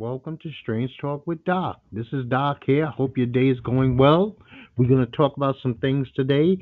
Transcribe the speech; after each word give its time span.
Welcome 0.00 0.38
to 0.38 0.50
Strange 0.62 0.92
Talk 0.98 1.26
with 1.26 1.44
Doc. 1.44 1.82
This 1.92 2.06
is 2.14 2.24
Doc 2.24 2.62
here. 2.64 2.86
Hope 2.86 3.18
your 3.18 3.26
day 3.26 3.48
is 3.48 3.60
going 3.60 3.98
well. 3.98 4.34
We're 4.78 4.88
going 4.88 5.04
to 5.04 5.12
talk 5.14 5.36
about 5.36 5.56
some 5.62 5.74
things 5.74 6.08
today. 6.16 6.56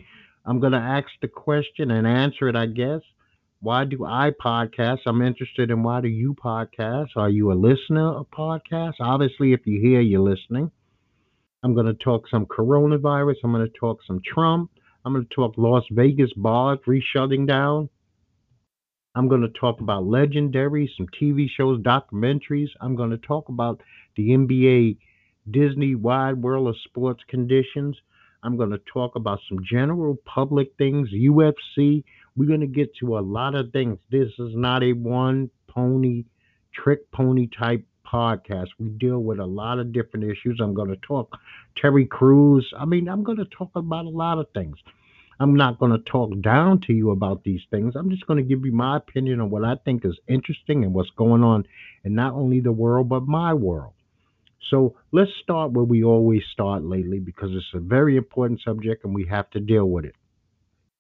I'm 0.45 0.59
going 0.59 0.73
to 0.73 0.79
ask 0.79 1.07
the 1.23 1.29
question 1.29 1.93
and 1.93 2.05
answer 2.05 2.49
it, 2.49 2.57
I 2.57 2.67
guess. 2.67 2.99
Why 3.61 3.85
do 3.85 4.05
I 4.05 4.33
podcast? 4.45 5.03
I'm 5.07 5.23
interested 5.23 5.71
in 5.71 5.85
why 5.85 6.01
do 6.01 6.09
you 6.09 6.35
podcast? 6.35 7.11
Are 7.15 7.31
you 7.31 7.53
a 7.53 7.55
listener 7.55 8.13
of 8.13 8.27
podcasts? 8.33 8.95
Obviously, 8.99 9.53
if 9.53 9.61
you're 9.67 9.83
here, 9.83 10.01
you're 10.01 10.21
listening. 10.21 10.73
I'm 11.63 11.75
going 11.75 11.87
to 11.87 11.95
talk 11.95 12.25
some 12.29 12.45
coronavirus. 12.45 13.37
I'm 13.45 13.53
going 13.53 13.65
to 13.65 13.79
talk 13.79 14.01
some 14.05 14.21
Trump. 14.27 14.73
I'm 15.05 15.13
going 15.13 15.25
to 15.25 15.35
talk 15.37 15.55
Las 15.57 15.85
Vegas 15.93 16.33
bars 16.37 16.81
re-shutting 16.89 17.47
down. 17.47 17.89
I'm 19.15 19.29
going 19.29 19.43
to 19.43 19.49
talk 19.49 19.81
about 19.81 20.07
legendary, 20.07 20.93
some 20.97 21.07
TV 21.09 21.49
shows, 21.49 21.81
documentaries. 21.81 22.69
I'm 22.81 22.95
going 22.95 23.11
to 23.11 23.19
talk 23.19 23.49
about 23.49 23.83
the 24.17 24.31
NBA 24.31 24.99
Disney 25.51 25.95
Wide 25.95 26.43
World 26.43 26.69
of 26.69 26.77
Sports 26.85 27.23
conditions. 27.29 27.97
I'm 28.43 28.57
going 28.57 28.71
to 28.71 28.81
talk 28.93 29.17
about 29.17 29.41
some 29.49 29.59
general 29.65 30.17
public 30.25 30.73
things, 30.79 31.09
UFC. 31.11 32.05
We're 32.37 32.49
going 32.49 32.61
to 32.61 32.67
get 32.67 32.95
to 32.97 33.19
a 33.19 33.21
lot 33.21 33.55
of 33.55 33.73
things. 33.73 33.99
This 34.11 34.29
is 34.39 34.55
not 34.55 34.83
a 34.83 34.93
one 34.93 35.51
pony, 35.67 36.25
trick 36.73 37.11
pony 37.11 37.49
type 37.49 37.85
podcast. 38.07 38.69
We 38.79 38.91
deal 38.91 39.19
with 39.19 39.39
a 39.39 39.47
lot 39.47 39.79
of 39.79 39.93
different 39.93 40.27
issues. 40.27 40.61
I'm 40.61 40.75
going 40.75 40.91
to 40.91 40.97
talk 40.97 41.37
Terry 41.77 42.07
Crews. 42.07 42.73
I 42.79 42.85
mean, 42.85 43.09
I'm 43.09 43.25
going 43.25 43.39
to 43.39 43.45
talk 43.47 43.71
about 43.75 44.07
a 44.07 44.11
lot 44.11 44.39
of 44.39 44.47
things. 44.55 44.77
I'm 45.41 45.55
not 45.55 45.79
going 45.79 45.93
to 45.93 45.99
talk 45.99 46.41
down 46.41 46.81
to 46.87 46.93
you 46.93 47.11
about 47.11 47.45
these 47.45 47.61
things. 47.71 47.95
I'm 47.95 48.11
just 48.11 48.27
going 48.27 48.39
to 48.39 48.49
give 48.49 48.67
you 48.67 48.73
my 48.73 48.97
opinion 48.97 49.41
on 49.41 49.51
what 49.51 49.65
I 49.65 49.77
think 49.85 50.05
is 50.05 50.19
interesting 50.27 50.83
and 50.83 50.93
what's 50.93 51.11
going 51.11 51.45
on 51.45 51.65
in 52.05 52.15
not 52.15 52.35
only 52.35 52.61
the 52.61 52.73
world, 52.73 53.09
but 53.09 53.27
my 53.27 53.55
world. 53.55 53.93
So 54.71 54.97
let's 55.13 55.31
start 55.43 55.73
where 55.73 55.85
we 55.85 56.03
always 56.03 56.43
start 56.53 56.83
lately 56.83 57.21
because 57.21 57.51
it's 57.53 57.73
a 57.73 57.79
very 57.79 58.17
important 58.17 58.61
subject 58.65 59.05
and 59.05 59.15
we 59.15 59.27
have 59.31 59.49
to 59.51 59.61
deal 59.61 59.87
with 59.87 60.05
it 60.05 60.15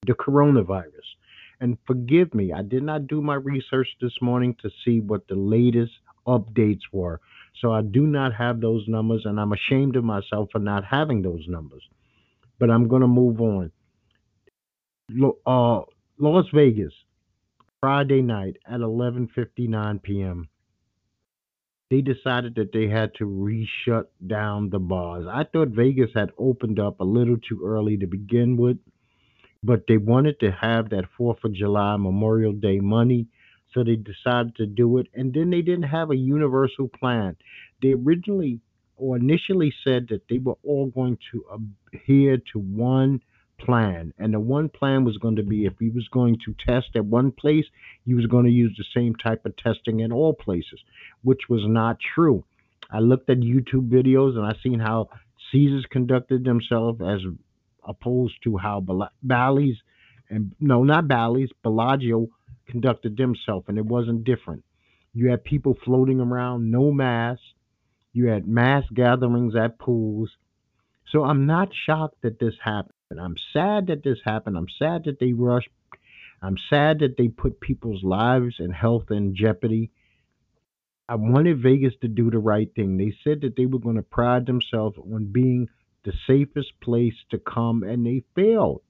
the 0.06 0.14
coronavirus. 0.14 1.16
And 1.60 1.76
forgive 1.84 2.32
me, 2.32 2.52
I 2.52 2.62
did 2.62 2.84
not 2.84 3.08
do 3.08 3.20
my 3.20 3.34
research 3.34 3.88
this 4.00 4.12
morning 4.22 4.54
to 4.62 4.70
see 4.84 5.00
what 5.00 5.26
the 5.26 5.34
latest 5.34 5.92
updates 6.26 6.82
were. 6.92 7.20
So 7.60 7.72
I 7.72 7.82
do 7.82 8.06
not 8.06 8.32
have 8.34 8.60
those 8.60 8.84
numbers, 8.86 9.22
and 9.24 9.40
I'm 9.40 9.52
ashamed 9.52 9.96
of 9.96 10.04
myself 10.04 10.50
for 10.52 10.60
not 10.60 10.84
having 10.84 11.22
those 11.22 11.44
numbers. 11.48 11.82
But 12.60 12.70
I'm 12.70 12.86
going 12.86 13.02
to 13.02 13.08
move 13.08 13.40
on 13.40 13.72
uh, 15.46 15.80
Las 16.18 16.46
Vegas, 16.52 16.92
Friday 17.80 18.22
night 18.22 18.56
at 18.66 18.80
11:59 18.80 20.02
p.m. 20.02 20.48
They 21.90 22.02
decided 22.02 22.54
that 22.56 22.72
they 22.72 22.88
had 22.88 23.14
to 23.14 23.24
re-shut 23.24 24.10
down 24.26 24.68
the 24.68 24.78
bars. 24.78 25.26
I 25.26 25.44
thought 25.44 25.68
Vegas 25.68 26.10
had 26.14 26.30
opened 26.36 26.78
up 26.78 27.00
a 27.00 27.04
little 27.04 27.38
too 27.38 27.62
early 27.64 27.96
to 27.96 28.06
begin 28.06 28.58
with, 28.58 28.76
but 29.62 29.84
they 29.88 29.96
wanted 29.96 30.38
to 30.40 30.50
have 30.50 30.90
that 30.90 31.06
4th 31.18 31.44
of 31.44 31.54
July 31.54 31.96
Memorial 31.96 32.52
Day 32.52 32.80
money, 32.80 33.26
so 33.72 33.82
they 33.82 33.96
decided 33.96 34.56
to 34.56 34.66
do 34.66 34.98
it. 34.98 35.06
And 35.14 35.32
then 35.32 35.48
they 35.48 35.62
didn't 35.62 35.84
have 35.84 36.10
a 36.10 36.16
universal 36.16 36.88
plan. 36.88 37.36
They 37.80 37.92
originally 37.92 38.60
or 38.96 39.16
initially 39.16 39.72
said 39.84 40.08
that 40.08 40.22
they 40.28 40.38
were 40.38 40.58
all 40.64 40.86
going 40.86 41.16
to 41.32 41.44
adhere 41.94 42.36
to 42.52 42.58
one 42.58 43.22
plan. 43.58 44.12
And 44.18 44.34
the 44.34 44.40
one 44.40 44.68
plan 44.68 45.04
was 45.04 45.16
going 45.18 45.36
to 45.36 45.42
be 45.42 45.66
if 45.66 45.74
he 45.78 45.90
was 45.90 46.08
going 46.08 46.38
to 46.44 46.54
test 46.66 46.88
at 46.94 47.04
one 47.04 47.32
place, 47.32 47.66
he 48.04 48.14
was 48.14 48.26
going 48.26 48.46
to 48.46 48.50
use 48.50 48.74
the 48.76 49.00
same 49.00 49.14
type 49.14 49.44
of 49.44 49.56
testing 49.56 50.00
in 50.00 50.12
all 50.12 50.34
places, 50.34 50.80
which 51.22 51.42
was 51.48 51.62
not 51.64 51.98
true. 52.14 52.44
I 52.90 53.00
looked 53.00 53.28
at 53.30 53.38
YouTube 53.38 53.90
videos 53.90 54.36
and 54.36 54.46
I 54.46 54.54
seen 54.62 54.80
how 54.80 55.10
Caesars 55.52 55.86
conducted 55.90 56.44
themselves 56.44 57.00
as 57.02 57.20
opposed 57.86 58.34
to 58.44 58.56
how 58.56 58.84
Bally's 59.22 59.76
and 60.30 60.52
no, 60.60 60.84
not 60.84 61.08
Bally's, 61.08 61.50
Bellagio 61.62 62.28
conducted 62.68 63.16
themselves, 63.16 63.64
and 63.68 63.78
it 63.78 63.84
wasn't 63.84 64.24
different. 64.24 64.64
You 65.14 65.30
had 65.30 65.44
people 65.44 65.76
floating 65.84 66.20
around, 66.20 66.70
no 66.70 66.92
mask. 66.92 67.40
You 68.12 68.26
had 68.28 68.46
mass 68.46 68.84
gatherings 68.92 69.54
at 69.56 69.78
pools. 69.78 70.30
So 71.10 71.24
I'm 71.24 71.46
not 71.46 71.70
shocked 71.86 72.22
that 72.22 72.38
this 72.38 72.54
happened. 72.62 72.92
And 73.10 73.20
I'm 73.20 73.36
sad 73.52 73.86
that 73.86 74.02
this 74.04 74.18
happened. 74.24 74.56
I'm 74.56 74.68
sad 74.78 75.04
that 75.04 75.18
they 75.18 75.32
rushed. 75.32 75.70
I'm 76.42 76.56
sad 76.70 77.00
that 77.00 77.16
they 77.16 77.28
put 77.28 77.60
people's 77.60 78.02
lives 78.02 78.56
and 78.58 78.72
health 78.72 79.10
in 79.10 79.34
jeopardy. 79.34 79.90
I 81.08 81.14
wanted 81.14 81.62
Vegas 81.62 81.94
to 82.02 82.08
do 82.08 82.30
the 82.30 82.38
right 82.38 82.72
thing. 82.74 82.98
They 82.98 83.14
said 83.24 83.40
that 83.40 83.56
they 83.56 83.64
were 83.64 83.78
going 83.78 83.96
to 83.96 84.02
pride 84.02 84.44
themselves 84.46 84.98
on 84.98 85.32
being 85.32 85.68
the 86.04 86.12
safest 86.26 86.72
place 86.82 87.14
to 87.30 87.38
come, 87.38 87.82
and 87.82 88.04
they 88.04 88.24
failed. 88.34 88.82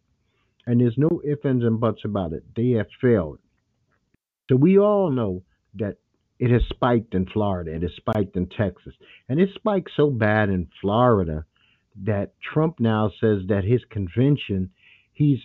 And 0.66 0.80
there's 0.80 0.98
no 0.98 1.22
ifs, 1.24 1.44
ands, 1.44 1.64
and 1.64 1.80
buts 1.80 2.04
about 2.04 2.32
it. 2.32 2.42
They 2.56 2.70
have 2.70 2.88
failed. 3.00 3.38
So 4.50 4.56
we 4.56 4.78
all 4.78 5.10
know 5.10 5.44
that 5.76 5.98
it 6.38 6.50
has 6.50 6.62
spiked 6.68 7.14
in 7.14 7.26
Florida, 7.26 7.74
it 7.74 7.82
has 7.82 7.92
spiked 7.96 8.36
in 8.36 8.48
Texas, 8.48 8.94
and 9.28 9.40
it 9.40 9.50
spiked 9.54 9.90
so 9.96 10.10
bad 10.10 10.48
in 10.48 10.68
Florida 10.80 11.44
that 12.04 12.32
Trump 12.40 12.80
now 12.80 13.10
says 13.20 13.40
that 13.48 13.64
his 13.64 13.80
convention, 13.90 14.70
he's 15.12 15.40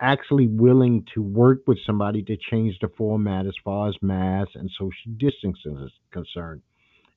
actually 0.00 0.48
willing 0.48 1.04
to 1.14 1.22
work 1.22 1.62
with 1.66 1.78
somebody 1.86 2.22
to 2.22 2.36
change 2.50 2.76
the 2.80 2.88
format 2.96 3.46
as 3.46 3.54
far 3.64 3.88
as 3.88 3.94
mass 4.02 4.46
and 4.54 4.70
social 4.78 5.12
distancing 5.16 5.78
is 5.84 5.92
concerned. 6.10 6.62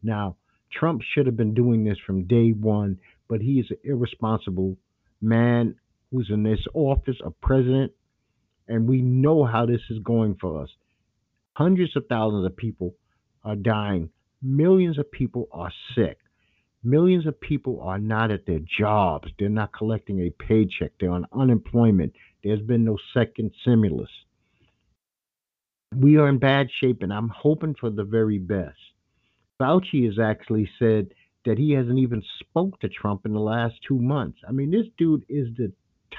Now, 0.03 0.37
Trump 0.71 1.01
should 1.01 1.25
have 1.25 1.37
been 1.37 1.53
doing 1.53 1.83
this 1.83 1.97
from 2.05 2.25
day 2.25 2.51
one, 2.51 2.99
but 3.27 3.41
he 3.41 3.59
is 3.59 3.67
an 3.71 3.77
irresponsible 3.83 4.77
man 5.21 5.75
who's 6.11 6.29
in 6.29 6.43
this 6.43 6.59
office 6.73 7.17
of 7.23 7.39
president, 7.41 7.91
and 8.67 8.87
we 8.87 9.01
know 9.01 9.45
how 9.45 9.65
this 9.65 9.81
is 9.89 9.99
going 10.03 10.35
for 10.39 10.61
us. 10.61 10.69
Hundreds 11.53 11.95
of 11.95 12.05
thousands 12.07 12.45
of 12.45 12.55
people 12.55 12.93
are 13.43 13.55
dying, 13.55 14.09
millions 14.41 14.99
of 14.99 15.11
people 15.11 15.47
are 15.51 15.71
sick. 15.95 16.17
Millions 16.85 17.25
of 17.25 17.41
people 17.41 17.81
are 17.81 17.97
not 17.97 18.29
at 18.29 18.45
their 18.45 18.59
jobs. 18.59 19.27
They're 19.39 19.49
not 19.49 19.73
collecting 19.73 20.19
a 20.19 20.29
paycheck. 20.29 20.91
They're 20.99 21.09
on 21.09 21.25
unemployment. 21.33 22.13
There's 22.43 22.61
been 22.61 22.85
no 22.85 22.97
second 23.11 23.53
stimulus. 23.61 24.11
We 25.95 26.17
are 26.17 26.29
in 26.29 26.37
bad 26.37 26.67
shape, 26.79 27.01
and 27.01 27.11
I'm 27.11 27.29
hoping 27.29 27.73
for 27.73 27.89
the 27.89 28.03
very 28.03 28.37
best. 28.37 28.77
Fauci 29.59 30.05
has 30.05 30.19
actually 30.19 30.69
said 30.77 31.07
that 31.45 31.57
he 31.57 31.71
hasn't 31.71 31.97
even 31.97 32.21
spoke 32.39 32.79
to 32.81 32.89
Trump 32.89 33.25
in 33.25 33.33
the 33.33 33.39
last 33.39 33.75
two 33.87 33.97
months. 33.97 34.37
I 34.47 34.51
mean, 34.51 34.69
this 34.69 34.85
dude 34.95 35.25
is 35.27 35.47
the 35.57 35.71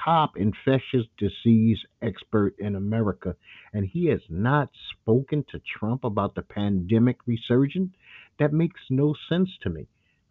top 0.05 0.37
infectious 0.37 1.07
disease 1.17 1.79
expert 2.03 2.57
in 2.59 2.75
America, 2.75 3.37
and 3.73 3.87
he 3.87 4.07
has 4.07 4.23
not 4.29 4.71
spoken 4.91 5.45
to 5.53 5.61
Trump 5.79 6.03
about 6.03 6.35
the 6.35 6.43
pandemic 6.43 7.19
resurgence. 7.25 7.93
That 8.41 8.53
makes 8.53 8.81
no 8.91 9.15
sense 9.29 9.51
to 9.63 9.71
me. 9.71 9.87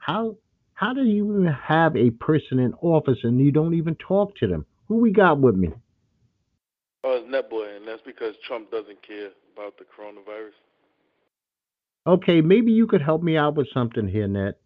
How 0.05 0.35
how 0.75 0.93
do 0.93 1.03
you 1.03 1.25
even 1.33 1.47
have 1.47 1.95
a 1.95 2.11
person 2.11 2.59
in 2.59 2.73
office 2.75 3.17
and 3.23 3.39
you 3.39 3.51
don't 3.51 3.73
even 3.73 3.95
talk 3.95 4.35
to 4.37 4.47
them? 4.47 4.65
Who 4.87 4.97
we 4.97 5.11
got 5.11 5.39
with 5.39 5.55
me? 5.55 5.69
Oh, 7.03 7.19
it's 7.23 7.27
Netboy, 7.27 7.77
and 7.77 7.87
that's 7.87 8.03
because 8.05 8.35
Trump 8.47 8.69
doesn't 8.69 9.01
care 9.01 9.29
about 9.55 9.79
the 9.79 9.85
coronavirus. 9.85 10.51
Okay, 12.05 12.41
maybe 12.41 12.71
you 12.71 12.85
could 12.85 13.01
help 13.01 13.23
me 13.23 13.35
out 13.35 13.55
with 13.55 13.67
something 13.73 14.07
here, 14.07 14.27
Net. 14.27 14.59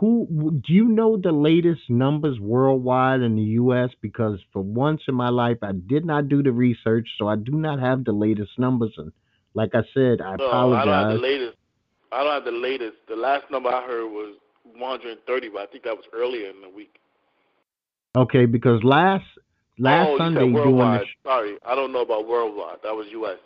Who 0.00 0.60
do 0.66 0.72
you 0.74 0.84
know 0.88 1.16
the 1.16 1.32
latest 1.32 1.88
numbers 1.88 2.38
worldwide 2.38 3.22
in 3.22 3.36
the 3.36 3.42
U.S.? 3.62 3.90
Because 4.02 4.38
for 4.52 4.60
once 4.60 5.00
in 5.08 5.14
my 5.14 5.30
life, 5.30 5.58
I 5.62 5.72
did 5.72 6.04
not 6.04 6.28
do 6.28 6.42
the 6.42 6.52
research, 6.52 7.08
so 7.16 7.26
I 7.26 7.36
do 7.36 7.52
not 7.52 7.80
have 7.80 8.04
the 8.04 8.12
latest 8.12 8.58
numbers. 8.58 8.92
And 8.98 9.12
like 9.54 9.70
I 9.74 9.82
said, 9.94 10.20
I 10.20 10.36
no, 10.36 10.46
apologize. 10.46 10.82
I 10.82 10.84
don't 10.84 11.10
have 11.10 11.12
the 11.14 11.26
latest. 11.26 11.56
I 12.12 12.22
don't 12.22 12.32
have 12.34 12.44
the 12.44 12.58
latest. 12.58 12.96
The 13.08 13.16
last 13.16 13.50
number 13.50 13.70
I 13.70 13.86
heard 13.86 14.08
was 14.08 14.36
130, 14.76 15.48
but 15.48 15.62
I 15.62 15.66
think 15.66 15.84
that 15.84 15.96
was 15.96 16.04
earlier 16.14 16.50
in 16.50 16.60
the 16.60 16.68
week. 16.68 16.98
Okay, 18.16 18.46
because 18.46 18.82
last 18.82 19.24
last 19.78 20.08
oh, 20.10 20.18
Sunday 20.18 20.44
worldwide. 20.44 21.00
doing 21.00 21.08
the 21.24 21.28
Sorry, 21.28 21.58
I 21.64 21.74
don't 21.74 21.92
know 21.92 22.02
about 22.02 22.26
worldwide. 22.26 22.78
That 22.82 22.94
was 22.94 23.06
U.S. 23.12 23.38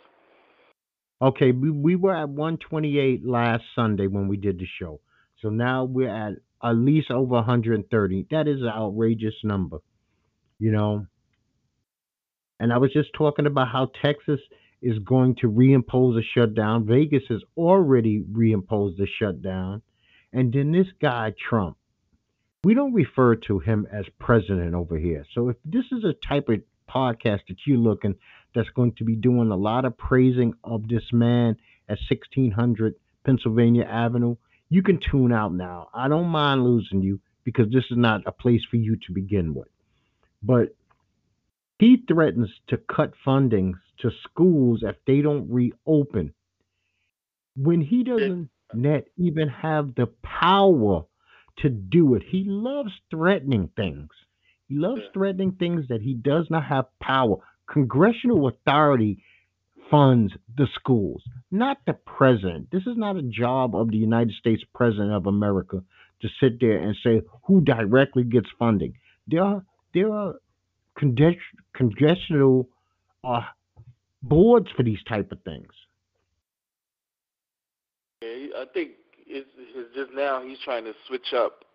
Okay, 1.21 1.51
we, 1.51 1.69
we 1.69 1.95
were 1.95 2.15
at 2.15 2.29
128 2.29 3.25
last 3.25 3.63
Sunday 3.75 4.07
when 4.07 4.27
we 4.27 4.37
did 4.37 4.59
the 4.59 4.67
show. 4.79 4.99
So 5.41 5.49
now 5.49 5.85
we're 5.85 6.09
at 6.09 6.33
at 6.63 6.75
least 6.75 7.11
over 7.11 7.35
130. 7.35 8.27
That 8.31 8.47
is 8.47 8.61
an 8.61 8.69
outrageous 8.69 9.35
number, 9.43 9.79
you 10.59 10.71
know. 10.71 11.05
And 12.59 12.71
I 12.71 12.77
was 12.77 12.91
just 12.93 13.09
talking 13.17 13.45
about 13.45 13.67
how 13.67 13.91
Texas 14.03 14.39
is 14.81 14.99
going 14.99 15.35
to 15.41 15.49
reimpose 15.49 16.17
a 16.17 16.23
shutdown. 16.35 16.85
Vegas 16.85 17.23
has 17.29 17.41
already 17.57 18.21
reimposed 18.21 19.01
a 19.01 19.07
shutdown. 19.19 19.81
And 20.33 20.51
then 20.51 20.71
this 20.71 20.87
guy, 20.99 21.33
Trump, 21.49 21.77
we 22.63 22.73
don't 22.73 22.93
refer 22.93 23.35
to 23.35 23.59
him 23.59 23.87
as 23.91 24.05
president 24.19 24.73
over 24.73 24.97
here. 24.97 25.25
So 25.33 25.49
if 25.49 25.57
this 25.63 25.85
is 25.91 26.03
a 26.03 26.13
type 26.13 26.49
of 26.49 26.61
podcast 26.89 27.41
that 27.47 27.57
you're 27.65 27.77
looking 27.77 28.15
that's 28.55 28.69
going 28.69 28.93
to 28.93 29.03
be 29.03 29.15
doing 29.15 29.51
a 29.51 29.55
lot 29.55 29.85
of 29.85 29.97
praising 29.97 30.53
of 30.63 30.87
this 30.87 31.03
man 31.11 31.57
at 31.87 31.99
1600 32.09 32.95
Pennsylvania 33.23 33.83
Avenue, 33.83 34.35
you 34.69 34.81
can 34.81 34.99
tune 34.99 35.31
out 35.31 35.53
now. 35.53 35.89
I 35.93 36.07
don't 36.07 36.27
mind 36.27 36.63
losing 36.63 37.01
you 37.01 37.19
because 37.43 37.71
this 37.71 37.85
is 37.91 37.97
not 37.97 38.21
a 38.25 38.31
place 38.31 38.63
for 38.69 38.77
you 38.77 38.97
to 39.07 39.13
begin 39.13 39.53
with. 39.53 39.67
But 40.41 40.75
he 41.79 42.03
threatens 42.07 42.49
to 42.67 42.77
cut 42.77 43.13
fundings 43.25 43.75
to 43.99 44.11
schools 44.23 44.83
if 44.83 44.95
they 45.05 45.21
don't 45.21 45.49
reopen. 45.49 46.33
When 47.55 47.81
he 47.81 48.03
doesn't 48.03 48.49
net 48.75 49.07
even 49.17 49.49
have 49.49 49.95
the 49.95 50.07
power 50.23 51.03
to 51.59 51.69
do 51.69 52.15
it, 52.15 52.23
he 52.27 52.45
loves 52.47 52.91
threatening 53.09 53.69
things. 53.75 54.09
He 54.67 54.75
loves 54.75 55.01
threatening 55.13 55.53
things 55.53 55.87
that 55.89 56.01
he 56.01 56.13
does 56.13 56.47
not 56.49 56.65
have 56.65 56.85
power. 56.99 57.37
Congressional 57.67 58.47
authority 58.47 59.23
funds 59.91 60.33
the 60.57 60.67
schools, 60.73 61.21
not 61.51 61.77
the 61.85 61.93
president. 61.93 62.69
This 62.71 62.83
is 62.87 62.97
not 62.97 63.15
a 63.15 63.21
job 63.21 63.75
of 63.75 63.91
the 63.91 63.97
United 63.97 64.33
States 64.35 64.63
president 64.73 65.11
of 65.11 65.27
America 65.27 65.83
to 66.21 66.27
sit 66.39 66.59
there 66.59 66.77
and 66.77 66.95
say 67.03 67.21
who 67.43 67.61
directly 67.61 68.23
gets 68.23 68.47
funding. 68.57 68.93
There 69.27 69.43
are 69.43 69.63
there 69.93 70.11
are 70.11 70.35
congressional 70.97 72.69
uh, 73.23 73.41
boards 74.21 74.67
for 74.75 74.83
these 74.83 75.03
type 75.07 75.31
of 75.31 75.41
things. 75.43 75.71
I 78.63 78.65
think 78.73 78.91
it's, 79.27 79.49
it's 79.57 79.95
just 79.95 80.11
now 80.15 80.41
he's 80.41 80.59
trying 80.63 80.85
to 80.85 80.93
switch 81.07 81.33
up, 81.35 81.65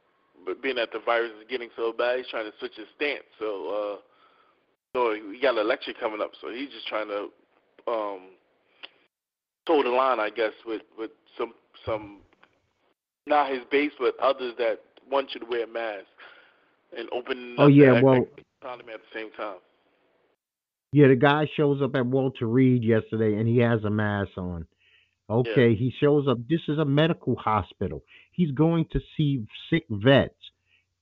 but 0.47 0.63
being 0.63 0.77
that 0.77 0.91
the 0.93 1.01
virus 1.05 1.33
is 1.39 1.47
getting 1.49 1.69
so 1.77 1.93
bad, 1.93 2.19
he's 2.19 2.29
trying 2.29 2.51
to 2.51 2.57
switch 2.59 2.73
his 2.77 2.87
stance. 2.97 3.25
So, 3.39 3.69
uh, 3.69 3.97
so 4.97 5.15
he 5.15 5.39
got 5.41 5.55
an 5.55 5.61
election 5.61 5.95
coming 6.01 6.23
up, 6.23 6.31
so 6.41 6.51
he's 6.51 6.71
just 6.71 6.87
trying 6.87 7.09
to 7.09 7.29
um, 7.87 8.21
toe 9.67 9.83
the 9.83 9.91
line, 9.91 10.19
I 10.19 10.31
guess, 10.31 10.53
with 10.65 10.83
with 10.99 11.11
some 11.37 11.53
some 11.85 12.21
not 13.27 13.51
his 13.51 13.61
base, 13.71 13.93
but 14.01 14.15
others 14.23 14.55
that 14.59 14.81
want 15.11 15.35
you 15.35 15.41
to 15.41 15.47
wear 15.47 15.67
masks 15.67 16.07
and 16.97 17.09
open 17.13 17.55
Oh 17.59 17.67
yeah, 17.67 18.01
well 18.01 18.27
economy 18.63 18.95
at 18.95 19.01
the 19.01 19.19
same 19.19 19.31
time. 19.33 19.59
yeah, 20.93 21.09
the 21.09 21.17
guy 21.17 21.47
shows 21.55 21.83
up 21.83 21.95
at 21.95 22.07
Walter 22.07 22.47
Reed 22.47 22.83
yesterday 22.83 23.39
and 23.39 23.47
he 23.47 23.59
has 23.59 23.85
a 23.85 23.91
mask 23.91 24.31
on. 24.39 24.67
Okay, 25.31 25.75
he 25.75 25.93
shows 26.01 26.27
up. 26.27 26.39
This 26.49 26.61
is 26.69 26.79
a 26.79 26.85
medical 26.85 27.37
hospital. 27.37 28.03
He's 28.33 28.51
going 28.53 28.87
to 28.93 29.01
see 29.17 29.47
sick 29.69 29.85
vets. 29.91 30.35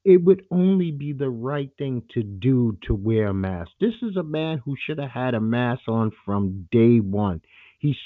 It 0.04 0.22
would 0.22 0.44
only 0.50 0.90
be 0.90 1.12
the 1.12 1.30
right 1.30 1.70
thing 1.78 2.02
to 2.14 2.22
do 2.22 2.76
to 2.86 2.94
wear 2.94 3.28
a 3.28 3.34
mask. 3.34 3.70
This 3.80 3.94
is 4.02 4.16
a 4.16 4.22
man 4.22 4.58
who 4.64 4.76
should 4.84 4.98
have 4.98 5.10
had 5.10 5.34
a 5.34 5.40
mask 5.40 5.82
on 5.88 6.12
from 6.24 6.68
day 6.70 6.98
one. 6.98 7.40
He's 7.78 7.96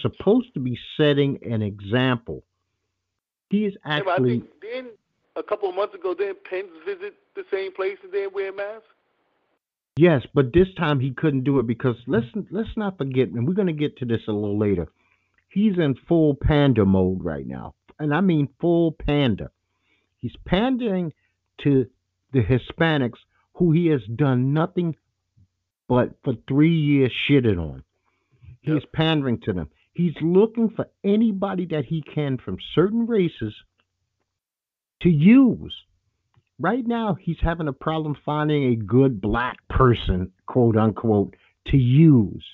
supposed 0.00 0.54
to 0.54 0.60
be 0.60 0.78
setting 0.96 1.38
an 1.42 1.62
example. 1.62 2.44
He 3.50 3.64
is 3.64 3.74
Yeah, 3.84 3.92
I 3.92 3.98
actually 3.98 4.40
think 4.40 4.50
then 4.60 4.88
a 5.36 5.42
couple 5.42 5.68
of 5.68 5.74
months 5.74 5.94
ago, 5.94 6.14
didn't 6.14 6.44
Pence 6.44 6.68
visit 6.84 7.14
the 7.34 7.44
same 7.50 7.72
place 7.72 7.96
and 8.02 8.12
didn't 8.12 8.34
wear 8.34 8.50
a 8.50 8.54
mask? 8.54 8.84
Yes, 9.96 10.22
but 10.32 10.52
this 10.52 10.68
time 10.76 11.00
he 11.00 11.10
couldn't 11.10 11.44
do 11.44 11.58
it 11.58 11.66
because 11.66 11.96
let's 12.06 12.26
let's 12.50 12.76
not 12.76 12.98
forget, 12.98 13.28
and 13.28 13.48
we're 13.48 13.54
gonna 13.54 13.72
get 13.72 13.96
to 13.98 14.04
this 14.04 14.20
a 14.28 14.32
little 14.32 14.58
later. 14.58 14.86
He's 15.48 15.78
in 15.78 15.94
full 16.06 16.34
panda 16.34 16.84
mode 16.84 17.24
right 17.24 17.46
now, 17.46 17.74
and 17.98 18.14
I 18.14 18.20
mean 18.20 18.48
full 18.60 18.92
panda. 18.92 19.50
He's 20.18 20.36
pandering 20.44 21.12
to 21.62 21.86
the 22.32 22.42
Hispanics 22.42 23.18
who 23.54 23.72
he 23.72 23.86
has 23.86 24.02
done 24.14 24.52
nothing 24.52 24.96
but 25.88 26.10
for 26.22 26.34
three 26.46 26.74
years 26.74 27.12
shitted 27.28 27.58
on. 27.58 27.82
He's 28.60 28.74
Yep. 28.82 28.92
pandering 28.92 29.40
to 29.40 29.52
them. 29.52 29.70
He's 29.94 30.20
looking 30.20 30.68
for 30.70 30.88
anybody 31.02 31.66
that 31.66 31.86
he 31.86 32.02
can 32.02 32.36
from 32.38 32.58
certain 32.74 33.06
races 33.06 33.54
to 35.00 35.08
use. 35.08 35.74
Right 36.58 36.86
now, 36.86 37.14
he's 37.14 37.40
having 37.40 37.68
a 37.68 37.72
problem 37.72 38.14
finding 38.24 38.64
a 38.64 38.76
good 38.76 39.20
black 39.20 39.66
person, 39.68 40.32
quote 40.46 40.76
unquote, 40.76 41.34
to 41.68 41.76
use. 41.76 42.44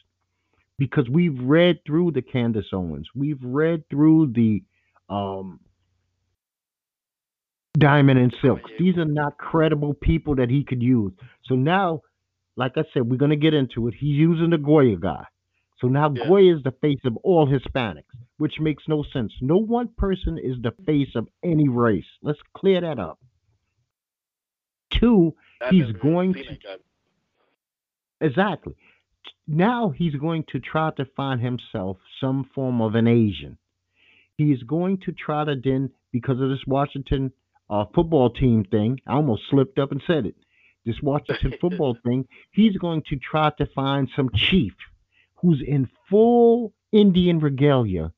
Because 0.78 1.08
we've 1.08 1.38
read 1.40 1.78
through 1.86 2.10
the 2.12 2.22
Candace 2.22 2.66
Owens, 2.72 3.08
we've 3.14 3.42
read 3.42 3.88
through 3.90 4.32
the 4.34 4.62
um, 5.08 5.60
Diamond 7.78 8.18
and 8.18 8.34
Silk. 8.42 8.60
Kanye. 8.62 8.78
These 8.78 8.96
are 8.98 9.04
not 9.04 9.38
credible 9.38 9.94
people 9.94 10.36
that 10.36 10.50
he 10.50 10.64
could 10.64 10.82
use. 10.82 11.12
So 11.44 11.54
now, 11.54 12.00
like 12.56 12.72
I 12.76 12.84
said, 12.92 13.08
we're 13.08 13.16
going 13.18 13.30
to 13.30 13.36
get 13.36 13.54
into 13.54 13.86
it. 13.88 13.94
He's 13.94 14.16
using 14.16 14.50
the 14.50 14.58
Goya 14.58 14.96
guy. 14.96 15.24
So 15.78 15.88
now 15.88 16.12
Yeah. 16.14 16.26
Goya 16.26 16.56
is 16.56 16.62
the 16.62 16.72
face 16.72 17.00
of 17.04 17.16
all 17.18 17.46
Hispanics, 17.46 18.02
which 18.38 18.58
makes 18.60 18.84
no 18.88 19.04
sense. 19.12 19.32
No 19.40 19.56
one 19.58 19.88
person 19.96 20.38
is 20.38 20.56
the 20.62 20.72
face 20.86 21.14
of 21.14 21.28
any 21.44 21.68
race. 21.68 22.06
Let's 22.22 22.38
clear 22.54 22.80
that 22.80 22.98
up. 22.98 23.18
Two, 24.90 25.34
I've 25.60 25.70
He's 25.72 25.90
going 25.92 26.34
to- 26.34 26.58
exactly. 28.20 28.74
Now 29.46 29.90
he's 29.90 30.14
going 30.14 30.44
to 30.52 30.60
try 30.60 30.90
to 30.96 31.04
find 31.16 31.40
himself 31.40 31.98
some 32.20 32.48
form 32.54 32.80
of 32.80 32.94
an 32.94 33.06
Asian. 33.06 33.58
He 34.36 34.52
is 34.52 34.62
going 34.62 34.98
to 35.06 35.12
try 35.12 35.44
to 35.44 35.54
then, 35.54 35.90
because 36.12 36.40
of 36.40 36.48
this 36.48 36.66
Washington 36.66 37.32
uh, 37.70 37.84
football 37.94 38.30
team 38.30 38.64
thing, 38.64 39.00
I 39.06 39.14
almost 39.14 39.42
slipped 39.50 39.78
up 39.78 39.92
and 39.92 40.02
said 40.06 40.26
it. 40.26 40.34
This 40.84 41.00
Washington 41.02 41.54
football 41.60 41.96
thing, 42.04 42.26
he's 42.52 42.76
going 42.76 43.02
to 43.08 43.16
try 43.16 43.50
to 43.58 43.66
find 43.74 44.08
some 44.14 44.30
chief 44.34 44.72
who's 45.36 45.62
in 45.66 45.88
full 46.10 46.72
Indian 46.92 47.38
regalia 47.38 48.12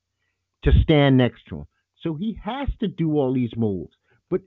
to 0.63 0.73
stand 0.83 1.17
next 1.17 1.47
to 1.49 1.59
him. 1.59 1.67
So 2.03 2.15
he 2.15 2.39
has 2.43 2.69
to 2.81 2.89
do 2.89 3.19
all 3.19 3.33
these 3.33 3.57
moves. 3.57 3.93
But 4.31 4.43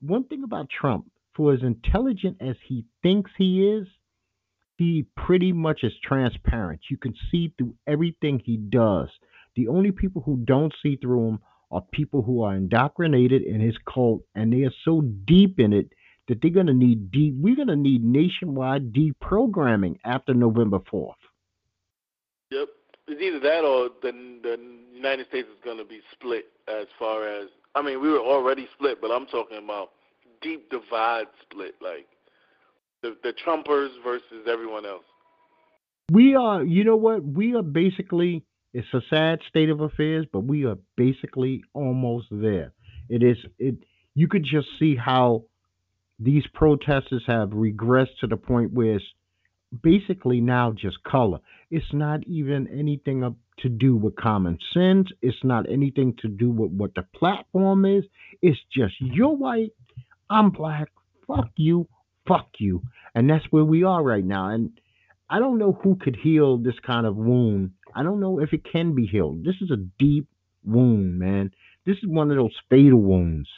one 0.00 0.24
thing 0.24 0.44
about 0.44 0.68
Trump, 0.70 1.10
for 1.34 1.52
as 1.52 1.62
intelligent 1.62 2.38
as 2.40 2.56
he 2.66 2.84
thinks 3.02 3.30
he 3.36 3.66
is, 3.66 3.86
he 4.80 5.04
pretty 5.14 5.52
much 5.52 5.84
is 5.84 5.92
transparent. 6.02 6.80
You 6.88 6.96
can 6.96 7.14
see 7.30 7.52
through 7.58 7.74
everything 7.86 8.40
he 8.42 8.56
does. 8.56 9.10
The 9.54 9.68
only 9.68 9.92
people 9.92 10.22
who 10.22 10.38
don't 10.38 10.72
see 10.82 10.96
through 10.96 11.28
him 11.28 11.38
are 11.70 11.82
people 11.92 12.22
who 12.22 12.42
are 12.42 12.56
indoctrinated 12.56 13.42
in 13.42 13.60
his 13.60 13.76
cult 13.92 14.22
and 14.34 14.50
they 14.50 14.62
are 14.62 14.72
so 14.86 15.02
deep 15.02 15.60
in 15.60 15.74
it 15.74 15.90
that 16.28 16.40
they're 16.40 16.50
gonna 16.50 16.72
need 16.72 17.10
deep 17.10 17.34
we're 17.36 17.56
gonna 17.56 17.76
need 17.76 18.02
nationwide 18.02 18.90
deprogramming 18.94 19.98
after 20.02 20.32
November 20.32 20.78
fourth. 20.90 21.18
Yep. 22.50 22.68
It's 23.08 23.20
either 23.20 23.40
that 23.40 23.64
or 23.64 23.90
the 24.00 24.12
the 24.42 24.58
United 24.94 25.26
States 25.28 25.48
is 25.48 25.62
going 25.62 25.78
to 25.78 25.84
be 25.84 26.00
split 26.12 26.46
as 26.68 26.86
far 26.98 27.28
as 27.28 27.48
I 27.74 27.82
mean, 27.82 28.00
we 28.00 28.08
were 28.10 28.18
already 28.18 28.66
split, 28.74 29.00
but 29.02 29.10
I'm 29.10 29.26
talking 29.26 29.58
about 29.58 29.90
deep 30.40 30.70
divide 30.70 31.26
split, 31.42 31.74
like 31.82 32.06
the 33.02 33.16
the 33.22 33.32
Trumpers 33.44 33.90
versus 34.04 34.46
everyone 34.48 34.86
else. 34.86 35.04
We 36.10 36.34
are 36.34 36.62
you 36.62 36.84
know 36.84 36.96
what? 36.96 37.24
We 37.24 37.54
are 37.54 37.62
basically 37.62 38.44
it's 38.72 38.92
a 38.92 39.00
sad 39.10 39.40
state 39.48 39.70
of 39.70 39.80
affairs, 39.80 40.26
but 40.32 40.40
we 40.40 40.64
are 40.64 40.76
basically 40.96 41.62
almost 41.72 42.26
there. 42.30 42.72
It 43.08 43.22
is 43.22 43.36
it 43.58 43.76
you 44.14 44.28
could 44.28 44.44
just 44.44 44.68
see 44.78 44.96
how 44.96 45.44
these 46.18 46.44
protesters 46.52 47.24
have 47.26 47.50
regressed 47.50 48.18
to 48.20 48.26
the 48.26 48.36
point 48.36 48.72
where 48.72 48.96
it's 48.96 49.04
basically 49.82 50.40
now 50.40 50.72
just 50.72 51.02
color. 51.02 51.38
It's 51.70 51.92
not 51.92 52.26
even 52.26 52.68
anything 52.68 53.36
to 53.60 53.68
do 53.68 53.96
with 53.96 54.16
common 54.16 54.58
sense. 54.74 55.08
It's 55.22 55.42
not 55.44 55.70
anything 55.70 56.14
to 56.22 56.28
do 56.28 56.50
with 56.50 56.72
what 56.72 56.94
the 56.94 57.06
platform 57.14 57.84
is. 57.84 58.04
It's 58.42 58.58
just 58.72 58.94
you're 59.00 59.34
white, 59.34 59.72
I'm 60.28 60.50
black, 60.50 60.88
fuck 61.26 61.50
you, 61.56 61.88
fuck 62.26 62.48
you. 62.58 62.82
And 63.14 63.28
that's 63.28 63.44
where 63.50 63.64
we 63.64 63.84
are 63.84 64.02
right 64.02 64.24
now. 64.24 64.50
And 64.50 64.80
I 65.28 65.38
don't 65.38 65.58
know 65.58 65.72
who 65.72 65.96
could 65.96 66.16
heal 66.16 66.58
this 66.58 66.78
kind 66.84 67.06
of 67.06 67.16
wound. 67.16 67.72
I 67.94 68.02
don't 68.02 68.20
know 68.20 68.40
if 68.40 68.52
it 68.52 68.64
can 68.70 68.94
be 68.94 69.06
healed. 69.06 69.44
This 69.44 69.56
is 69.60 69.70
a 69.70 69.76
deep 69.76 70.28
wound, 70.64 71.18
man. 71.18 71.52
This 71.86 71.96
is 71.96 72.06
one 72.06 72.30
of 72.30 72.36
those 72.36 72.56
fatal 72.68 73.00
wounds. 73.00 73.48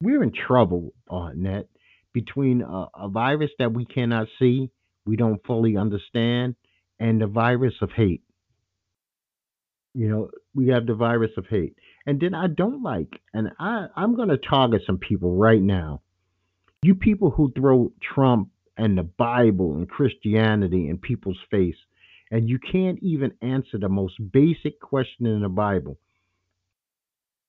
We're 0.00 0.22
in 0.22 0.32
trouble, 0.32 0.92
uh, 1.10 1.30
Net, 1.34 1.68
between 2.12 2.62
a, 2.62 2.86
a 2.94 3.08
virus 3.08 3.50
that 3.58 3.72
we 3.72 3.84
cannot 3.84 4.28
see, 4.38 4.70
we 5.04 5.16
don't 5.16 5.44
fully 5.46 5.76
understand, 5.76 6.56
and 6.98 7.20
the 7.20 7.26
virus 7.26 7.74
of 7.82 7.90
hate. 7.92 8.22
You 9.94 10.08
know, 10.08 10.30
we 10.54 10.68
have 10.68 10.86
the 10.86 10.94
virus 10.94 11.30
of 11.36 11.46
hate. 11.46 11.76
And 12.06 12.20
then 12.20 12.34
I 12.34 12.46
don't 12.46 12.82
like, 12.82 13.20
and 13.32 13.50
I, 13.58 13.86
I'm 13.96 14.14
going 14.14 14.28
to 14.28 14.36
target 14.38 14.82
some 14.86 14.98
people 14.98 15.36
right 15.36 15.60
now. 15.60 16.02
You 16.86 16.94
people 16.94 17.30
who 17.30 17.50
throw 17.50 17.90
Trump 18.14 18.50
and 18.76 18.96
the 18.96 19.02
Bible 19.02 19.74
and 19.74 19.90
Christianity 19.90 20.88
in 20.88 20.98
people's 20.98 21.40
face, 21.50 21.74
and 22.30 22.48
you 22.48 22.60
can't 22.60 23.00
even 23.02 23.32
answer 23.42 23.76
the 23.76 23.88
most 23.88 24.14
basic 24.32 24.78
question 24.78 25.26
in 25.26 25.42
the 25.42 25.48
Bible. 25.48 25.98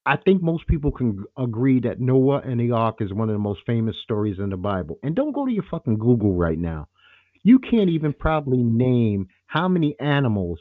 I 0.07 0.17
think 0.17 0.41
most 0.41 0.65
people 0.65 0.91
can 0.91 1.23
agree 1.37 1.79
that 1.81 1.99
Noah 1.99 2.39
and 2.39 2.59
the 2.59 2.71
ark 2.71 2.95
is 2.99 3.13
one 3.13 3.29
of 3.29 3.35
the 3.35 3.39
most 3.39 3.59
famous 3.67 3.95
stories 4.01 4.39
in 4.39 4.49
the 4.49 4.57
Bible. 4.57 4.97
And 5.03 5.15
don't 5.15 5.33
go 5.33 5.45
to 5.45 5.51
your 5.51 5.65
fucking 5.69 5.99
Google 5.99 6.33
right 6.33 6.57
now. 6.57 6.87
You 7.43 7.59
can't 7.59 7.91
even 7.91 8.13
probably 8.13 8.63
name 8.63 9.27
how 9.45 9.67
many 9.67 9.95
animals 9.99 10.57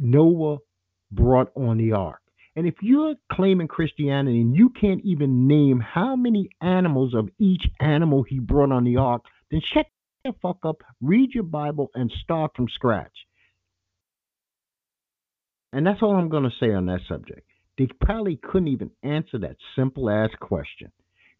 Noah 0.00 0.58
brought 1.12 1.52
on 1.54 1.78
the 1.78 1.92
ark. 1.92 2.20
And 2.56 2.66
if 2.66 2.76
you're 2.80 3.14
claiming 3.30 3.68
Christianity 3.68 4.40
and 4.40 4.56
you 4.56 4.70
can't 4.70 5.04
even 5.04 5.46
name 5.46 5.78
how 5.78 6.16
many 6.16 6.48
animals 6.62 7.14
of 7.14 7.28
each 7.38 7.68
animal 7.78 8.22
he 8.22 8.38
brought 8.38 8.72
on 8.72 8.84
the 8.84 8.96
ark, 8.96 9.22
then 9.50 9.60
shut 9.60 9.86
the 10.24 10.32
fuck 10.40 10.58
up, 10.64 10.82
read 11.02 11.34
your 11.34 11.44
Bible, 11.44 11.90
and 11.94 12.10
start 12.10 12.52
from 12.56 12.68
scratch. 12.68 13.12
And 15.72 15.86
that's 15.86 16.00
all 16.00 16.16
I'm 16.16 16.30
going 16.30 16.44
to 16.44 16.56
say 16.58 16.72
on 16.72 16.86
that 16.86 17.00
subject. 17.06 17.46
They 17.76 17.88
probably 18.00 18.36
couldn't 18.36 18.68
even 18.68 18.90
answer 19.02 19.38
that 19.40 19.56
simple 19.76 20.08
ass 20.08 20.30
question. 20.40 20.90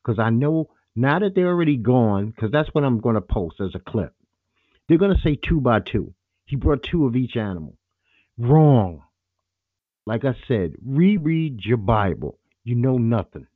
Because 0.05 0.19
I 0.19 0.29
know 0.29 0.69
now 0.95 1.19
that 1.19 1.35
they're 1.35 1.49
already 1.49 1.79
gone, 1.79 2.31
because 2.31 2.51
that's 2.51 2.69
what 2.75 2.85
I'm 2.85 3.01
going 3.01 3.15
to 3.15 3.23
post 3.23 3.57
as 3.63 3.75
a 3.75 3.79
clip, 3.79 4.13
they're 4.87 4.99
going 4.99 5.17
to 5.17 5.23
say 5.23 5.37
two 5.37 5.61
by 5.63 5.81
two. 5.81 6.13
He 6.45 6.57
brought 6.57 6.83
two 6.83 7.07
of 7.07 7.17
each 7.17 7.37
animal. 7.37 7.79
Wrong. 8.37 9.03
Like 10.07 10.25
I 10.25 10.37
said, 10.47 10.75
reread 10.85 11.61
your 11.65 11.79
Bible. 11.79 12.39
You 12.65 12.77
know 12.77 12.97
nothing. 12.97 13.47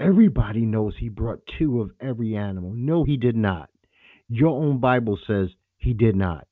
Everybody 0.00 0.60
knows 0.60 0.94
he 0.96 1.08
brought 1.08 1.40
two 1.58 1.80
of 1.82 1.90
every 2.00 2.36
animal. 2.36 2.72
No, 2.74 3.04
he 3.04 3.16
did 3.16 3.36
not. 3.36 3.68
Your 4.28 4.50
own 4.50 4.78
Bible 4.78 5.18
says 5.26 5.48
he 5.76 5.92
did 5.92 6.16
not. 6.16 6.46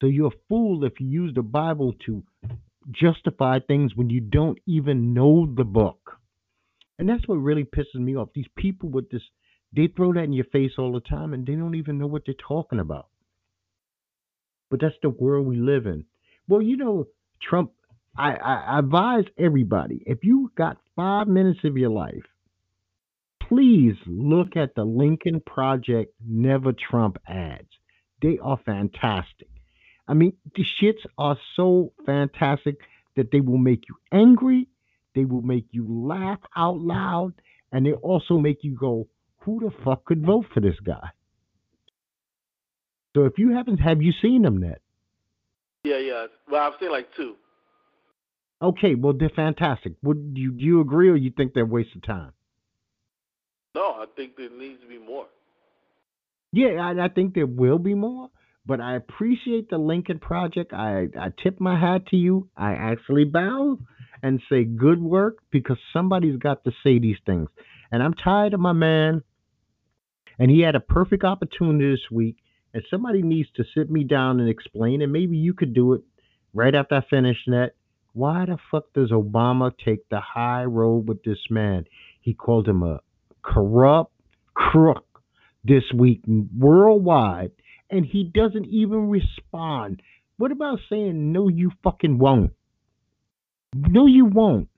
So 0.00 0.06
you're 0.06 0.28
a 0.28 0.44
fool 0.48 0.84
if 0.84 1.00
you 1.00 1.06
use 1.06 1.32
the 1.34 1.42
Bible 1.42 1.94
to 2.06 2.22
justify 2.90 3.58
things 3.60 3.94
when 3.94 4.10
you 4.10 4.20
don't 4.20 4.58
even 4.66 5.14
know 5.14 5.46
the 5.56 5.64
book. 5.64 6.18
And 6.98 7.08
that's 7.08 7.26
what 7.28 7.36
really 7.36 7.64
pisses 7.64 8.00
me 8.00 8.16
off. 8.16 8.30
These 8.34 8.48
people 8.56 8.88
with 8.88 9.10
this, 9.10 9.22
they 9.74 9.86
throw 9.86 10.12
that 10.12 10.24
in 10.24 10.32
your 10.32 10.46
face 10.46 10.72
all 10.78 10.92
the 10.92 11.00
time 11.00 11.32
and 11.32 11.46
they 11.46 11.54
don't 11.54 11.76
even 11.76 11.98
know 11.98 12.06
what 12.06 12.22
they're 12.26 12.34
talking 12.46 12.80
about. 12.80 13.08
But 14.70 14.80
that's 14.80 14.96
the 15.02 15.10
world 15.10 15.46
we 15.46 15.56
live 15.56 15.86
in. 15.86 16.04
Well, 16.48 16.62
you 16.62 16.76
know, 16.78 17.06
Trump, 17.42 17.72
I, 18.16 18.34
I 18.34 18.78
advise 18.78 19.24
everybody 19.38 20.02
if 20.06 20.24
you 20.24 20.50
got 20.56 20.78
five 20.96 21.28
minutes 21.28 21.60
of 21.64 21.76
your 21.76 21.90
life, 21.90 22.24
please 23.40 23.96
look 24.06 24.56
at 24.56 24.74
the 24.74 24.84
Lincoln 24.84 25.40
Project 25.40 26.14
Never 26.26 26.72
Trump 26.72 27.18
ads. 27.28 27.68
They 28.22 28.38
are 28.42 28.58
fantastic. 28.64 29.48
I 30.08 30.14
mean, 30.14 30.32
the 30.56 30.64
shits 30.64 31.04
are 31.18 31.36
so 31.54 31.92
fantastic 32.06 32.76
that 33.14 33.30
they 33.30 33.40
will 33.40 33.58
make 33.58 33.84
you 33.88 33.96
angry, 34.10 34.68
they 35.14 35.24
will 35.24 35.42
make 35.42 35.66
you 35.70 35.86
laugh 35.88 36.40
out 36.56 36.78
loud, 36.78 37.34
and 37.72 37.84
they 37.84 37.92
also 37.92 38.38
make 38.38 38.64
you 38.64 38.74
go, 38.74 39.08
"Who 39.40 39.60
the 39.60 39.70
fuck 39.84 40.06
could 40.06 40.24
vote 40.24 40.46
for 40.52 40.60
this 40.60 40.80
guy?" 40.80 41.10
So 43.14 43.24
if 43.24 43.38
you 43.38 43.50
haven't, 43.50 43.78
have 43.78 44.00
you 44.00 44.12
seen 44.12 44.42
them 44.42 44.62
yet? 44.62 44.80
Yeah, 45.88 45.98
yeah. 45.98 46.26
Well, 46.50 46.62
I've 46.62 46.78
seen 46.78 46.90
like 46.90 47.08
two. 47.16 47.36
Okay, 48.60 48.94
well 48.94 49.14
they're 49.18 49.30
fantastic. 49.34 49.94
Would 50.02 50.32
you 50.34 50.52
do 50.52 50.64
you 50.64 50.80
agree, 50.80 51.08
or 51.08 51.16
you 51.16 51.30
think 51.34 51.54
they're 51.54 51.62
a 51.62 51.66
waste 51.66 51.96
of 51.96 52.02
time? 52.02 52.32
No, 53.74 53.92
I 53.92 54.04
think 54.14 54.36
there 54.36 54.50
needs 54.50 54.82
to 54.82 54.88
be 54.88 54.98
more. 54.98 55.26
Yeah, 56.52 56.80
I, 56.80 57.04
I 57.04 57.08
think 57.08 57.34
there 57.34 57.46
will 57.46 57.78
be 57.78 57.94
more, 57.94 58.28
but 58.66 58.80
I 58.80 58.96
appreciate 58.96 59.70
the 59.70 59.78
Lincoln 59.78 60.18
Project. 60.18 60.72
I 60.74 61.06
I 61.18 61.28
tip 61.42 61.58
my 61.58 61.78
hat 61.80 62.06
to 62.08 62.16
you. 62.16 62.50
I 62.54 62.72
actually 62.72 63.24
bow 63.24 63.78
and 64.22 64.42
say 64.50 64.64
good 64.64 65.00
work 65.00 65.38
because 65.50 65.78
somebody's 65.92 66.36
got 66.36 66.64
to 66.64 66.72
say 66.82 66.98
these 66.98 67.18
things. 67.24 67.48
And 67.90 68.02
I'm 68.02 68.14
tired 68.14 68.52
of 68.52 68.60
my 68.60 68.72
man. 68.74 69.22
And 70.38 70.50
he 70.50 70.60
had 70.60 70.74
a 70.74 70.80
perfect 70.80 71.24
opportunity 71.24 71.92
this 71.92 72.10
week 72.10 72.36
and 72.74 72.82
somebody 72.90 73.22
needs 73.22 73.48
to 73.56 73.64
sit 73.74 73.90
me 73.90 74.04
down 74.04 74.40
and 74.40 74.48
explain, 74.48 75.02
and 75.02 75.12
maybe 75.12 75.36
you 75.36 75.54
could 75.54 75.74
do 75.74 75.94
it 75.94 76.02
right 76.52 76.74
after 76.74 76.96
I 76.96 77.00
finish 77.08 77.36
that. 77.46 77.72
Why 78.12 78.46
the 78.46 78.58
fuck 78.70 78.92
does 78.94 79.10
Obama 79.10 79.72
take 79.84 80.08
the 80.08 80.20
high 80.20 80.64
road 80.64 81.08
with 81.08 81.22
this 81.22 81.38
man? 81.50 81.84
He 82.20 82.34
called 82.34 82.68
him 82.68 82.82
a 82.82 83.00
corrupt 83.42 84.12
crook 84.54 85.04
this 85.64 85.84
week 85.94 86.22
worldwide, 86.26 87.52
and 87.90 88.04
he 88.04 88.24
doesn't 88.24 88.66
even 88.66 89.08
respond. 89.08 90.02
What 90.36 90.52
about 90.52 90.78
saying, 90.88 91.32
no, 91.32 91.48
you 91.48 91.70
fucking 91.82 92.18
won't? 92.18 92.52
No, 93.74 94.06
you 94.06 94.24
won't. 94.24 94.68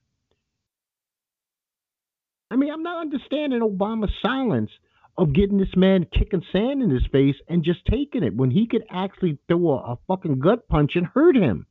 I 2.50 2.56
mean, 2.56 2.73
I'm 2.73 2.82
not 2.82 3.00
understanding 3.00 3.61
Obama's 3.61 4.12
silence 4.23 4.70
of 5.18 5.32
getting 5.32 5.58
this 5.58 5.76
man 5.76 6.06
kicking 6.16 6.42
sand 6.52 6.82
in 6.82 6.90
his 6.90 7.06
face 7.12 7.36
and 7.48 7.64
just 7.64 7.84
taking 7.86 8.22
it 8.22 8.34
when 8.34 8.50
he 8.50 8.66
could 8.66 8.84
actually 8.90 9.38
throw 9.48 9.70
a, 9.70 9.92
a 9.92 9.98
fucking 10.06 10.40
gut 10.40 10.68
punch 10.68 10.92
and 10.94 11.06
hurt 11.06 11.36
him 11.36 11.66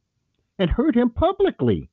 and 0.57 0.69
hurt 0.69 0.95
him 0.95 1.09
publicly. 1.09 1.89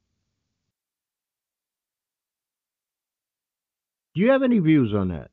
Do 4.15 4.23
you 4.23 4.31
have 4.31 4.43
any 4.43 4.59
views 4.59 4.93
on 4.95 5.09
that? 5.09 5.31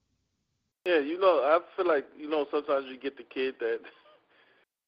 Yeah, 0.86 1.00
you 1.00 1.18
know, 1.20 1.40
I 1.40 1.60
feel 1.76 1.88
like 1.88 2.06
you 2.18 2.30
know 2.30 2.46
sometimes 2.52 2.86
you 2.90 3.00
get 3.00 3.18
the 3.18 3.24
kid 3.24 3.56
that 3.60 3.80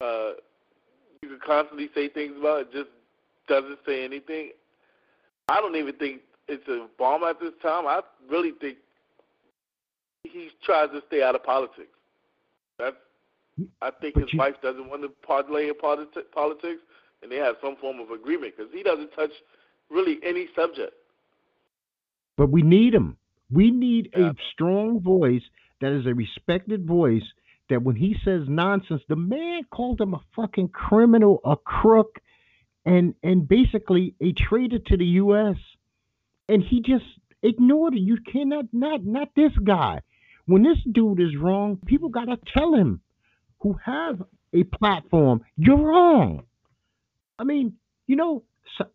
uh 0.04 0.32
you 1.22 1.30
can 1.30 1.40
constantly 1.44 1.88
say 1.94 2.08
things 2.08 2.34
about 2.38 2.60
it, 2.60 2.72
just 2.72 2.90
doesn't 3.48 3.78
say 3.86 4.04
anything. 4.04 4.50
I 5.48 5.60
don't 5.60 5.76
even 5.76 5.94
think 5.94 6.20
it's 6.48 6.66
a 6.68 6.86
bomb 6.98 7.22
at 7.22 7.40
this 7.40 7.52
time. 7.62 7.86
I 7.86 8.02
really 8.30 8.52
think 8.60 8.78
he 10.32 10.50
tries 10.64 10.90
to 10.90 11.02
stay 11.08 11.22
out 11.22 11.34
of 11.34 11.42
politics. 11.42 11.88
That's 12.78 12.96
I 13.80 13.90
think 13.90 14.14
but 14.14 14.24
his 14.24 14.32
you, 14.32 14.38
wife 14.38 14.54
doesn't 14.62 14.88
want 14.88 15.02
to 15.02 15.08
parlay 15.26 15.68
in 15.68 15.74
politi- 15.74 16.30
politics, 16.32 16.80
and 17.22 17.32
they 17.32 17.36
have 17.36 17.56
some 17.62 17.76
form 17.76 18.00
of 18.00 18.10
agreement 18.10 18.54
because 18.56 18.72
he 18.72 18.82
doesn't 18.82 19.10
touch 19.12 19.30
really 19.90 20.18
any 20.22 20.48
subject. 20.54 20.92
But 22.36 22.50
we 22.50 22.62
need 22.62 22.94
him. 22.94 23.16
We 23.50 23.70
need 23.70 24.10
yeah. 24.16 24.30
a 24.30 24.34
strong 24.52 25.00
voice 25.00 25.42
that 25.80 25.92
is 25.92 26.06
a 26.06 26.14
respected 26.14 26.86
voice. 26.86 27.22
That 27.68 27.82
when 27.82 27.96
he 27.96 28.14
says 28.24 28.42
nonsense, 28.46 29.02
the 29.08 29.16
man 29.16 29.62
called 29.72 30.00
him 30.00 30.14
a 30.14 30.20
fucking 30.36 30.68
criminal, 30.68 31.40
a 31.44 31.56
crook, 31.56 32.20
and 32.84 33.14
and 33.22 33.48
basically 33.48 34.14
a 34.20 34.32
traitor 34.32 34.78
to 34.78 34.96
the 34.96 35.04
U.S. 35.04 35.56
And 36.48 36.62
he 36.62 36.80
just 36.80 37.04
ignored 37.42 37.94
it. 37.94 38.00
You 38.00 38.18
cannot 38.32 38.66
not 38.72 39.04
not 39.04 39.30
this 39.34 39.52
guy. 39.64 40.00
When 40.46 40.62
this 40.62 40.78
dude 40.90 41.20
is 41.20 41.36
wrong, 41.36 41.78
people 41.86 42.08
got 42.08 42.26
to 42.26 42.38
tell 42.56 42.74
him 42.74 43.00
who 43.60 43.76
have 43.84 44.22
a 44.52 44.64
platform, 44.64 45.42
you're 45.56 45.78
wrong. 45.78 46.44
I 47.38 47.44
mean, 47.44 47.74
you 48.06 48.16
know, 48.16 48.44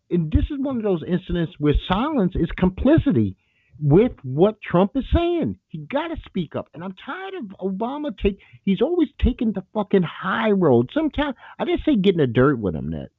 and 0.10 0.31
this 0.31 0.46
is 0.50 0.58
one 0.60 0.77
of 0.77 0.84
those 0.84 1.03
incidents 1.08 1.53
where 1.60 1.74
silence 1.88 2.34
is 2.36 2.50
complicity 2.58 3.36
with 3.81 4.12
what 4.24 4.62
Trump 4.62 4.91
is 4.96 5.05
saying. 5.13 5.58
He 5.67 5.79
got 5.79 6.10
to 6.10 6.17
speak 6.25 6.55
up. 6.55 6.70
And 6.74 6.84
I'm 6.84 6.93
tired 7.05 7.34
of 7.36 7.46
Obama 7.60 8.15
take 8.17 8.39
he's 8.63 8.81
always 8.81 9.10
taking 9.20 9.53
the 9.53 9.63
fucking 9.74 10.03
high 10.03 10.51
road. 10.51 10.91
Sometimes 10.93 11.36
I 11.58 11.65
didn't 11.65 11.84
say 11.86 11.96
getting 11.96 12.20
the 12.20 12.27
dirt 12.27 12.60
with 12.60 12.75
him, 12.75 12.89
Ned. 12.89 13.10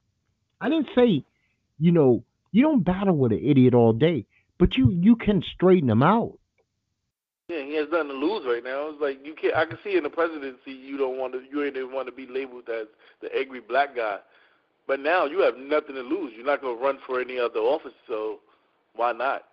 I 0.61 0.69
didn't 0.69 0.91
say, 0.95 1.25
you 1.79 1.93
know, 1.93 2.25
you 2.53 2.63
don't 2.63 2.85
battle 2.85 3.17
with 3.17 3.33
an 3.33 3.45
idiot 3.45 3.75
all 3.75 3.93
day, 3.93 4.27
but 4.59 4.77
you 4.77 4.91
you 4.91 5.17
can 5.17 5.43
straighten 5.55 5.91
him 5.91 6.03
out. 6.03 6.39
Yeah, 7.53 7.65
he 7.65 7.75
has 7.75 7.89
nothing 7.93 8.09
to 8.09 8.15
lose 8.15 8.47
right 8.47 8.65
now. 8.65 8.89
It's 8.89 9.01
like 9.01 9.19
you 9.25 9.35
can't. 9.35 9.55
I 9.55 9.67
can 9.67 9.79
see 9.85 9.97
in 9.97 10.05
the 10.05 10.11
presidency 10.11 10.73
you 10.73 10.97
don't 10.97 11.19
want 11.19 11.35
to. 11.35 11.43
You 11.51 11.65
ain't 11.65 11.77
even 11.77 11.93
want 11.93 12.07
to 12.07 12.13
be 12.13 12.27
labeled 12.27 12.69
as 12.71 12.87
the 13.21 13.29
angry 13.37 13.61
black 13.61 13.95
guy. 13.95 14.19
But 14.87 15.01
now 15.01 15.27
you 15.27 15.41
have 15.41 15.59
nothing 15.59 15.95
to 15.97 16.01
lose. 16.01 16.33
You're 16.35 16.47
not 16.47 16.63
going 16.63 16.79
to 16.79 16.83
run 16.83 16.99
for 17.07 17.21
any 17.21 17.39
other 17.39 17.61
office, 17.61 17.93
so 18.09 18.41
why 18.95 19.13
not? 19.13 19.45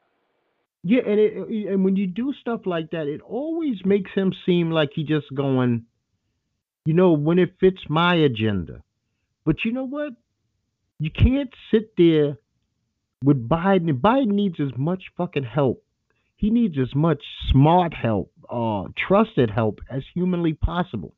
Yeah, 0.83 1.01
and 1.05 1.19
it, 1.19 1.67
and 1.67 1.83
when 1.83 1.97
you 1.97 2.07
do 2.07 2.33
stuff 2.39 2.61
like 2.65 2.91
that, 2.91 3.07
it 3.07 3.21
always 3.21 3.83
makes 3.83 4.11
him 4.11 4.33
seem 4.45 4.71
like 4.71 4.91
he 4.93 5.03
just 5.03 5.27
going, 5.35 5.83
you 6.85 6.93
know, 6.93 7.11
when 7.11 7.37
it 7.37 7.55
fits 7.59 7.81
my 7.89 8.15
agenda. 8.15 8.81
But 9.45 9.65
you 9.65 9.73
know 9.73 9.85
what? 9.85 10.13
You 10.99 11.11
can't 11.11 11.53
sit 11.69 11.97
there 11.97 12.37
with 13.25 13.47
Biden. 13.49 13.91
Biden 13.99 14.27
needs 14.27 14.59
as 14.61 14.71
much 14.77 15.03
fucking 15.17 15.43
help 15.43 15.83
he 16.39 16.49
needs 16.49 16.77
as 16.81 16.95
much 16.95 17.21
smart 17.51 17.93
help, 17.93 18.31
uh, 18.49 18.85
trusted 19.07 19.49
help 19.49 19.81
as 19.91 20.03
humanly 20.13 20.53
possible. 20.53 21.13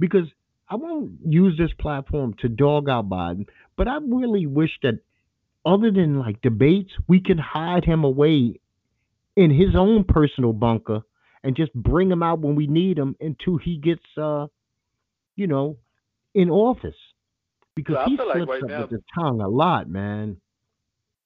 Because 0.00 0.26
I 0.68 0.74
won't 0.74 1.12
use 1.24 1.56
this 1.56 1.70
platform 1.78 2.34
to 2.40 2.48
dog 2.48 2.88
out 2.88 3.08
Biden, 3.08 3.46
but 3.76 3.86
I 3.86 3.98
really 4.04 4.46
wish 4.46 4.72
that 4.82 4.98
other 5.64 5.92
than 5.92 6.18
like 6.18 6.42
debates, 6.42 6.90
we 7.06 7.20
can 7.20 7.38
hide 7.38 7.84
him 7.84 8.02
away 8.02 8.58
in 9.36 9.50
his 9.52 9.76
own 9.76 10.02
personal 10.02 10.52
bunker 10.52 11.02
and 11.44 11.54
just 11.54 11.72
bring 11.72 12.10
him 12.10 12.24
out 12.24 12.40
when 12.40 12.56
we 12.56 12.66
need 12.66 12.98
him 12.98 13.14
until 13.20 13.56
he 13.56 13.76
gets, 13.76 14.02
uh, 14.20 14.48
you 15.36 15.46
know, 15.46 15.76
in 16.34 16.50
office. 16.50 16.96
Because 17.76 17.98
he 18.08 18.16
slips 18.16 18.34
like 18.34 18.48
right 18.48 18.62
up 18.64 18.68
now, 18.68 18.80
with 18.82 18.90
his 18.90 19.00
tongue 19.14 19.40
a 19.40 19.48
lot, 19.48 19.88
man. 19.88 20.38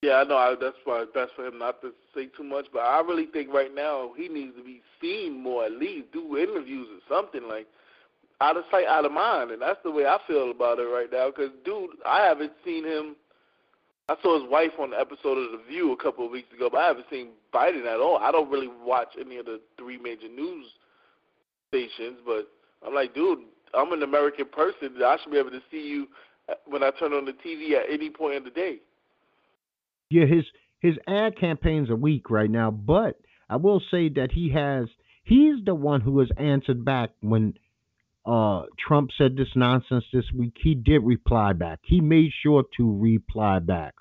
Yeah, 0.03 0.15
I 0.15 0.25
know. 0.25 0.37
I, 0.37 0.55
that's 0.61 0.77
why 0.85 1.03
it's 1.03 1.13
best 1.13 1.33
for 1.35 1.47
him 1.47 1.59
not 1.59 1.81
to 1.83 1.93
say 2.15 2.27
too 2.27 2.45
much. 2.45 2.67
But 2.73 2.81
I 2.81 3.01
really 3.01 3.27
think 3.27 3.53
right 3.53 3.75
now 3.75 4.13
he 4.17 4.29
needs 4.29 4.57
to 4.57 4.63
be 4.63 4.81
seen 5.01 5.43
more. 5.43 5.65
At 5.65 5.73
least 5.73 6.13
do 6.13 6.37
interviews 6.37 6.89
or 6.91 7.15
something 7.15 7.49
like 7.49 7.67
out 8.41 8.57
of 8.57 8.65
sight, 8.71 8.87
out 8.87 9.05
of 9.05 9.13
mind. 9.13 9.51
And 9.51 9.61
that's 9.61 9.83
the 9.83 9.91
way 9.91 10.07
I 10.07 10.19
feel 10.27 10.51
about 10.51 10.79
it 10.79 10.85
right 10.85 11.11
now. 11.11 11.31
Because 11.31 11.51
dude, 11.65 11.91
I 12.07 12.25
haven't 12.25 12.53
seen 12.65 12.85
him 12.85 13.17
I 14.11 14.17
saw 14.23 14.41
his 14.41 14.51
wife 14.51 14.73
on 14.81 14.91
the 14.91 14.99
episode 14.99 15.37
of 15.37 15.53
The 15.53 15.61
View 15.69 15.93
a 15.93 15.97
couple 15.97 16.25
of 16.25 16.33
weeks 16.33 16.51
ago, 16.55 16.71
but 16.73 16.79
I 16.79 16.87
haven't 16.87 17.07
seen 17.11 17.29
Biden 17.53 17.85
at 17.85 18.01
all. 18.01 18.17
I 18.17 18.33
don't 18.33 18.51
really 18.51 18.69
watch 18.83 19.09
any 19.21 19.37
of 19.37 19.45
the 19.45 19.61
three 19.77 19.99
major 19.99 20.29
news 20.29 20.65
stations, 21.69 22.19
but 22.25 22.49
I'm 22.87 22.95
like, 22.95 23.15
dude, 23.15 23.41
I'm 23.75 23.93
an 23.93 24.03
American 24.03 24.47
person. 24.47 24.95
I 25.05 25.19
should 25.23 25.31
be 25.31 25.39
able 25.39 25.51
to 25.51 25.61
see 25.71 25.87
you 25.87 26.09
uh, 26.49 26.55
when 26.67 26.83
I 26.83 26.91
turn 26.99 27.13
on 27.13 27.27
the 27.27 27.33
TV 27.33 27.73
at 27.73 27.85
any 27.91 28.09
point 28.09 28.37
of 28.37 28.45
the 28.45 28.51
day. 28.51 28.79
Yeah, 30.11 30.27
his 30.27 30.45
his 30.81 30.95
ad 31.07 31.39
campaigns 31.39 31.91
are 31.91 31.97
weak 31.97 32.31
right 32.31 32.51
now, 32.51 32.71
but 32.71 33.21
I 33.49 33.57
will 33.57 33.83
say 33.91 34.09
that 34.11 34.33
he 34.33 34.51
has 34.51 34.87
he's 35.25 35.65
the 35.65 35.75
one 35.75 36.01
who 36.01 36.19
has 36.21 36.29
answered 36.37 36.85
back 36.85 37.11
when 37.21 37.55
uh, 38.25 38.63
Trump 38.79 39.11
said 39.17 39.37
this 39.37 39.49
nonsense 39.55 40.05
this 40.13 40.31
week. 40.37 40.55
He 40.63 40.75
did 40.75 41.03
reply 41.03 41.53
back. 41.53 41.81
He 41.83 42.01
made 42.01 42.31
sure 42.43 42.65
to 42.77 42.99
reply 42.99 43.59
back. 43.59 43.95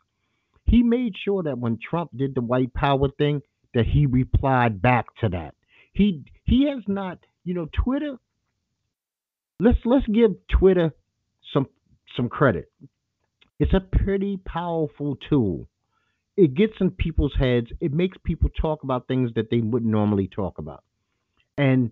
He 0.66 0.84
made 0.84 1.14
sure 1.24 1.44
that 1.44 1.58
when 1.58 1.80
Trump 1.80 2.12
did 2.16 2.36
the 2.36 2.42
white 2.42 2.74
power 2.74 3.08
thing, 3.18 3.42
that 3.74 3.86
he 3.86 4.06
replied 4.06 4.82
back 4.82 5.06
to 5.22 5.30
that. 5.30 5.56
He 5.94 6.24
he 6.44 6.68
has 6.70 6.84
not, 6.88 7.20
you 7.44 7.54
know, 7.54 7.68
Twitter. 7.72 8.18
Let's 9.60 9.80
let's 9.86 10.06
give 10.08 10.32
Twitter 10.48 10.92
some 11.54 11.68
some 12.16 12.30
credit. 12.30 12.72
It's 13.60 13.74
a 13.74 13.80
pretty 13.80 14.38
powerful 14.38 15.18
tool. 15.30 15.68
It 16.38 16.54
gets 16.54 16.74
in 16.80 16.92
people's 16.92 17.34
heads. 17.38 17.68
It 17.82 17.92
makes 17.92 18.18
people 18.24 18.50
talk 18.50 18.84
about 18.84 19.08
things 19.08 19.32
that 19.36 19.50
they 19.50 19.60
wouldn't 19.60 19.92
normally 19.92 20.28
talk 20.28 20.60
about. 20.60 20.84
And 21.58 21.92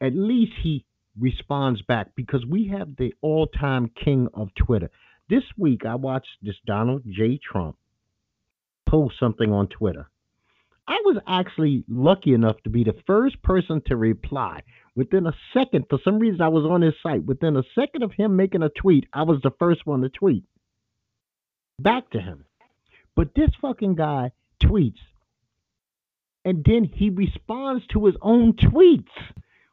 at 0.00 0.14
least 0.14 0.52
he 0.62 0.84
responds 1.18 1.80
back 1.82 2.08
because 2.14 2.44
we 2.44 2.68
have 2.68 2.96
the 2.96 3.14
all 3.22 3.46
time 3.46 3.90
king 4.04 4.28
of 4.34 4.54
Twitter. 4.54 4.90
This 5.30 5.44
week, 5.56 5.86
I 5.86 5.94
watched 5.94 6.28
this 6.42 6.56
Donald 6.66 7.02
J. 7.08 7.40
Trump 7.42 7.76
post 8.86 9.16
something 9.18 9.50
on 9.50 9.68
Twitter. 9.68 10.08
I 10.86 11.00
was 11.04 11.16
actually 11.26 11.84
lucky 11.88 12.32
enough 12.32 12.62
to 12.62 12.70
be 12.70 12.84
the 12.84 12.94
first 13.06 13.42
person 13.42 13.82
to 13.86 13.96
reply. 13.96 14.62
Within 14.94 15.26
a 15.26 15.32
second, 15.52 15.86
for 15.90 15.98
some 16.04 16.18
reason, 16.18 16.40
I 16.40 16.48
was 16.48 16.64
on 16.64 16.82
his 16.82 16.94
site. 17.02 17.24
Within 17.24 17.56
a 17.56 17.64
second 17.74 18.04
of 18.04 18.12
him 18.12 18.36
making 18.36 18.62
a 18.62 18.68
tweet, 18.68 19.06
I 19.12 19.22
was 19.24 19.40
the 19.42 19.50
first 19.58 19.84
one 19.84 20.02
to 20.02 20.08
tweet 20.08 20.44
back 21.78 22.08
to 22.10 22.20
him. 22.20 22.45
But 23.16 23.34
this 23.34 23.50
fucking 23.60 23.96
guy 23.96 24.30
tweets 24.62 25.00
and 26.46 26.64
then 26.64 26.84
he 26.84 27.10
responds 27.10 27.84
to 27.88 28.06
his 28.06 28.14
own 28.22 28.52
tweets. 28.52 29.10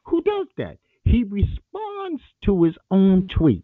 Who 0.06 0.24
does 0.24 0.48
that? 0.58 0.80
He 1.06 1.24
responds 1.24 2.24
to 2.46 2.64
his 2.64 2.74
own 2.90 3.28
tweets. 3.28 3.62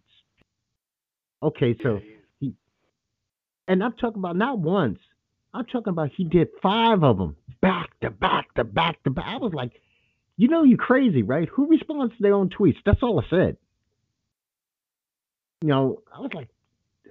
Okay, 1.42 1.76
so 1.82 2.02
he, 2.40 2.54
and 3.68 3.84
I'm 3.84 3.94
talking 3.94 4.20
about 4.20 4.36
not 4.36 4.60
once. 4.60 5.00
I'm 5.56 5.66
talking 5.66 5.90
about 5.90 6.12
he 6.16 6.24
did 6.24 6.50
five 6.62 7.04
of 7.04 7.18
them 7.18 7.36
back 7.62 7.90
to 8.02 8.12
back 8.12 8.54
to 8.54 8.64
back 8.64 9.02
to 9.06 9.10
back. 9.10 9.26
I 9.26 9.38
was 9.38 9.54
like, 9.56 9.72
you 10.38 10.48
know, 10.48 10.62
you're 10.64 10.78
crazy, 10.78 11.24
right? 11.24 11.50
Who 11.50 11.68
responds 11.68 12.16
to 12.16 12.22
their 12.22 12.36
own 12.36 12.50
tweets? 12.50 12.78
That's 12.86 13.02
all 13.02 13.20
I 13.20 13.28
said. 13.32 13.58
You 15.64 15.70
know, 15.70 16.04
I 16.16 16.20
was 16.20 16.30
like, 16.36 16.50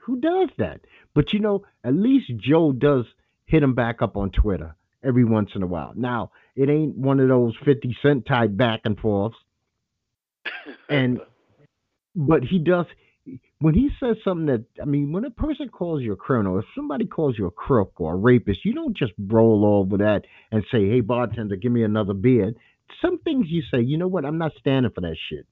who 0.02 0.20
does 0.20 0.50
that? 0.58 0.80
But 1.18 1.32
you 1.32 1.40
know, 1.40 1.64
at 1.82 1.94
least 1.94 2.30
Joe 2.36 2.70
does 2.70 3.04
hit 3.44 3.60
him 3.60 3.74
back 3.74 4.02
up 4.02 4.16
on 4.16 4.30
Twitter 4.30 4.76
every 5.02 5.24
once 5.24 5.50
in 5.56 5.64
a 5.64 5.66
while. 5.66 5.92
Now, 5.96 6.30
it 6.54 6.70
ain't 6.70 6.96
one 6.96 7.18
of 7.18 7.26
those 7.26 7.56
50 7.64 7.96
cent 8.00 8.24
type 8.24 8.56
back 8.56 8.82
and 8.84 8.96
forths 8.96 9.36
and 10.88 11.18
but 12.14 12.44
he 12.44 12.60
does 12.60 12.86
when 13.58 13.74
he 13.74 13.90
says 13.98 14.18
something 14.22 14.46
that 14.46 14.64
I 14.80 14.84
mean, 14.84 15.10
when 15.10 15.24
a 15.24 15.30
person 15.30 15.68
calls 15.70 16.02
you 16.02 16.12
a 16.12 16.16
criminal, 16.16 16.56
if 16.60 16.66
somebody 16.76 17.06
calls 17.06 17.36
you 17.36 17.46
a 17.46 17.50
crook 17.50 17.94
or 17.96 18.14
a 18.14 18.16
rapist, 18.16 18.64
you 18.64 18.72
don't 18.72 18.96
just 18.96 19.12
roll 19.18 19.66
over 19.66 19.96
that 19.96 20.24
and 20.52 20.64
say, 20.70 20.88
"Hey, 20.88 21.00
bartender, 21.00 21.56
give 21.56 21.72
me 21.72 21.82
another 21.82 22.14
beer." 22.14 22.52
Some 23.02 23.18
things 23.18 23.46
you 23.48 23.62
say, 23.74 23.80
you 23.80 23.98
know 23.98 24.06
what? 24.06 24.24
I'm 24.24 24.38
not 24.38 24.52
standing 24.60 24.92
for 24.92 25.00
that 25.00 25.16
shit. 25.28 25.48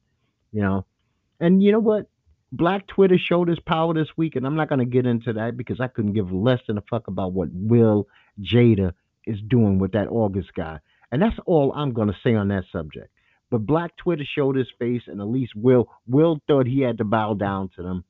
You 0.53 0.63
know, 0.63 0.87
and 1.41 1.61
you 1.61 1.73
know 1.73 1.81
what? 1.81 2.07
Black 2.53 2.87
Twitter 2.87 3.19
showed 3.19 3.49
his 3.49 3.59
power 3.59 3.93
this 3.93 4.17
week, 4.17 4.37
and 4.37 4.47
I'm 4.47 4.57
not 4.57 4.69
going 4.69 4.79
to 4.79 4.85
get 4.85 5.07
into 5.07 5.33
that 5.35 5.57
because 5.57 5.81
I 5.81 5.89
couldn't 5.89 6.13
give 6.13 6.33
less 6.33 6.61
than 6.67 6.79
a 6.79 6.83
fuck 6.89 7.09
about 7.09 7.33
what 7.33 7.49
Will 7.53 8.07
Jada 8.41 8.93
is 9.27 9.39
doing 9.49 9.79
with 9.79 9.93
that 9.93 10.09
August 10.09 10.55
guy, 10.55 10.79
and 11.11 11.21
that's 11.21 11.39
all 11.47 11.73
I'm 11.73 11.93
going 11.93 12.09
to 12.09 12.17
say 12.23 12.35
on 12.35 12.49
that 12.49 12.65
subject. 12.71 13.11
But 13.51 13.67
Black 13.67 13.97
Twitter 13.97 14.25
showed 14.25 14.57
his 14.57 14.69
face, 14.79 15.03
and 15.07 15.21
at 15.21 15.29
least 15.29 15.55
Will 15.55 15.89
Will 16.07 16.41
thought 16.47 16.67
he 16.67 16.81
had 16.81 16.99
to 16.99 17.05
bow 17.05 17.35
down 17.35 17.71
to 17.77 17.83
them. 17.83 18.05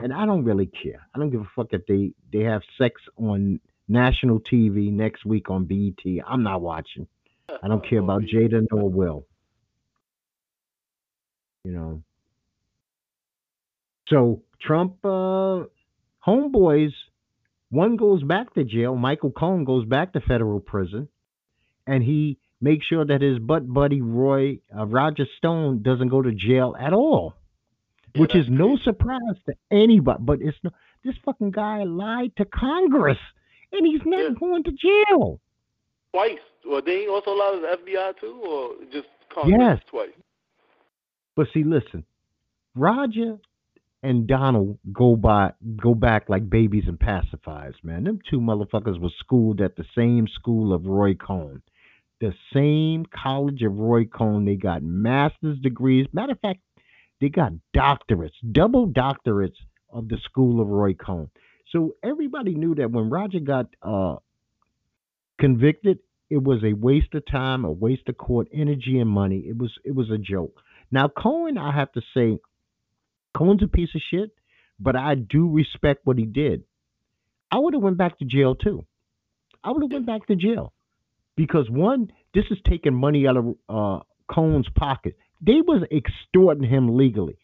And 0.00 0.12
I 0.12 0.26
don't 0.26 0.44
really 0.44 0.66
care. 0.66 1.06
I 1.14 1.18
don't 1.18 1.30
give 1.30 1.40
a 1.40 1.50
fuck 1.56 1.68
if 1.72 1.86
they 1.86 2.12
they 2.32 2.44
have 2.44 2.62
sex 2.76 3.00
on 3.16 3.60
national 3.88 4.40
TV 4.40 4.92
next 4.92 5.24
week 5.24 5.50
on 5.50 5.64
BET. 5.64 6.04
I'm 6.26 6.42
not 6.42 6.60
watching. 6.60 7.06
I 7.62 7.68
don't 7.68 7.86
care 7.86 8.00
about 8.00 8.22
Jada 8.22 8.66
nor 8.70 8.88
Will. 8.88 9.26
You 11.64 11.72
know. 11.72 12.02
So 14.10 14.42
Trump 14.60 14.96
uh 15.04 15.64
homeboys, 16.26 16.92
one 17.70 17.96
goes 17.96 18.22
back 18.22 18.54
to 18.54 18.64
jail. 18.64 18.94
Michael 18.94 19.30
Cohen 19.30 19.64
goes 19.64 19.84
back 19.84 20.12
to 20.12 20.20
federal 20.20 20.60
prison, 20.60 21.08
and 21.86 22.02
he 22.02 22.38
makes 22.60 22.86
sure 22.86 23.04
that 23.04 23.20
his 23.20 23.38
butt 23.38 23.72
buddy 23.72 24.00
Roy 24.00 24.60
uh, 24.76 24.86
Roger 24.86 25.26
Stone 25.38 25.82
doesn't 25.82 26.08
go 26.08 26.22
to 26.22 26.32
jail 26.32 26.74
at 26.78 26.92
all, 26.92 27.34
yeah, 28.14 28.22
which 28.22 28.34
is 28.34 28.46
no 28.48 28.76
surprise 28.76 29.36
to 29.46 29.54
anybody. 29.70 30.18
But 30.20 30.38
it's 30.40 30.56
no, 30.62 30.70
this 31.04 31.14
fucking 31.24 31.50
guy 31.50 31.84
lied 31.84 32.32
to 32.36 32.44
Congress, 32.44 33.18
and 33.72 33.86
he's 33.86 34.02
not 34.04 34.20
yeah. 34.20 34.34
going 34.38 34.64
to 34.64 34.72
jail 34.72 35.40
twice. 36.12 36.38
Well, 36.66 36.82
they 36.84 37.06
also 37.06 37.30
lied 37.30 37.54
to 37.54 37.60
the 37.60 37.92
FBI 37.92 38.20
too, 38.20 38.42
or 38.44 38.74
just 38.92 39.08
Congress 39.32 39.58
yes. 39.58 39.78
twice. 39.88 40.10
But 41.36 41.46
see, 41.54 41.62
listen, 41.62 42.04
Roger 42.74 43.38
and 44.02 44.26
Donald 44.26 44.78
go 44.92 45.16
by 45.16 45.52
go 45.76 45.94
back 45.94 46.28
like 46.28 46.48
babies 46.48 46.84
and 46.86 46.98
pacifiers, 46.98 47.74
man. 47.82 48.04
Them 48.04 48.20
two 48.30 48.40
motherfuckers 48.40 49.00
were 49.00 49.10
schooled 49.18 49.60
at 49.60 49.76
the 49.76 49.84
same 49.96 50.28
school 50.28 50.72
of 50.72 50.86
Roy 50.86 51.14
Cohn 51.14 51.62
the 52.20 52.32
same 52.52 53.06
college 53.06 53.62
of 53.62 53.78
Roy 53.78 54.04
Cohn. 54.04 54.44
They 54.44 54.56
got 54.56 54.82
master's 54.82 55.58
degrees. 55.60 56.06
Matter 56.12 56.32
of 56.32 56.40
fact, 56.40 56.60
they 57.20 57.28
got 57.28 57.52
doctorates, 57.76 58.32
double 58.52 58.88
doctorates 58.88 59.56
of 59.90 60.08
the 60.08 60.18
school 60.24 60.60
of 60.60 60.68
Roy 60.68 60.94
Cohn. 60.94 61.30
So 61.70 61.94
everybody 62.02 62.54
knew 62.54 62.74
that 62.76 62.90
when 62.90 63.10
Roger 63.10 63.40
got 63.40 63.66
uh, 63.82 64.16
convicted, 65.38 65.98
it 66.30 66.42
was 66.42 66.62
a 66.64 66.72
waste 66.72 67.14
of 67.14 67.24
time, 67.26 67.64
a 67.64 67.70
waste 67.72 68.08
of 68.08 68.16
court 68.18 68.48
energy 68.52 68.98
and 68.98 69.08
money. 69.08 69.44
It 69.46 69.56
was 69.56 69.72
it 69.84 69.94
was 69.94 70.10
a 70.10 70.18
joke. 70.18 70.60
Now 70.90 71.08
Cohen, 71.08 71.58
I 71.58 71.72
have 71.72 71.92
to 71.92 72.02
say, 72.14 72.38
Cohen's 73.36 73.62
a 73.62 73.68
piece 73.68 73.90
of 73.94 74.00
shit, 74.10 74.30
but 74.80 74.96
I 74.96 75.14
do 75.14 75.50
respect 75.50 76.00
what 76.04 76.18
he 76.18 76.24
did. 76.24 76.64
I 77.50 77.58
would 77.58 77.74
have 77.74 77.82
went 77.82 77.96
back 77.98 78.18
to 78.18 78.24
jail 78.24 78.54
too. 78.54 78.86
I 79.64 79.70
would 79.70 79.82
have 79.82 79.92
went 79.92 80.06
back 80.06 80.26
to 80.26 80.36
jail 80.36 80.72
because 81.36 81.68
one, 81.70 82.12
this 82.34 82.44
is 82.50 82.58
taking 82.68 82.94
money 82.94 83.26
out 83.26 83.36
of 83.36 83.54
uh, 83.68 84.02
Cohen's 84.32 84.68
pocket. 84.76 85.16
They 85.40 85.60
was 85.66 85.82
extorting 85.90 86.68
him 86.68 86.96
legally. 86.96 87.38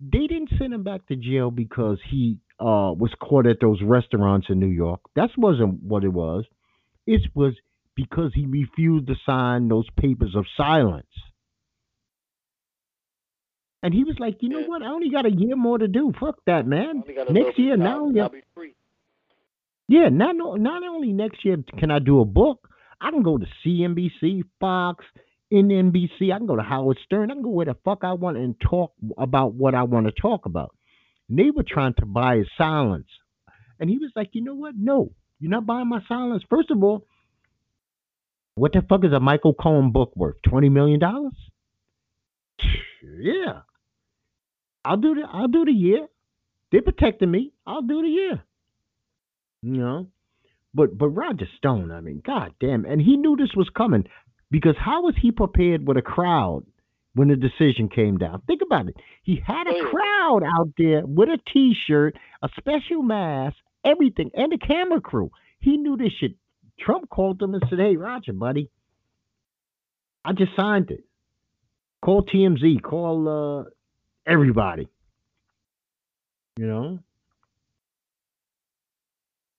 They 0.00 0.26
didn't 0.26 0.50
send 0.58 0.72
him 0.74 0.82
back 0.82 1.06
to 1.06 1.16
jail 1.16 1.50
because 1.50 1.98
he 2.10 2.38
uh, 2.60 2.94
was 2.96 3.10
caught 3.20 3.46
at 3.46 3.60
those 3.60 3.80
restaurants 3.82 4.46
in 4.48 4.60
New 4.60 4.68
York. 4.68 5.00
That 5.16 5.30
wasn't 5.36 5.82
what 5.82 6.04
it 6.04 6.12
was. 6.12 6.44
It 7.06 7.22
was 7.34 7.54
because 7.94 8.32
he 8.34 8.46
refused 8.46 9.06
to 9.08 9.14
sign 9.26 9.68
those 9.68 9.86
papers 9.98 10.34
of 10.34 10.46
silence. 10.56 11.06
And 13.84 13.92
he 13.92 14.02
was 14.02 14.16
like, 14.18 14.38
you 14.40 14.48
know 14.48 14.62
what? 14.62 14.82
I 14.82 14.86
only 14.86 15.10
got 15.10 15.26
a 15.26 15.30
year 15.30 15.56
more 15.56 15.76
to 15.76 15.86
do. 15.86 16.10
Fuck 16.18 16.36
that, 16.46 16.66
man. 16.66 17.02
Next 17.30 17.58
year, 17.58 17.76
now, 17.76 18.06
I'll 18.18 18.30
be 18.30 18.40
free. 18.54 18.74
Yeah, 19.88 20.08
not 20.08 20.36
not 20.36 20.82
only 20.82 21.12
next 21.12 21.44
year 21.44 21.58
can 21.78 21.90
I 21.90 21.98
do 21.98 22.20
a 22.22 22.24
book, 22.24 22.66
I 22.98 23.10
can 23.10 23.22
go 23.22 23.36
to 23.36 23.44
CNBC, 23.62 24.44
Fox, 24.58 25.04
NBC. 25.52 26.32
I 26.32 26.38
can 26.38 26.46
go 26.46 26.56
to 26.56 26.62
Howard 26.62 26.98
Stern. 27.04 27.30
I 27.30 27.34
can 27.34 27.42
go 27.42 27.50
where 27.50 27.66
the 27.66 27.76
fuck 27.84 28.04
I 28.04 28.14
want 28.14 28.38
and 28.38 28.58
talk 28.58 28.94
about 29.18 29.52
what 29.52 29.74
I 29.74 29.82
want 29.82 30.06
to 30.06 30.12
talk 30.12 30.46
about. 30.46 30.74
And 31.28 31.38
they 31.38 31.50
were 31.50 31.62
trying 31.62 31.92
to 31.98 32.06
buy 32.06 32.38
his 32.38 32.48
silence. 32.56 33.08
And 33.78 33.90
he 33.90 33.98
was 33.98 34.12
like, 34.16 34.30
you 34.32 34.42
know 34.42 34.54
what? 34.54 34.76
No, 34.78 35.12
you're 35.40 35.50
not 35.50 35.66
buying 35.66 35.90
my 35.90 36.00
silence. 36.08 36.42
First 36.48 36.70
of 36.70 36.82
all, 36.82 37.06
what 38.54 38.72
the 38.72 38.80
fuck 38.80 39.04
is 39.04 39.12
a 39.12 39.20
Michael 39.20 39.52
Cohen 39.52 39.92
book 39.92 40.14
worth? 40.16 40.36
$20 40.46 40.72
million? 40.72 41.00
Yeah. 43.20 43.60
I'll 44.84 44.96
do 44.96 45.14
the 45.14 45.22
I'll 45.30 45.48
do 45.48 45.64
the 45.64 45.72
year. 45.72 46.06
They 46.70 46.80
protecting 46.80 47.30
me. 47.30 47.52
I'll 47.66 47.82
do 47.82 48.02
the 48.02 48.08
year. 48.08 48.44
You 49.62 49.78
know? 49.78 50.06
But 50.74 50.98
but 50.98 51.08
Roger 51.08 51.46
Stone, 51.56 51.92
I 51.92 52.00
mean, 52.00 52.20
god 52.24 52.52
damn, 52.60 52.84
and 52.84 53.00
he 53.00 53.16
knew 53.16 53.36
this 53.36 53.54
was 53.54 53.68
coming 53.76 54.04
because 54.50 54.74
how 54.78 55.02
was 55.02 55.14
he 55.20 55.30
prepared 55.30 55.86
with 55.86 55.96
a 55.96 56.02
crowd 56.02 56.64
when 57.14 57.28
the 57.28 57.36
decision 57.36 57.88
came 57.88 58.18
down? 58.18 58.42
Think 58.46 58.60
about 58.62 58.88
it. 58.88 58.96
He 59.22 59.40
had 59.46 59.68
a 59.68 59.84
crowd 59.84 60.42
out 60.42 60.70
there 60.76 61.06
with 61.06 61.28
a 61.28 61.38
T-shirt, 61.52 62.16
a 62.42 62.48
special 62.58 63.02
mask, 63.02 63.56
everything, 63.84 64.30
and 64.34 64.50
the 64.50 64.58
camera 64.58 65.00
crew. 65.00 65.30
He 65.60 65.76
knew 65.76 65.96
this 65.96 66.12
shit. 66.18 66.34
Trump 66.78 67.08
called 67.08 67.40
him 67.40 67.54
and 67.54 67.62
said, 67.70 67.78
"Hey, 67.78 67.96
Roger, 67.96 68.32
buddy, 68.32 68.68
I 70.24 70.32
just 70.32 70.56
signed 70.56 70.90
it. 70.90 71.04
Call 72.02 72.24
TMZ. 72.24 72.82
Call 72.82 73.28
uh, 73.28 73.64
everybody. 74.26 74.88
You 76.56 76.66
know." 76.66 76.98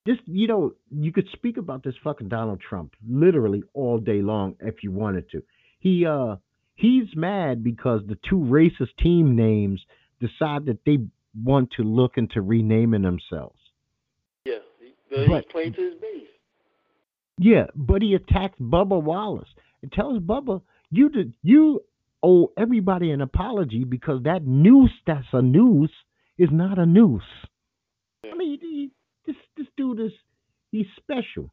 Just 0.07 0.21
you 0.25 0.47
know, 0.47 0.73
you 0.91 1.11
could 1.11 1.27
speak 1.33 1.57
about 1.57 1.83
this 1.83 1.95
fucking 2.03 2.29
Donald 2.29 2.61
Trump 2.61 2.93
literally 3.07 3.63
all 3.73 3.97
day 3.97 4.21
long 4.21 4.55
if 4.59 4.83
you 4.83 4.91
wanted 4.91 5.29
to. 5.31 5.41
He 5.79 6.05
uh 6.05 6.35
he's 6.75 7.07
mad 7.15 7.63
because 7.63 8.01
the 8.07 8.17
two 8.29 8.37
racist 8.37 8.95
team 9.01 9.35
names 9.35 9.81
decide 10.19 10.65
that 10.67 10.79
they 10.85 10.99
want 11.43 11.71
to 11.77 11.83
look 11.83 12.13
into 12.17 12.41
renaming 12.41 13.01
themselves. 13.01 13.57
Yeah, 14.45 14.59
he, 14.79 14.93
he's 15.09 15.27
but, 15.27 15.49
playing 15.49 15.73
to 15.73 15.81
his 15.81 15.95
base. 15.95 16.27
Yeah, 17.39 17.65
but 17.75 18.01
he 18.01 18.13
attacked 18.13 18.61
Bubba 18.61 19.01
Wallace 19.01 19.49
and 19.81 19.91
tells 19.91 20.19
Bubba, 20.19 20.61
"You 20.91 21.09
did 21.09 21.33
you 21.41 21.81
owe 22.25 22.51
everybody 22.57 23.11
an 23.11 23.21
apology 23.21 23.83
because 23.83 24.23
that 24.23 24.45
noose 24.45 24.91
that's 25.05 25.27
a 25.31 25.41
noose 25.41 25.91
is 26.37 26.49
not 26.51 26.79
a 26.79 26.85
noose." 26.85 27.21
I 28.23 28.35
mean, 28.35 28.59
he, 28.59 28.91
this 29.27 29.35
this 29.55 29.67
dude 29.77 29.99
is 29.99 30.11
he's 30.71 30.87
special. 30.97 31.51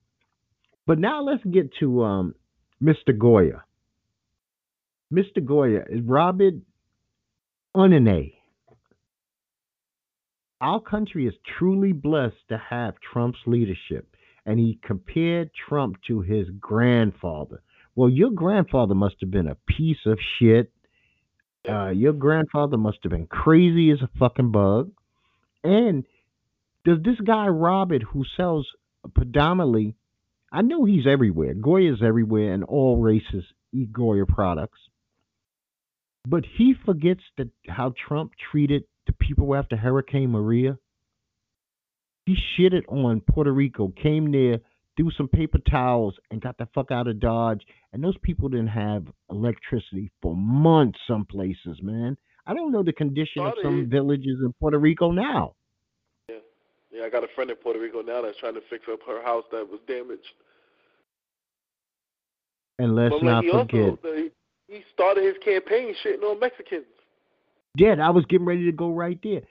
But 0.86 0.98
now 0.98 1.22
let's 1.22 1.44
get 1.44 1.72
to 1.80 2.02
um, 2.02 2.34
Mr. 2.82 3.16
Goya. 3.16 3.64
Mr. 5.12 5.44
Goya 5.44 5.84
is 5.88 6.00
Robert 6.04 6.54
Unanue. 7.76 8.32
Our 10.60 10.80
country 10.80 11.26
is 11.26 11.34
truly 11.58 11.92
blessed 11.92 12.48
to 12.48 12.60
have 12.70 12.94
Trump's 13.12 13.38
leadership. 13.46 14.16
And 14.44 14.58
he 14.58 14.80
compared 14.82 15.50
Trump 15.68 15.96
to 16.08 16.20
his 16.20 16.48
grandfather. 16.58 17.62
Well, 17.94 18.08
your 18.08 18.30
grandfather 18.30 18.94
must 18.94 19.16
have 19.20 19.30
been 19.30 19.48
a 19.48 19.56
piece 19.66 19.98
of 20.06 20.18
shit. 20.38 20.72
Uh, 21.68 21.90
your 21.90 22.12
grandfather 22.12 22.76
must 22.76 22.98
have 23.02 23.10
been 23.10 23.26
crazy 23.26 23.90
as 23.90 23.98
a 24.02 24.10
fucking 24.18 24.50
bug. 24.50 24.92
And 25.62 26.04
does 26.84 26.98
this 27.04 27.20
guy 27.24 27.46
Robert, 27.46 28.02
who 28.02 28.24
sells 28.36 28.66
predominantly, 29.14 29.94
I 30.50 30.62
know 30.62 30.84
he's 30.84 31.06
everywhere. 31.06 31.54
Goya's 31.54 32.02
everywhere, 32.04 32.52
and 32.52 32.64
all 32.64 33.00
races 33.00 33.44
eat 33.72 33.92
Goya 33.92 34.26
products. 34.26 34.78
But 36.26 36.44
he 36.56 36.74
forgets 36.84 37.22
that 37.36 37.48
how 37.68 37.94
Trump 38.08 38.32
treated 38.50 38.84
the 39.06 39.12
people 39.12 39.54
after 39.54 39.76
Hurricane 39.76 40.30
Maria. 40.30 40.78
He 42.26 42.36
shitted 42.56 42.82
on 42.88 43.20
Puerto 43.20 43.50
Rico, 43.50 43.88
came 43.88 44.30
there, 44.30 44.60
threw 44.96 45.10
some 45.12 45.28
paper 45.28 45.58
towels, 45.70 46.14
and 46.30 46.40
got 46.40 46.58
the 46.58 46.68
fuck 46.74 46.90
out 46.90 47.08
of 47.08 47.20
Dodge. 47.20 47.62
And 47.92 48.02
those 48.02 48.16
people 48.22 48.48
didn't 48.48 48.68
have 48.68 49.04
electricity 49.30 50.10
for 50.20 50.36
months, 50.36 50.98
some 51.06 51.24
places, 51.24 51.78
man. 51.82 52.16
I 52.46 52.54
don't 52.54 52.72
know 52.72 52.82
the 52.82 52.92
condition 52.92 53.42
of 53.42 53.54
some 53.62 53.88
villages 53.88 54.38
in 54.44 54.52
Puerto 54.58 54.78
Rico 54.78 55.10
now. 55.10 55.54
Yeah, 56.28 56.36
yeah. 56.90 57.04
I 57.04 57.08
got 57.08 57.24
a 57.24 57.28
friend 57.34 57.50
in 57.50 57.56
Puerto 57.56 57.78
Rico 57.78 58.02
now 58.02 58.22
that's 58.22 58.38
trying 58.38 58.54
to 58.54 58.62
fix 58.68 58.84
up 58.90 59.00
her 59.06 59.22
house 59.22 59.44
that 59.52 59.68
was 59.68 59.80
damaged. 59.86 60.26
And 62.78 62.96
let's 62.96 63.14
but 63.14 63.22
not 63.22 63.44
forget. 63.44 63.90
Also, 63.90 64.30
he 64.66 64.82
started 64.92 65.24
his 65.24 65.36
campaign 65.44 65.94
shitting 66.04 66.22
on 66.22 66.40
Mexicans. 66.40 66.84
Yeah, 67.76 67.94
I 68.02 68.10
was 68.10 68.24
getting 68.28 68.46
ready 68.46 68.66
to 68.66 68.72
go 68.72 68.90
right 68.90 69.18
there. 69.22 69.42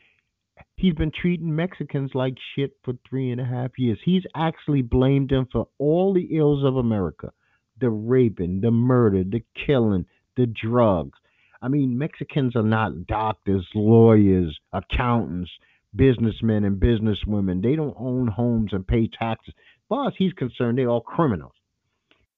He's 0.81 0.95
been 0.95 1.11
treating 1.11 1.55
Mexicans 1.55 2.09
like 2.15 2.33
shit 2.55 2.75
for 2.83 2.95
three 3.07 3.29
and 3.29 3.39
a 3.39 3.45
half 3.45 3.77
years. 3.77 3.99
He's 4.03 4.23
actually 4.35 4.81
blamed 4.81 5.29
them 5.29 5.47
for 5.51 5.67
all 5.77 6.11
the 6.11 6.35
ills 6.35 6.65
of 6.65 6.75
America 6.75 7.31
the 7.79 7.91
raping, 7.91 8.61
the 8.61 8.71
murder, 8.71 9.23
the 9.23 9.43
killing, 9.65 10.05
the 10.37 10.47
drugs. 10.47 11.19
I 11.61 11.67
mean, 11.67 11.99
Mexicans 11.99 12.55
are 12.55 12.63
not 12.63 13.05
doctors, 13.05 13.67
lawyers, 13.75 14.59
accountants, 14.73 15.51
businessmen, 15.95 16.63
and 16.63 16.81
businesswomen. 16.81 17.61
They 17.61 17.75
don't 17.75 17.95
own 17.99 18.27
homes 18.27 18.73
and 18.73 18.85
pay 18.85 19.07
taxes. 19.07 19.53
As 19.57 19.87
far 19.87 20.07
as 20.07 20.13
he's 20.17 20.33
concerned, 20.33 20.79
they're 20.79 20.89
all 20.89 21.01
criminals. 21.01 21.53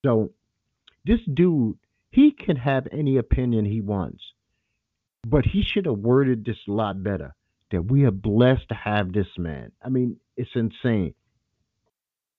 So 0.05 0.31
this 1.05 1.19
dude 1.33 1.77
he 2.11 2.31
can 2.31 2.57
have 2.57 2.87
any 2.91 3.15
opinion 3.15 3.63
he 3.63 3.79
wants, 3.79 4.21
but 5.25 5.45
he 5.45 5.63
should 5.63 5.85
have 5.85 5.97
worded 5.97 6.43
this 6.43 6.57
a 6.67 6.71
lot 6.71 7.01
better. 7.01 7.35
That 7.73 7.91
we 7.91 8.03
are 8.03 8.11
blessed 8.11 8.69
to 8.69 8.75
have 8.75 9.11
this 9.11 9.27
man. 9.37 9.71
I 9.83 9.89
mean, 9.89 10.17
it's 10.37 10.51
insane. 10.53 11.15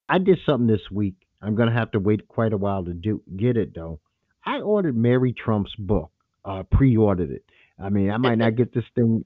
I 0.08 0.18
did 0.18 0.38
something 0.46 0.68
this 0.68 0.88
week. 0.92 1.16
I'm 1.42 1.56
gonna 1.56 1.72
have 1.74 1.90
to 1.90 1.98
wait 1.98 2.28
quite 2.28 2.52
a 2.52 2.56
while 2.56 2.84
to 2.84 2.94
do 2.94 3.20
get 3.36 3.56
it 3.56 3.74
though. 3.74 3.98
I 4.46 4.60
ordered 4.60 4.96
Mary 4.96 5.32
Trump's 5.32 5.74
book. 5.76 6.12
Uh, 6.44 6.62
pre-ordered 6.62 7.32
it. 7.32 7.44
I 7.82 7.88
mean, 7.88 8.10
I 8.10 8.16
might 8.18 8.38
not 8.38 8.54
get 8.54 8.72
this 8.72 8.84
thing. 8.94 9.24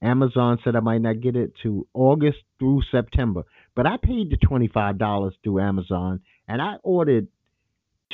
Amazon 0.00 0.58
said 0.62 0.76
I 0.76 0.80
might 0.80 1.00
not 1.00 1.20
get 1.20 1.34
it 1.34 1.52
to 1.64 1.88
August 1.94 2.38
through 2.60 2.82
September, 2.90 3.42
but 3.74 3.86
I 3.86 3.96
paid 3.96 4.30
the 4.30 4.36
twenty-five 4.36 4.98
dollars 4.98 5.34
through 5.42 5.60
Amazon, 5.60 6.20
and 6.46 6.62
I 6.62 6.76
ordered 6.84 7.26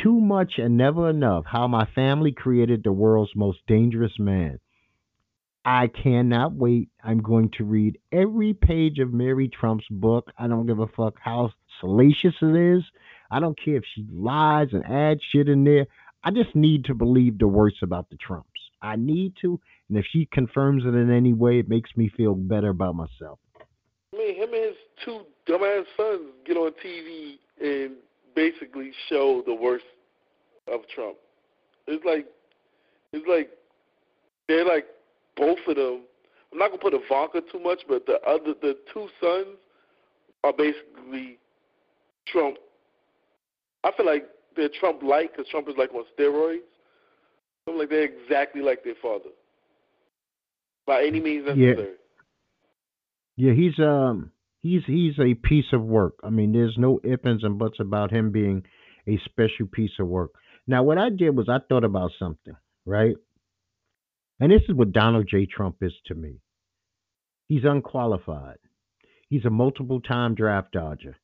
too 0.03 0.19
much 0.19 0.55
and 0.57 0.79
never 0.79 1.11
enough 1.11 1.45
how 1.45 1.69
my 1.69 1.87
family 1.95 2.33
created 2.33 2.83
the 2.83 2.93
world's 2.93 3.37
most 3.37 3.59
dangerous 3.67 4.19
man. 4.19 4.59
I 5.65 5.89
cannot 5.89 6.55
wait. 6.55 6.89
I'm 7.05 7.21
going 7.21 7.51
to 7.59 7.65
read 7.65 7.99
every 8.13 8.55
page 8.55 8.99
of 8.99 9.13
Mary 9.13 9.49
Trump's 9.49 9.87
book. 9.91 10.31
I 10.39 10.49
don't 10.49 10.67
give 10.67 10.79
a 10.79 10.87
fuck 10.87 11.15
how 11.21 11.53
salacious 11.81 12.35
it 12.41 12.57
is. 12.57 12.83
I 13.31 13.41
don't 13.41 13.59
care 13.63 13.77
if 13.77 13.85
she 13.95 14.07
lies 14.11 14.69
and 14.73 14.85
adds 14.87 15.21
shit 15.31 15.49
in 15.49 15.65
there. 15.65 15.87
I 16.25 16.31
just 16.31 16.55
need 16.55 16.87
to 16.87 16.95
believe 16.95 17.39
the 17.39 17.49
worst 17.49 17.83
about 17.83 18.09
the 18.11 18.17
Trumps. 18.17 18.49
I 18.83 18.97
need 18.97 19.35
to, 19.43 19.61
and 19.89 19.99
if 19.99 20.07
she 20.11 20.27
confirms 20.33 20.85
it 20.85 20.95
in 20.95 21.11
any 21.11 21.35
way, 21.35 21.59
it 21.59 21.69
makes 21.69 21.91
me 21.97 22.11
feel 22.17 22.35
better 22.35 22.71
about 22.71 22.95
myself. 22.95 23.39
I 24.13 24.17
mean, 24.17 24.37
him 24.37 24.55
and 24.55 24.65
his 24.65 24.77
two 25.05 25.21
dumbass 25.47 25.85
sons 25.97 26.33
get 26.47 26.57
on 26.57 26.73
TV 26.85 27.39
and 27.63 27.97
basically 28.35 28.93
show 29.09 29.43
the 29.47 29.55
worst 29.55 29.85
of 30.73 30.81
Trump. 30.95 31.17
It's 31.87 32.05
like 32.05 32.27
it's 33.13 33.27
like 33.27 33.51
they're 34.49 34.65
like 34.65 34.87
both 35.41 35.59
of 35.67 35.77
them. 35.77 36.03
I'm 36.53 36.59
not 36.59 36.69
gonna 36.69 36.83
put 36.83 36.95
Ivanka 36.95 37.41
too 37.51 37.59
much, 37.59 37.81
but 37.89 38.07
the 38.07 38.21
other 38.29 38.55
the 38.61 38.77
two 38.93 39.09
sons 39.21 39.57
are 40.45 40.53
basically 40.53 41.39
Trump. 42.27 42.59
I 43.83 43.91
feel 43.97 44.07
like 44.07 44.27
they're 44.55 44.69
Trump 44.79 45.03
like 45.03 45.33
because 45.33 45.51
Trump 45.51 45.69
is 45.69 45.75
like 45.79 45.93
on 45.95 46.05
steroids. 46.19 46.59
I'm 47.67 47.79
like 47.79 47.89
they're 47.89 48.05
exactly 48.05 48.63
like 48.63 48.85
their 48.85 48.95
father 49.01 49.31
by 50.87 51.05
any 51.05 51.21
means 51.21 51.47
necessary. 51.47 51.95
Yeah, 53.37 53.53
yeah 53.53 53.55
he's 53.55 53.79
um 53.79 54.33
he's 54.61 54.83
he's 54.87 55.19
a 55.19 55.35
piece 55.35 55.73
of 55.73 55.83
work. 55.83 56.15
I 56.23 56.31
mean, 56.31 56.53
there's 56.53 56.77
no 56.77 57.01
ifs 57.05 57.23
ands 57.25 57.45
and 57.45 57.59
buts 57.59 57.81
about 57.81 58.11
him 58.11 58.31
being 58.33 58.65
a 59.07 59.19
special 59.25 59.67
piece 59.73 59.93
of 59.99 60.09
work. 60.09 60.33
Now, 60.67 60.83
what 60.83 60.99
I 60.99 61.11
did 61.11 61.37
was 61.37 61.49
I 61.49 61.59
thought 61.69 61.85
about 61.85 62.11
something, 62.19 62.55
right? 62.85 63.17
And 64.41 64.51
this 64.51 64.63
is 64.69 64.75
what 64.75 64.93
Donald 64.93 65.29
J. 65.31 65.47
Trump 65.47 65.77
is 65.83 65.93
to 66.07 66.15
me. 66.15 66.41
He's 67.47 67.65
unqualified. 67.65 68.57
He's 69.29 69.45
a 69.45 69.51
multiple 69.51 70.01
time 70.01 70.35
draft 70.35 70.73
dodger. 70.73 71.17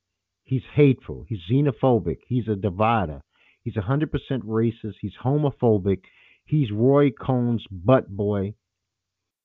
He's 0.44 0.62
hateful. 0.74 1.24
He's 1.28 1.40
xenophobic. 1.50 2.18
He's 2.28 2.46
a 2.46 2.54
divider. 2.54 3.22
He's 3.62 3.74
100% 3.74 4.06
racist. 4.44 4.94
He's 5.00 5.14
homophobic. 5.24 6.02
He's 6.44 6.70
Roy 6.70 7.10
Cohn's 7.10 7.64
butt 7.70 8.08
boy. 8.08 8.54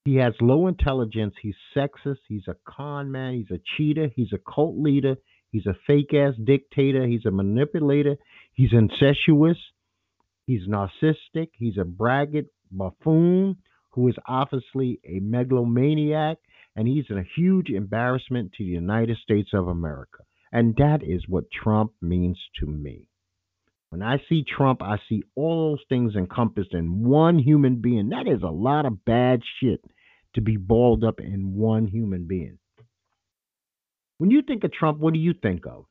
He 0.06 0.16
has 0.16 0.34
low 0.42 0.68
intelligence. 0.68 1.36
He's 1.42 1.56
sexist. 1.76 2.20
He's 2.28 2.48
a 2.48 2.56
con 2.68 3.12
man. 3.12 3.34
He's 3.34 3.58
a 3.58 3.62
cheater. 3.78 4.10
He's 4.16 4.34
a 4.34 4.38
cult 4.38 4.78
leader. 4.78 5.16
He's 5.52 5.66
a 5.66 5.76
fake 5.88 6.14
ass 6.14 6.34
dictator. 6.44 7.08
He's 7.08 7.26
a 7.26 7.32
manipulator. 7.32 8.18
He's 8.54 8.74
incestuous. 8.74 9.58
He's 10.46 10.68
narcissistic. 10.68 11.50
He's 11.54 11.78
a 11.78 11.86
braggart 11.86 12.48
buffoon 12.72 13.58
who 13.92 14.08
is 14.08 14.16
obviously 14.28 15.00
a 15.06 15.20
megalomaniac. 15.20 16.38
And 16.76 16.88
he's 16.88 17.10
a 17.10 17.24
huge 17.36 17.70
embarrassment 17.70 18.54
to 18.54 18.64
the 18.64 18.70
United 18.72 19.18
States 19.18 19.50
of 19.54 19.68
America. 19.68 20.24
And 20.54 20.76
that 20.78 21.00
is 21.04 21.28
what 21.28 21.52
Trump 21.52 21.92
means 22.02 22.40
to 22.60 22.66
me. 22.66 23.10
When 23.90 24.02
I 24.02 24.22
see 24.30 24.46
Trump, 24.46 24.82
I 24.82 24.98
see 25.10 25.24
all 25.36 25.72
those 25.72 25.84
things 25.90 26.16
encompassed 26.16 26.74
in 26.74 27.04
one 27.04 27.40
human 27.40 27.82
being. 27.82 28.10
That 28.10 28.26
is 28.26 28.42
a 28.42 28.50
lot 28.50 28.86
of 28.86 29.04
bad 29.04 29.42
shit 29.60 29.84
to 30.36 30.42
be 30.42 30.56
balled 30.56 31.04
up 31.04 31.20
in 31.20 31.56
one 31.56 31.88
human 31.88 32.26
being. 32.26 32.58
When 34.18 34.32
you 34.32 34.44
think 34.44 34.64
of 34.64 34.72
Trump, 34.72 35.00
what 35.00 35.14
do 35.14 35.20
you 35.20 35.34
think 35.34 35.66
of? 35.66 35.86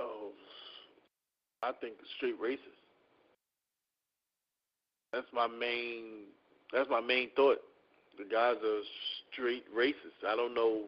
Oh, 0.00 0.32
I 1.62 1.70
think 1.80 1.94
straight 2.16 2.40
racist. 2.40 2.73
That's 5.14 5.26
my 5.32 5.46
main. 5.46 6.24
That's 6.72 6.90
my 6.90 7.00
main 7.00 7.30
thought. 7.36 7.58
the 8.18 8.24
guy's 8.24 8.56
are 8.56 8.80
straight 9.32 9.64
racist. 9.74 10.26
I 10.26 10.34
don't 10.34 10.54
know 10.54 10.84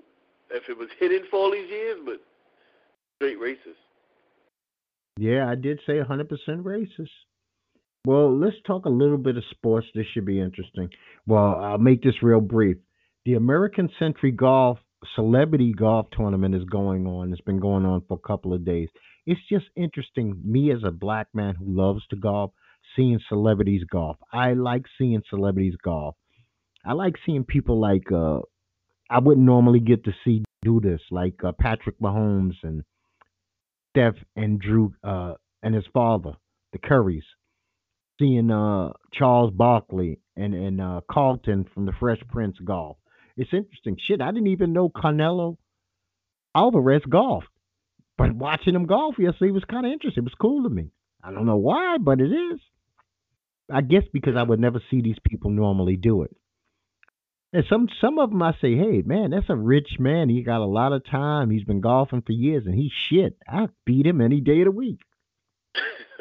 if 0.51 0.69
it 0.69 0.77
was 0.77 0.89
hidden 1.01 1.23
for 1.31 1.37
all 1.37 1.53
these 1.53 1.71
years, 1.71 1.99
but 2.05 2.21
straight 3.17 3.39
racist. 3.39 3.79
Yeah, 5.19 5.49
I 5.49 5.55
did 5.55 5.81
say 5.87 5.95
100% 5.95 6.29
racist. 6.49 7.09
Well, 8.05 8.37
let's 8.37 8.57
talk 8.67 8.85
a 8.85 8.91
little 8.91 9.17
bit 9.17 9.37
of 9.37 9.45
sports. 9.51 9.87
This 9.95 10.07
should 10.13 10.27
be 10.27 10.41
interesting. 10.41 10.91
Well, 11.27 11.57
I'll 11.57 11.79
make 11.79 12.03
this 12.03 12.23
real 12.23 12.41
brief. 12.41 12.77
The 13.25 13.35
American 13.35 13.89
Century 13.99 14.33
Golf 14.33 14.79
Celebrity 15.15 15.73
Golf 15.73 16.07
Tournament 16.13 16.55
is 16.55 16.65
going 16.65 17.07
on. 17.07 17.33
It's 17.33 17.41
been 17.43 17.61
going 17.61 17.85
on 17.85 18.03
for 18.09 18.15
a 18.15 18.29
couple 18.29 18.53
of 18.53 18.65
days. 18.65 18.89
It's 19.27 19.41
just 19.49 19.67
interesting, 19.77 20.41
me 20.45 20.73
as 20.73 20.83
a 20.85 20.91
black 20.91 21.29
man 21.35 21.55
who 21.55 21.65
loves 21.67 22.07
to 22.11 22.17
golf, 22.17 22.53
seeing 22.97 23.21
celebrities 23.29 23.85
golf. 23.91 24.17
I 24.33 24.55
like 24.55 24.87
seeing 24.99 25.23
celebrities 25.29 25.77
golf. 25.83 26.17
I 26.85 26.95
like 26.95 27.15
seeing 27.25 27.45
people 27.45 27.81
like 27.81 28.11
uh 28.11 28.41
I 29.09 29.21
wouldn't 29.21 29.47
normally 29.47 29.81
get 29.81 30.05
to 30.05 30.13
see 30.25 30.45
do 30.63 30.81
this, 30.81 31.01
like 31.13 31.45
uh, 31.45 31.53
Patrick 31.53 32.01
Mahomes 32.01 32.57
and 32.65 32.83
Steph 33.91 34.17
and 34.35 34.61
Drew 34.61 34.95
uh 35.05 35.35
and 35.63 35.75
his 35.75 35.87
father, 35.93 36.33
the 36.73 36.79
Currys. 36.79 37.25
Seeing 38.19 38.51
uh 38.51 38.93
Charles 39.13 39.53
Barkley 39.53 40.21
and 40.37 40.55
and 40.55 40.81
uh 40.81 41.01
Carlton 41.11 41.67
from 41.73 41.87
the 41.87 41.93
Fresh 41.93 42.21
Prince 42.29 42.59
golf. 42.65 42.97
It's 43.37 43.53
interesting. 43.53 43.99
Shit, 44.01 44.23
I 44.23 44.31
didn't 44.31 44.49
even 44.49 44.73
know 44.73 44.89
Canelo 44.89 45.59
Alvarez 46.55 47.03
golfed. 47.09 47.49
But 48.17 48.35
watching 48.35 48.75
him 48.75 48.87
golf 48.87 49.17
yesterday 49.19 49.51
was 49.51 49.65
kind 49.65 49.85
of 49.85 49.93
interesting. 49.93 50.23
It 50.23 50.25
was 50.25 50.35
cool 50.41 50.63
to 50.63 50.71
me. 50.71 50.91
I 51.23 51.33
don't 51.33 51.45
know 51.45 51.59
why, 51.59 51.99
but 51.99 52.21
it 52.21 52.33
is. 52.33 52.61
I 53.71 53.81
guess 53.81 54.05
because 54.13 54.37
I 54.37 54.43
would 54.43 54.61
never 54.61 54.81
see 54.91 55.01
these 55.01 55.19
people 55.29 55.51
normally 55.51 55.97
do 55.97 56.23
it. 56.23 56.37
And 57.53 57.65
some 57.71 57.89
some 58.01 58.19
of 58.19 58.31
them 58.31 58.43
I 58.43 58.53
say, 58.61 58.77
hey 58.77 59.03
man, 59.05 59.31
that's 59.31 59.49
a 59.49 59.57
rich 59.57 59.99
man. 59.99 60.29
He 60.29 60.43
got 60.43 60.61
a 60.61 60.67
lot 60.67 60.93
of 60.93 61.05
time. 61.09 61.51
He's 61.51 61.65
been 61.65 61.81
golfing 61.81 62.23
for 62.23 62.33
years, 62.33 62.67
and 62.67 62.75
he's 62.75 62.93
shit. 63.09 63.37
I 63.49 63.69
beat 63.85 64.07
him 64.07 64.21
any 64.21 64.41
day 64.41 64.61
of 64.61 64.67
the 64.67 64.73
week. 64.73 65.01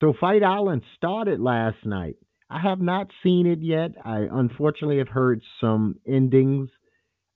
so 0.00 0.12
Fight 0.20 0.42
Island 0.42 0.82
started 0.96 1.40
last 1.40 1.84
night. 1.84 2.16
I 2.50 2.58
have 2.60 2.80
not 2.80 3.12
seen 3.22 3.46
it 3.46 3.60
yet. 3.62 3.92
I 4.04 4.26
unfortunately 4.30 4.98
have 4.98 5.08
heard 5.08 5.40
some 5.60 5.94
endings, 6.06 6.68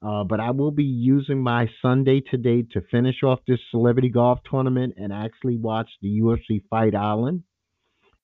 uh, 0.04 0.24
but 0.24 0.40
I 0.40 0.50
will 0.50 0.72
be 0.72 0.84
using 0.84 1.40
my 1.40 1.70
Sunday 1.80 2.20
today 2.20 2.66
to 2.72 2.82
finish 2.90 3.22
off 3.22 3.38
this 3.46 3.60
celebrity 3.70 4.08
golf 4.08 4.40
tournament 4.50 4.94
and 4.96 5.12
actually 5.12 5.56
watch 5.56 5.88
the 6.02 6.20
UFC 6.20 6.62
Fight 6.68 6.96
Island. 6.96 7.44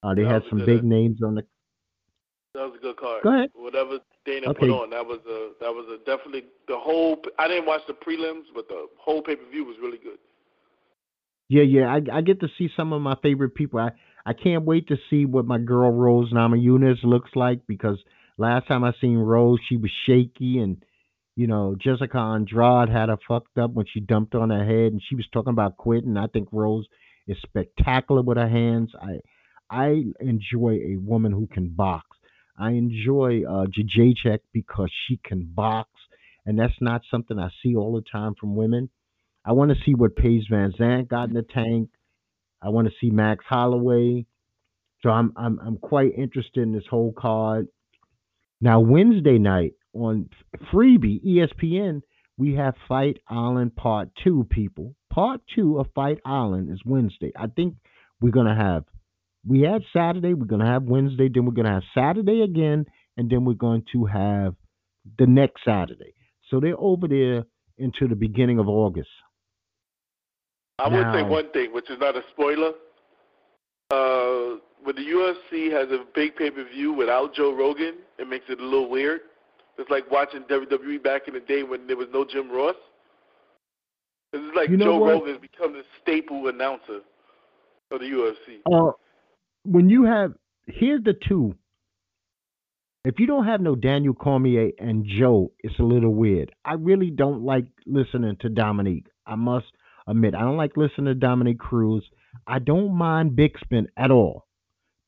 Uh, 0.03 0.15
they 0.15 0.23
That 0.23 0.33
had 0.33 0.43
some 0.49 0.59
big 0.65 0.79
uh, 0.79 0.83
names 0.83 1.23
on 1.23 1.35
the. 1.35 1.43
That 2.55 2.63
was 2.63 2.79
a 2.79 2.83
good 2.83 2.97
card. 2.97 3.23
Go 3.23 3.33
ahead. 3.33 3.51
Whatever 3.55 3.99
Dana 4.25 4.49
Okay. 4.49 4.61
put 4.61 4.71
on, 4.71 4.91
that 4.91 5.07
was 5.07 5.21
a 5.29 5.53
that 5.61 5.71
was 5.71 5.87
a 5.89 5.99
definitely 6.05 6.45
the 6.69 6.79
whole. 6.79 7.21
I 7.39 7.47
didn't 7.49 7.67
watch 7.67 7.83
the 7.87 7.95
prelims, 7.95 8.45
but 8.55 8.69
the 8.69 8.87
whole 8.99 9.23
pay 9.23 9.37
per 9.37 9.49
view 9.51 9.65
was 9.65 9.77
really 9.81 9.99
good. 9.99 10.19
Yeah, 11.49 11.63
yeah, 11.63 11.93
I, 11.93 12.19
I 12.19 12.21
get 12.21 12.41
to 12.41 12.49
see 12.57 12.71
some 12.77 12.93
of 12.93 13.03
my 13.03 13.17
favorite 13.23 13.57
people. 13.57 13.81
I, 13.81 13.91
I 14.25 14.33
can't 14.35 14.65
wait 14.65 14.87
to 14.89 14.97
see 15.11 15.25
what 15.25 15.47
my 15.47 15.59
girl 15.59 15.91
Rose 15.91 16.33
Namajunas 16.33 17.03
looks 17.03 17.31
like 17.35 17.67
because 17.67 17.99
last 18.39 18.69
time 18.69 18.85
I 18.85 18.93
seen 19.01 19.17
Rose, 19.19 19.59
she 19.69 19.77
was 19.77 19.91
shaky 20.07 20.59
and 20.61 20.83
you 21.37 21.47
know 21.47 21.77
Jessica 21.79 22.19
Andrade 22.19 22.89
had 22.89 23.09
her 23.09 23.19
fucked 23.27 23.59
up 23.59 23.73
when 23.73 23.87
she 23.93 24.01
dumped 24.01 24.35
on 24.35 24.51
her 24.51 24.65
head 24.65 24.93
and 24.93 25.03
she 25.09 25.17
was 25.17 25.27
talking 25.33 25.53
about 25.53 25.77
quitting. 25.77 26.17
I 26.17 26.29
think 26.29 26.49
Rose 26.53 26.87
is 27.27 27.37
spectacular 27.43 28.23
with 28.23 28.37
her 28.39 28.49
hands. 28.49 28.93
I 29.01 29.19
I 29.71 30.05
enjoy 30.21 30.81
a 30.85 30.97
woman 30.97 31.33
who 31.33 31.47
can 31.47 31.69
box. 31.69 32.07
I 32.59 32.73
enjoy 32.73 33.43
uh, 33.49 33.67
Jacek 33.67 34.41
because 34.53 34.91
she 35.07 35.19
can 35.25 35.45
box, 35.45 35.89
and 36.45 36.59
that's 36.59 36.81
not 36.81 37.03
something 37.11 37.39
I 37.39 37.49
see 37.63 37.75
all 37.75 37.95
the 37.95 38.05
time 38.11 38.35
from 38.39 38.57
women. 38.57 38.91
I 39.45 39.53
want 39.53 39.71
to 39.71 39.77
see 39.87 39.95
what 39.95 40.17
Paige 40.17 40.49
VanZant 40.51 41.09
got 41.09 41.29
in 41.29 41.35
the 41.35 41.43
tank. 41.43 41.91
I 42.61 42.69
want 42.69 42.89
to 42.89 42.95
see 43.01 43.11
Max 43.11 43.45
Holloway. 43.49 44.27
So 45.03 45.09
I'm 45.09 45.33
I'm 45.37 45.59
I'm 45.61 45.79
quite 45.79 46.13
interested 46.17 46.63
in 46.63 46.73
this 46.73 46.87
whole 46.91 47.13
card. 47.17 47.69
Now 48.61 48.81
Wednesday 48.81 49.39
night 49.39 49.73
on 49.95 50.29
Freebie 50.71 51.25
ESPN, 51.25 52.03
we 52.37 52.55
have 52.55 52.75
Fight 52.87 53.19
Island 53.29 53.77
Part 53.77 54.11
Two. 54.23 54.47
People, 54.51 54.95
Part 55.09 55.41
Two 55.55 55.79
of 55.79 55.87
Fight 55.95 56.19
Island 56.27 56.71
is 56.71 56.81
Wednesday. 56.85 57.33
I 57.35 57.47
think 57.47 57.77
we're 58.21 58.31
gonna 58.31 58.55
have. 58.57 58.85
We 59.47 59.63
had 59.63 59.83
Saturday. 59.93 60.35
We're 60.35 60.47
gonna 60.47 60.67
have 60.67 60.83
Wednesday. 60.83 61.29
Then 61.33 61.47
we're 61.47 61.53
gonna 61.53 61.73
have 61.75 61.83
Saturday 61.95 62.43
again, 62.43 62.85
and 63.17 63.31
then 63.31 63.45
we're 63.45 63.55
going 63.55 63.85
to 63.93 64.05
have 64.07 64.55
the 65.19 65.27
next 65.27 65.65
Saturday. 65.65 66.15
So 66.51 66.61
they're 66.61 66.79
over 66.79 67.09
there 67.09 67.45
into 67.79 68.09
the 68.09 68.17
beginning 68.17 68.59
of 68.59 68.69
August. 68.69 69.09
I 70.79 70.89
would 70.89 71.15
say 71.15 71.23
one 71.23 71.51
thing, 71.53 71.73
which 71.73 71.91
is 71.91 71.99
not 71.99 72.17
a 72.17 72.23
spoiler. 72.31 72.73
Uh, 73.91 74.61
when 74.83 74.97
the 74.97 75.03
UFC 75.03 75.71
has 75.71 75.91
a 75.91 76.05
big 76.15 76.37
pay 76.37 76.51
per 76.51 76.65
view 76.65 76.93
without 76.93 77.35
Joe 77.35 77.55
Rogan, 77.55 77.97
it 78.19 78.29
makes 78.29 78.47
it 78.49 78.61
a 78.61 78.65
little 78.65 78.89
weird. 78.89 79.21
It's 79.79 79.91
like 79.91 80.11
watching 80.11 80.43
WWE 80.43 81.03
back 81.03 81.29
in 81.29 81.35
the 81.35 81.41
day 81.41 81.63
when 81.63 81.87
there 81.87 81.97
was 81.97 82.09
no 82.13 82.25
Jim 82.25 82.51
Ross. 82.51 82.77
It's 84.33 84.57
like 84.57 84.69
You 84.69 84.77
know 84.77 84.85
Joe 84.85 84.99
what? 84.99 85.13
Rogan 85.13 85.33
has 85.33 85.41
become 85.41 85.73
the 85.73 85.83
staple 86.01 86.49
announcer 86.49 87.01
of 87.91 88.01
the 88.01 88.07
UFC. 88.07 88.61
Uh, 88.73 88.93
when 89.65 89.89
you 89.89 90.05
have 90.05 90.33
here's 90.67 91.03
the 91.05 91.15
two. 91.29 91.55
If 93.03 93.19
you 93.19 93.27
don't 93.27 93.47
have 93.47 93.63
no 93.63 93.75
Daniel 93.75 94.13
Cormier 94.13 94.73
and 94.79 95.07
Joe, 95.07 95.53
it's 95.61 95.79
a 95.79 95.83
little 95.83 96.15
weird. 96.15 96.53
I 96.67 96.75
really 96.75 97.11
don't 97.11 97.43
like 97.43 97.65
listening 97.87 98.37
to 98.41 98.51
Dominick. 98.51 99.07
I 99.27 99.37
must 99.37 99.67
admit, 100.07 100.35
I 100.35 100.41
don't 100.41 100.59
like 100.59 100.77
listening 100.77 101.07
to 101.07 101.15
Dominick 101.15 101.59
Cruz. 101.59 102.05
I 102.47 102.59
don't 102.59 102.95
mind 102.95 103.39
Bisping 103.39 103.87
at 103.97 104.11
all. 104.11 104.47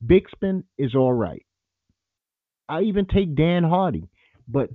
Bisping 0.03 0.63
is 0.77 0.95
all 0.95 1.13
right. 1.13 1.45
I 2.67 2.81
even 2.81 3.05
take 3.05 3.35
Dan 3.35 3.63
Hardy, 3.63 4.09
but 4.47 4.69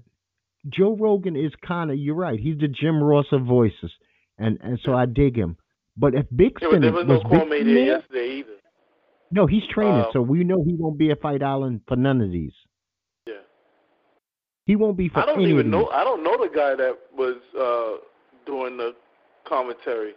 Joe 0.69 0.97
Rogan 0.97 1.35
is 1.35 1.53
kind 1.67 1.91
of 1.91 1.99
you're 1.99 2.15
right. 2.15 2.39
He's 2.39 2.59
the 2.59 2.69
Jim 2.69 3.03
Ross 3.03 3.27
of 3.33 3.43
voices, 3.43 3.91
and 4.39 4.59
and 4.63 4.79
so 4.85 4.95
I 4.95 5.07
dig 5.07 5.37
him. 5.37 5.57
But 5.97 6.15
if 6.15 6.27
Bisping 6.31 6.83
there 6.83 6.93
was 6.93 7.07
no 7.07 7.15
was 7.15 7.23
Cormier 7.25 7.63
Bisping 7.63 7.65
there 7.65 7.75
there, 7.75 7.85
yesterday 7.87 8.39
either. 8.39 8.58
No, 9.31 9.47
he's 9.47 9.67
training, 9.67 10.05
Uh, 10.09 10.13
so 10.13 10.23
we 10.23 10.45
know 10.45 10.63
he 10.65 10.75
won't 10.75 10.99
be 10.99 11.11
at 11.11 11.21
Fight 11.21 11.43
Island 11.43 11.83
for 11.87 11.97
none 11.97 12.21
of 12.21 12.31
these. 12.31 12.53
Yeah. 13.27 13.35
He 14.65 14.77
won't 14.77 14.97
be 14.97 15.09
for 15.09 15.21
I 15.21 15.27
don't 15.27 15.43
even 15.43 15.71
know. 15.71 15.89
I 15.89 16.05
don't 16.05 16.23
know 16.23 16.37
the 16.39 16.51
guy 16.55 16.75
that 16.75 16.99
was 17.15 17.37
uh, 17.59 18.05
doing 18.47 18.77
the 18.77 18.95
commentary. 19.47 20.15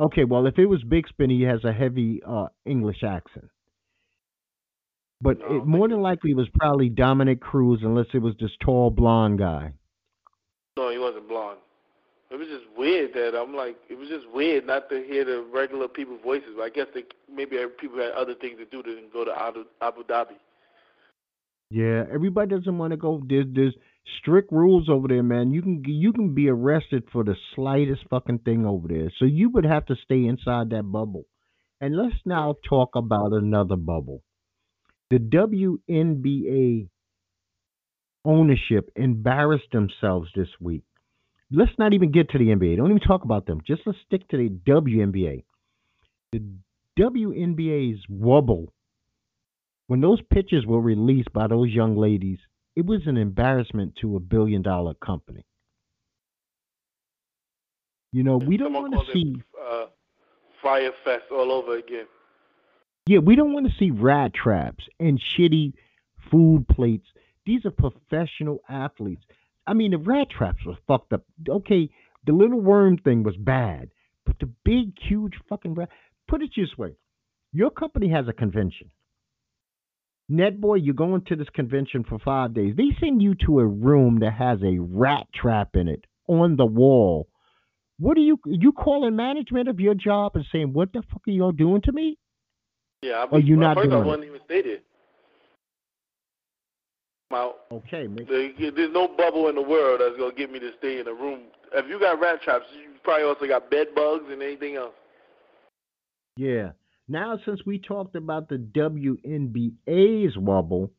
Okay, 0.00 0.24
well, 0.24 0.46
if 0.46 0.58
it 0.58 0.66
was 0.66 0.82
Bisping, 0.82 1.30
he 1.30 1.42
has 1.42 1.64
a 1.64 1.72
heavy 1.72 2.20
uh, 2.26 2.46
English 2.64 3.02
accent. 3.04 3.48
But 5.20 5.38
No, 5.38 5.56
it, 5.56 5.66
more 5.66 5.88
than 5.88 6.02
likely, 6.02 6.32
it 6.32 6.36
was 6.36 6.48
probably 6.54 6.88
Dominick 6.88 7.40
Cruz, 7.40 7.80
unless 7.82 8.06
it 8.12 8.18
was 8.18 8.34
this 8.40 8.50
tall 8.60 8.90
blonde 8.90 9.38
guy. 9.38 9.72
No, 10.76 10.90
he 10.90 10.98
wasn't 10.98 11.28
blonde. 11.28 11.60
It 12.34 12.38
was 12.38 12.48
just 12.48 12.64
weird 12.76 13.14
that 13.14 13.38
I'm 13.40 13.54
like, 13.54 13.76
it 13.88 13.96
was 13.96 14.08
just 14.08 14.28
weird 14.34 14.66
not 14.66 14.88
to 14.90 14.96
hear 15.04 15.24
the 15.24 15.46
regular 15.54 15.86
people's 15.86 16.20
voices. 16.20 16.48
But 16.56 16.64
I 16.64 16.68
guess 16.68 16.86
they 16.92 17.04
maybe 17.32 17.56
people 17.78 17.98
had 17.98 18.10
other 18.10 18.34
things 18.34 18.58
to 18.58 18.64
do 18.64 18.82
than 18.82 19.04
go 19.12 19.24
to 19.24 19.30
Abu, 19.30 19.64
Abu 19.80 20.02
Dhabi. 20.02 20.34
Yeah, 21.70 22.02
everybody 22.12 22.50
doesn't 22.50 22.76
want 22.76 22.90
to 22.90 22.96
go. 22.96 23.22
There's 23.24 23.46
there's 23.54 23.76
strict 24.18 24.50
rules 24.50 24.88
over 24.88 25.06
there, 25.06 25.22
man. 25.22 25.52
You 25.52 25.62
can 25.62 25.84
you 25.86 26.12
can 26.12 26.34
be 26.34 26.48
arrested 26.48 27.04
for 27.12 27.22
the 27.22 27.36
slightest 27.54 28.02
fucking 28.10 28.40
thing 28.40 28.66
over 28.66 28.88
there. 28.88 29.12
So 29.20 29.26
you 29.26 29.50
would 29.50 29.64
have 29.64 29.86
to 29.86 29.96
stay 30.04 30.24
inside 30.24 30.70
that 30.70 30.90
bubble. 30.90 31.26
And 31.80 31.96
let's 31.96 32.16
now 32.24 32.56
talk 32.68 32.96
about 32.96 33.32
another 33.32 33.76
bubble. 33.76 34.24
The 35.10 35.18
WNBA 35.18 36.88
ownership 38.24 38.90
embarrassed 38.96 39.70
themselves 39.70 40.30
this 40.34 40.48
week. 40.60 40.82
Let's 41.54 41.72
not 41.78 41.94
even 41.94 42.10
get 42.10 42.30
to 42.30 42.38
the 42.38 42.46
NBA. 42.46 42.76
Don't 42.76 42.90
even 42.90 43.00
talk 43.00 43.24
about 43.24 43.46
them. 43.46 43.60
Just 43.66 43.82
let's 43.86 43.98
stick 44.06 44.28
to 44.28 44.36
the 44.36 44.48
WNBA. 44.48 45.44
The 46.32 46.42
WNBA's 46.98 48.04
wubble 48.10 48.68
when 49.86 50.00
those 50.00 50.20
pictures 50.22 50.64
were 50.66 50.80
released 50.80 51.32
by 51.32 51.46
those 51.46 51.68
young 51.70 51.96
ladies, 51.96 52.38
it 52.74 52.86
was 52.86 53.02
an 53.06 53.16
embarrassment 53.16 53.96
to 54.00 54.16
a 54.16 54.20
billion 54.20 54.62
dollar 54.62 54.94
company. 54.94 55.44
You 58.12 58.22
know, 58.22 58.36
we 58.36 58.56
don't 58.56 58.72
want 58.72 58.94
to 58.94 59.12
see, 59.12 59.42
uh, 59.60 59.86
Fyre 60.62 60.92
Fest 61.04 61.24
all 61.32 61.52
over 61.52 61.76
again. 61.76 62.06
yeah, 63.06 63.18
we 63.18 63.36
don't 63.36 63.52
want 63.52 63.66
to 63.66 63.72
see 63.78 63.90
rat 63.90 64.32
traps 64.32 64.84
and 64.98 65.20
shitty 65.20 65.74
food 66.30 66.66
plates. 66.68 67.06
These 67.44 67.66
are 67.66 67.70
professional 67.70 68.60
athletes. 68.68 69.24
I 69.66 69.74
mean, 69.74 69.92
the 69.92 69.98
rat 69.98 70.28
traps 70.30 70.64
were 70.66 70.76
fucked 70.86 71.12
up. 71.12 71.24
Okay, 71.48 71.90
the 72.26 72.32
little 72.32 72.60
worm 72.60 72.98
thing 72.98 73.22
was 73.22 73.36
bad, 73.36 73.90
but 74.26 74.38
the 74.38 74.50
big, 74.64 74.92
huge 75.08 75.34
fucking 75.48 75.74
rat. 75.74 75.88
Put 76.28 76.42
it 76.42 76.50
this 76.56 76.76
way: 76.76 76.96
your 77.52 77.70
company 77.70 78.08
has 78.10 78.28
a 78.28 78.32
convention. 78.32 78.90
Net 80.28 80.58
boy, 80.60 80.76
you're 80.76 80.94
going 80.94 81.22
to 81.26 81.36
this 81.36 81.48
convention 81.54 82.02
for 82.08 82.18
five 82.18 82.54
days. 82.54 82.74
They 82.76 82.96
send 82.98 83.20
you 83.20 83.34
to 83.46 83.60
a 83.60 83.66
room 83.66 84.20
that 84.20 84.32
has 84.32 84.58
a 84.62 84.78
rat 84.78 85.26
trap 85.34 85.70
in 85.74 85.86
it 85.86 86.04
on 86.26 86.56
the 86.56 86.64
wall. 86.64 87.28
What 87.98 88.16
are 88.16 88.22
you 88.22 88.38
you 88.46 88.72
calling 88.72 89.16
management 89.16 89.68
of 89.68 89.80
your 89.80 89.94
job 89.94 90.32
and 90.34 90.44
saying, 90.50 90.72
What 90.72 90.92
the 90.92 91.02
fuck 91.02 91.22
are 91.28 91.30
y'all 91.30 91.52
doing 91.52 91.82
to 91.82 91.92
me? 91.92 92.18
Yeah, 93.02 93.12
I 93.18 93.24
Or 93.24 93.38
you 93.38 93.56
not 93.56 93.76
I 93.76 93.82
doing 93.86 94.00
it? 94.02 94.06
wasn't 94.06 94.24
even 94.24 94.40
stay 94.46 94.62
there. 94.62 94.78
My, 97.34 97.50
Okay, 97.72 98.06
there- 98.06 98.70
there's 98.70 98.92
no 98.92 99.08
bubble 99.08 99.48
in 99.48 99.56
the 99.56 99.62
world 99.62 100.00
that's 100.00 100.16
gonna 100.16 100.32
get 100.32 100.52
me 100.52 100.60
to 100.60 100.72
stay 100.78 101.00
in 101.00 101.08
a 101.08 101.12
room. 101.12 101.40
If 101.72 101.88
you 101.88 101.98
got 101.98 102.20
rat 102.20 102.42
traps, 102.42 102.66
you 102.72 102.90
probably 103.02 103.24
also 103.24 103.48
got 103.48 103.72
bed 103.72 103.88
bugs 103.96 104.30
and 104.30 104.40
anything 104.40 104.76
else. 104.76 104.94
Yeah. 106.36 106.70
Now, 107.08 107.36
since 107.44 107.66
we 107.66 107.80
talked 107.80 108.14
about 108.14 108.48
the 108.48 108.58
WNBA's 108.58 110.36
wubble, 110.36 110.90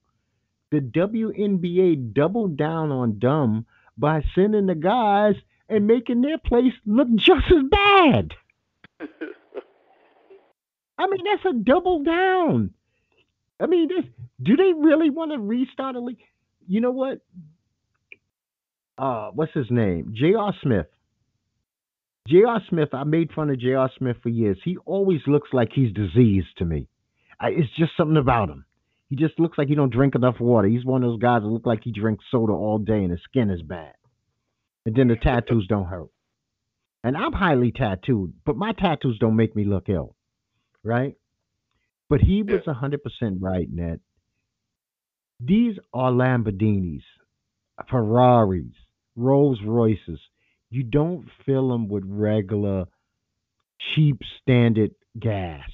the 0.72 0.82
WNBA 0.82 1.96
doubled 1.96 2.58
down 2.58 2.92
on 2.92 3.18
dumb 3.18 3.66
by 3.98 4.22
sending 4.36 4.66
the 4.66 4.76
guys 4.76 5.36
and 5.70 5.88
making 5.88 6.20
their 6.20 6.38
place 6.38 6.74
look 6.86 7.08
just 7.16 7.50
as 7.50 7.64
bad. 7.64 8.34
I 10.98 11.08
mean, 11.08 11.24
that's 11.24 11.46
a 11.46 11.54
double 11.54 12.04
down. 12.04 12.74
I 13.60 13.68
mean, 13.68 13.90
do 14.42 14.56
they 14.56 14.74
really 14.78 15.10
want 15.10 15.32
to 15.32 15.38
restart 15.38 15.96
a 15.96 16.00
league? 16.00 16.18
You 16.68 16.82
know 16.82 16.92
what? 16.92 17.20
Uh, 18.98 19.30
what's 19.32 19.54
his 19.54 19.68
name? 19.70 20.14
J.R. 20.16 20.54
Smith. 20.62 20.88
J.R. 22.28 22.62
Smith, 22.70 22.90
I 22.94 23.04
made 23.04 23.32
fun 23.32 23.50
of 23.50 23.60
J.R. 23.60 23.90
Smith 23.98 24.18
for 24.24 24.30
years. 24.30 24.58
He 24.64 24.78
always 24.86 25.22
looks 25.28 25.50
like 25.54 25.70
he's 25.74 25.94
diseased 25.94 26.58
to 26.58 26.66
me. 26.66 26.88
I, 27.40 27.50
it's 27.50 27.70
just 27.78 27.92
something 27.96 28.18
about 28.18 28.50
him. 28.50 28.66
He 29.10 29.16
just 29.16 29.40
looks 29.40 29.58
like 29.58 29.68
he 29.68 29.76
don't 29.76 29.94
drink 29.94 30.16
enough 30.16 30.40
water. 30.40 30.68
He's 30.68 30.84
one 30.84 31.04
of 31.04 31.12
those 31.12 31.20
guys 31.20 31.42
that 31.42 31.48
look 31.48 31.66
like 31.66 31.84
he 31.84 31.92
drinks 31.92 32.26
soda 32.32 32.54
all 32.54 32.80
day 32.80 33.04
and 33.04 33.12
his 33.12 33.22
skin 33.24 33.52
is 33.52 33.62
bad. 33.62 33.94
And 34.86 34.96
then 34.96 35.10
the 35.10 35.16
tattoos 35.16 35.68
don't 35.68 35.86
hurt. 35.86 36.10
And 37.04 37.16
I'm 37.16 37.34
highly 37.34 37.72
tattooed, 37.72 38.34
but 38.46 38.58
my 38.58 38.72
tattoos 38.72 39.20
don't 39.20 39.36
make 39.36 39.56
me 39.56 39.64
look 39.64 39.90
ill, 39.90 40.16
right? 40.84 41.16
But 42.10 42.22
he 42.22 42.44
was 42.44 42.62
a 42.68 42.74
100% 42.74 43.38
right, 43.40 43.68
Ned. 43.72 44.00
These 45.40 45.78
are 45.94 46.12
Lamborghinis, 46.12 47.04
Ferraris, 47.90 48.74
Rolls 49.16 49.60
Royces. 49.66 50.20
You 50.70 50.84
don't 50.84 51.28
fill 51.46 51.70
them 51.70 51.90
with 51.90 52.04
regular, 52.06 52.86
cheap, 53.94 54.22
standard 54.42 54.92
gas. 55.20 55.70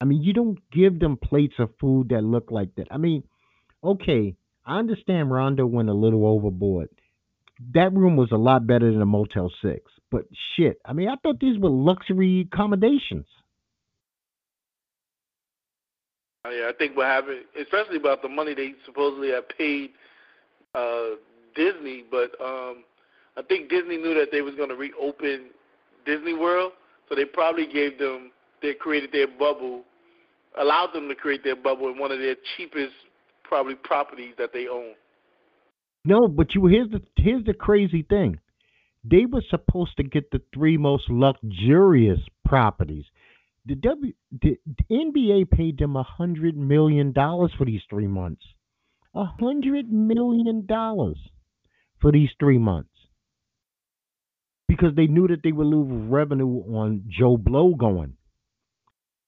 I 0.00 0.04
mean, 0.04 0.22
you 0.22 0.32
don't 0.32 0.58
give 0.70 0.98
them 0.98 1.16
plates 1.16 1.54
of 1.58 1.70
food 1.80 2.10
that 2.10 2.22
look 2.22 2.50
like 2.50 2.74
that. 2.76 2.88
I 2.90 2.98
mean, 2.98 3.22
okay, 3.82 4.36
I 4.66 4.78
understand 4.78 5.30
Rondo 5.30 5.64
went 5.66 5.88
a 5.88 5.94
little 5.94 6.26
overboard. 6.26 6.88
That 7.72 7.92
room 7.94 8.16
was 8.16 8.32
a 8.32 8.36
lot 8.36 8.66
better 8.66 8.90
than 8.90 9.00
a 9.00 9.06
Motel 9.06 9.50
6. 9.62 9.80
But 10.10 10.24
shit, 10.56 10.78
I 10.84 10.92
mean, 10.92 11.08
I 11.08 11.16
thought 11.22 11.40
these 11.40 11.58
were 11.58 11.70
luxury 11.70 12.48
accommodations. 12.52 13.26
Uh, 16.44 16.50
Yeah, 16.50 16.68
I 16.68 16.72
think 16.76 16.96
what 16.96 17.06
happened, 17.06 17.44
especially 17.60 17.96
about 17.96 18.22
the 18.22 18.28
money 18.28 18.54
they 18.54 18.74
supposedly 18.84 19.30
have 19.30 19.48
paid 19.48 19.90
uh, 20.74 21.16
Disney, 21.54 22.04
but 22.10 22.38
um, 22.40 22.84
I 23.36 23.42
think 23.48 23.70
Disney 23.70 23.96
knew 23.96 24.14
that 24.14 24.30
they 24.30 24.42
was 24.42 24.54
going 24.54 24.68
to 24.68 24.74
reopen 24.74 25.50
Disney 26.04 26.34
World, 26.34 26.72
so 27.08 27.14
they 27.14 27.24
probably 27.24 27.66
gave 27.66 27.98
them, 27.98 28.30
they 28.62 28.74
created 28.74 29.10
their 29.12 29.26
bubble, 29.26 29.84
allowed 30.58 30.92
them 30.92 31.08
to 31.08 31.14
create 31.14 31.44
their 31.44 31.56
bubble 31.56 31.88
in 31.88 31.98
one 31.98 32.12
of 32.12 32.18
their 32.18 32.36
cheapest 32.56 32.92
probably 33.42 33.74
properties 33.74 34.34
that 34.38 34.52
they 34.52 34.68
own. 34.68 34.94
No, 36.04 36.28
but 36.28 36.54
you 36.54 36.66
here's 36.66 36.90
the 36.90 37.00
here's 37.16 37.44
the 37.44 37.54
crazy 37.54 38.02
thing. 38.02 38.38
They 39.04 39.26
were 39.26 39.42
supposed 39.48 39.96
to 39.96 40.02
get 40.02 40.30
the 40.30 40.40
three 40.52 40.76
most 40.76 41.08
luxurious 41.08 42.20
properties. 42.44 43.04
The 43.66 43.74
W 43.76 44.12
the, 44.30 44.58
the 44.66 44.84
NBA 44.90 45.50
paid 45.50 45.78
them 45.78 45.96
a 45.96 46.02
hundred 46.02 46.56
million 46.56 47.12
dollars 47.12 47.52
for 47.56 47.64
these 47.64 47.82
three 47.88 48.06
months. 48.06 48.42
A 49.14 49.24
hundred 49.24 49.90
million 49.90 50.66
dollars 50.66 51.18
for 52.00 52.12
these 52.12 52.30
three 52.38 52.58
months. 52.58 52.90
Because 54.68 54.94
they 54.96 55.06
knew 55.06 55.28
that 55.28 55.42
they 55.42 55.52
would 55.52 55.66
lose 55.66 56.10
revenue 56.10 56.62
on 56.74 57.04
Joe 57.08 57.36
Blow 57.36 57.74
going. 57.74 58.14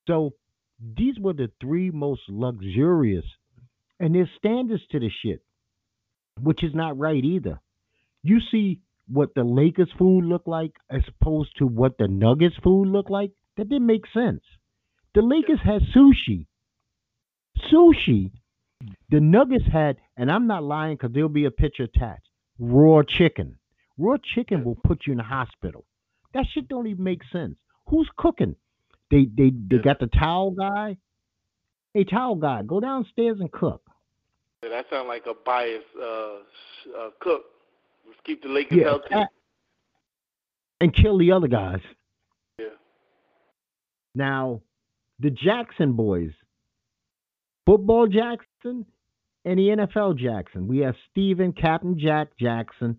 So 0.06 0.34
these 0.80 1.18
were 1.18 1.32
the 1.32 1.50
three 1.60 1.90
most 1.90 2.22
luxurious 2.28 3.24
and 3.98 4.14
there's 4.14 4.28
standards 4.38 4.82
to 4.90 5.00
the 5.00 5.10
shit 5.22 5.42
which 6.40 6.62
is 6.62 6.74
not 6.74 6.98
right 6.98 7.24
either. 7.24 7.60
You 8.22 8.40
see 8.50 8.80
what 9.08 9.34
the 9.34 9.44
Lakers 9.44 9.90
food 9.98 10.24
looked 10.24 10.48
like 10.48 10.72
as 10.90 11.02
opposed 11.08 11.56
to 11.58 11.66
what 11.66 11.96
the 11.98 12.08
Nuggets 12.08 12.56
food 12.62 12.88
looked 12.88 13.10
like? 13.10 13.30
That 13.56 13.68
didn't 13.68 13.86
make 13.86 14.04
sense. 14.12 14.42
The 15.14 15.22
Lakers 15.22 15.60
had 15.64 15.82
sushi. 15.94 16.46
Sushi. 17.70 18.30
The 19.10 19.20
Nuggets 19.20 19.64
had, 19.72 19.96
and 20.16 20.30
I'm 20.30 20.46
not 20.46 20.62
lying 20.62 20.96
because 20.96 21.12
there'll 21.12 21.28
be 21.30 21.46
a 21.46 21.50
picture 21.50 21.84
attached, 21.84 22.28
raw 22.58 23.02
chicken. 23.02 23.58
Raw 23.96 24.16
chicken 24.22 24.62
will 24.64 24.74
put 24.84 25.06
you 25.06 25.12
in 25.12 25.16
the 25.16 25.22
hospital. 25.24 25.86
That 26.34 26.44
shit 26.52 26.68
don't 26.68 26.86
even 26.86 27.02
make 27.02 27.22
sense. 27.32 27.56
Who's 27.88 28.08
cooking? 28.16 28.54
They 29.10 29.24
they 29.24 29.50
they 29.68 29.78
got 29.78 30.00
the 30.00 30.08
towel 30.08 30.50
guy. 30.50 30.98
Hey, 31.94 32.04
towel 32.04 32.34
guy, 32.34 32.62
go 32.62 32.78
downstairs 32.80 33.38
and 33.40 33.50
cook. 33.50 33.80
Yeah, 34.62 34.68
That 34.70 34.86
sounds 34.90 35.08
like 35.08 35.24
a 35.26 35.32
biased 35.46 35.84
uh, 35.98 36.04
uh, 36.04 37.10
cook. 37.20 37.44
Let's 38.06 38.20
keep 38.24 38.42
the 38.42 38.48
Lakers 38.50 38.76
Yeah, 38.78 38.84
healthy. 38.84 39.26
and 40.80 40.92
kill 40.92 41.16
the 41.16 41.32
other 41.32 41.48
guys. 41.48 41.80
Now, 44.16 44.62
the 45.20 45.28
Jackson 45.28 45.92
boys, 45.92 46.30
football 47.66 48.06
Jackson 48.06 48.86
and 49.44 49.58
the 49.58 49.76
NFL 49.76 50.18
Jackson. 50.18 50.68
We 50.68 50.78
have 50.78 50.94
Stephen 51.10 51.52
Captain 51.52 51.98
Jack 51.98 52.28
Jackson 52.40 52.98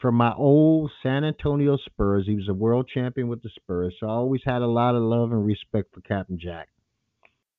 from 0.00 0.16
my 0.16 0.34
old 0.34 0.90
San 1.00 1.22
Antonio 1.22 1.76
Spurs. 1.76 2.24
He 2.26 2.34
was 2.34 2.48
a 2.48 2.54
world 2.54 2.90
champion 2.92 3.28
with 3.28 3.40
the 3.40 3.50
Spurs, 3.54 3.94
so 4.00 4.08
I 4.08 4.10
always 4.10 4.40
had 4.44 4.62
a 4.62 4.66
lot 4.66 4.96
of 4.96 5.02
love 5.02 5.30
and 5.30 5.46
respect 5.46 5.94
for 5.94 6.00
Captain 6.00 6.40
Jack. 6.40 6.68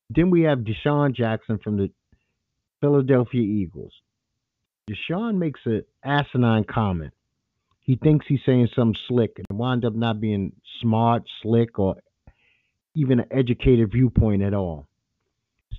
Then 0.09 0.29
we 0.29 0.41
have 0.41 0.59
DeSean 0.59 1.15
Jackson 1.15 1.57
from 1.63 1.77
the 1.77 1.91
Philadelphia 2.81 3.41
Eagles. 3.41 3.93
DeSean 4.89 5.38
makes 5.38 5.62
an 5.65 5.83
asinine 6.03 6.65
comment. 6.65 7.13
He 7.79 7.95
thinks 7.95 8.25
he's 8.27 8.39
saying 8.45 8.67
something 8.75 8.99
slick 9.07 9.38
and 9.38 9.57
wind 9.57 9.85
up 9.85 9.95
not 9.95 10.19
being 10.19 10.51
smart, 10.81 11.23
slick, 11.41 11.79
or 11.79 11.95
even 12.95 13.19
an 13.19 13.28
educated 13.32 13.91
viewpoint 13.91 14.41
at 14.41 14.54
all. 14.54 14.88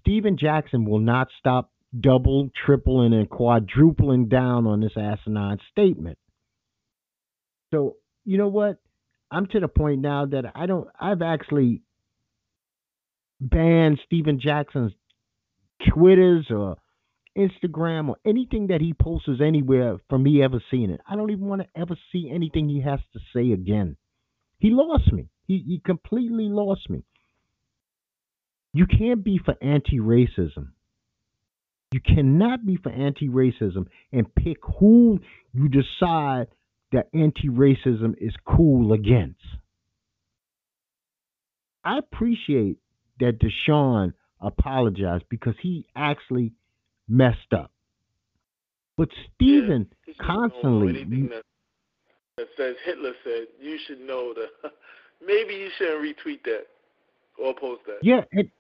Stephen 0.00 0.36
Jackson 0.38 0.84
will 0.84 0.98
not 1.00 1.28
stop 1.38 1.70
double, 1.98 2.50
tripling, 2.64 3.12
and 3.12 3.28
quadrupling 3.28 4.28
down 4.28 4.66
on 4.66 4.80
this 4.80 4.96
asinine 4.96 5.58
statement. 5.70 6.18
So, 7.72 7.96
you 8.24 8.38
know 8.38 8.48
what? 8.48 8.78
I'm 9.30 9.46
to 9.48 9.60
the 9.60 9.68
point 9.68 10.00
now 10.00 10.26
that 10.26 10.44
I 10.54 10.66
don't, 10.66 10.88
I've 10.98 11.22
actually 11.22 11.82
banned 13.40 14.00
Stephen 14.06 14.40
Jackson's 14.40 14.92
Twitters 15.88 16.46
or 16.50 16.76
Instagram 17.38 18.08
or 18.08 18.16
anything 18.24 18.68
that 18.68 18.80
he 18.80 18.92
posts 18.92 19.28
anywhere 19.42 19.98
from 20.08 20.24
me 20.24 20.42
ever 20.42 20.62
seeing 20.70 20.90
it. 20.90 21.00
I 21.08 21.16
don't 21.16 21.30
even 21.30 21.46
want 21.46 21.62
to 21.62 21.80
ever 21.80 21.96
see 22.12 22.30
anything 22.32 22.68
he 22.68 22.80
has 22.82 23.00
to 23.12 23.20
say 23.32 23.52
again. 23.52 23.96
He 24.58 24.70
lost 24.70 25.12
me. 25.12 25.28
He, 25.46 25.64
he 25.66 25.80
completely 25.84 26.48
lost 26.48 26.90
me. 26.90 27.04
You 28.72 28.86
can't 28.86 29.24
be 29.24 29.38
for 29.38 29.56
anti 29.60 29.98
racism. 29.98 30.68
You 31.92 32.00
cannot 32.00 32.64
be 32.64 32.76
for 32.76 32.90
anti 32.90 33.28
racism 33.28 33.86
and 34.12 34.32
pick 34.34 34.58
who 34.78 35.18
you 35.52 35.68
decide 35.68 36.46
that 36.92 37.08
anti 37.12 37.48
racism 37.48 38.14
is 38.18 38.32
cool 38.44 38.92
against. 38.92 39.40
I 41.84 41.98
appreciate 41.98 42.76
that 43.18 43.38
DeSean 43.40 44.12
apologized 44.40 45.24
because 45.28 45.54
he 45.60 45.86
actually 45.96 46.52
messed 47.08 47.52
up. 47.52 47.70
But 48.96 49.08
should 50.06 50.18
know 50.18 50.26
constantly 50.26 51.04
that, 51.28 51.42
that 52.36 52.48
says 52.56 52.76
Hitler 52.84 53.12
said, 53.24 53.46
you 53.60 53.78
should 53.86 54.00
know 54.00 54.34
that. 54.34 54.72
Maybe 55.26 55.54
you 55.54 55.70
shouldn't 55.76 56.02
retweet 56.02 56.42
that 56.44 56.66
or 57.42 57.54
post 57.54 57.82
that. 57.86 57.98
Yeah, 58.02 58.22
and, 58.32 58.50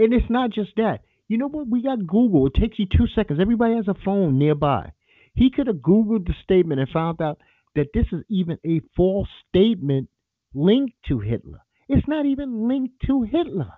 and 0.00 0.14
it's 0.14 0.30
not 0.30 0.50
just 0.50 0.70
that. 0.76 1.00
You 1.28 1.38
know 1.38 1.48
what? 1.48 1.68
We 1.68 1.82
got 1.82 2.06
Google. 2.06 2.46
It 2.46 2.54
takes 2.54 2.78
you 2.78 2.86
two 2.86 3.06
seconds. 3.14 3.38
Everybody 3.40 3.76
has 3.76 3.88
a 3.88 3.94
phone 4.04 4.38
nearby. 4.38 4.92
He 5.34 5.50
could 5.50 5.68
have 5.68 5.76
Googled 5.76 6.26
the 6.26 6.34
statement 6.42 6.80
and 6.80 6.88
found 6.88 7.20
out 7.22 7.38
that 7.76 7.88
this 7.94 8.06
is 8.12 8.24
even 8.28 8.58
a 8.66 8.80
false 8.96 9.28
statement 9.48 10.08
linked 10.54 10.94
to 11.08 11.20
Hitler. 11.20 11.60
It's 11.88 12.08
not 12.08 12.26
even 12.26 12.66
linked 12.66 12.94
to 13.06 13.22
Hitler. 13.22 13.72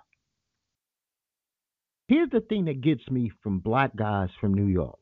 Here's 2.07 2.29
the 2.31 2.41
thing 2.41 2.65
that 2.65 2.81
gets 2.81 3.07
me 3.09 3.31
from 3.41 3.59
black 3.59 3.95
guys 3.95 4.29
from 4.41 4.53
New 4.53 4.67
York. 4.67 4.99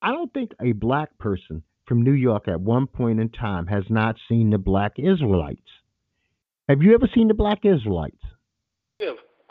I 0.00 0.12
don't 0.12 0.32
think 0.32 0.52
a 0.60 0.72
black 0.72 1.18
person 1.18 1.62
from 1.86 2.02
New 2.02 2.12
York 2.12 2.46
at 2.46 2.60
one 2.60 2.86
point 2.86 3.20
in 3.20 3.28
time 3.28 3.66
has 3.66 3.84
not 3.90 4.16
seen 4.28 4.50
the 4.50 4.58
black 4.58 4.92
Israelites. 4.98 5.60
Have 6.68 6.82
you 6.82 6.94
ever 6.94 7.08
seen 7.12 7.28
the 7.28 7.34
black 7.34 7.64
Israelites? 7.64 8.22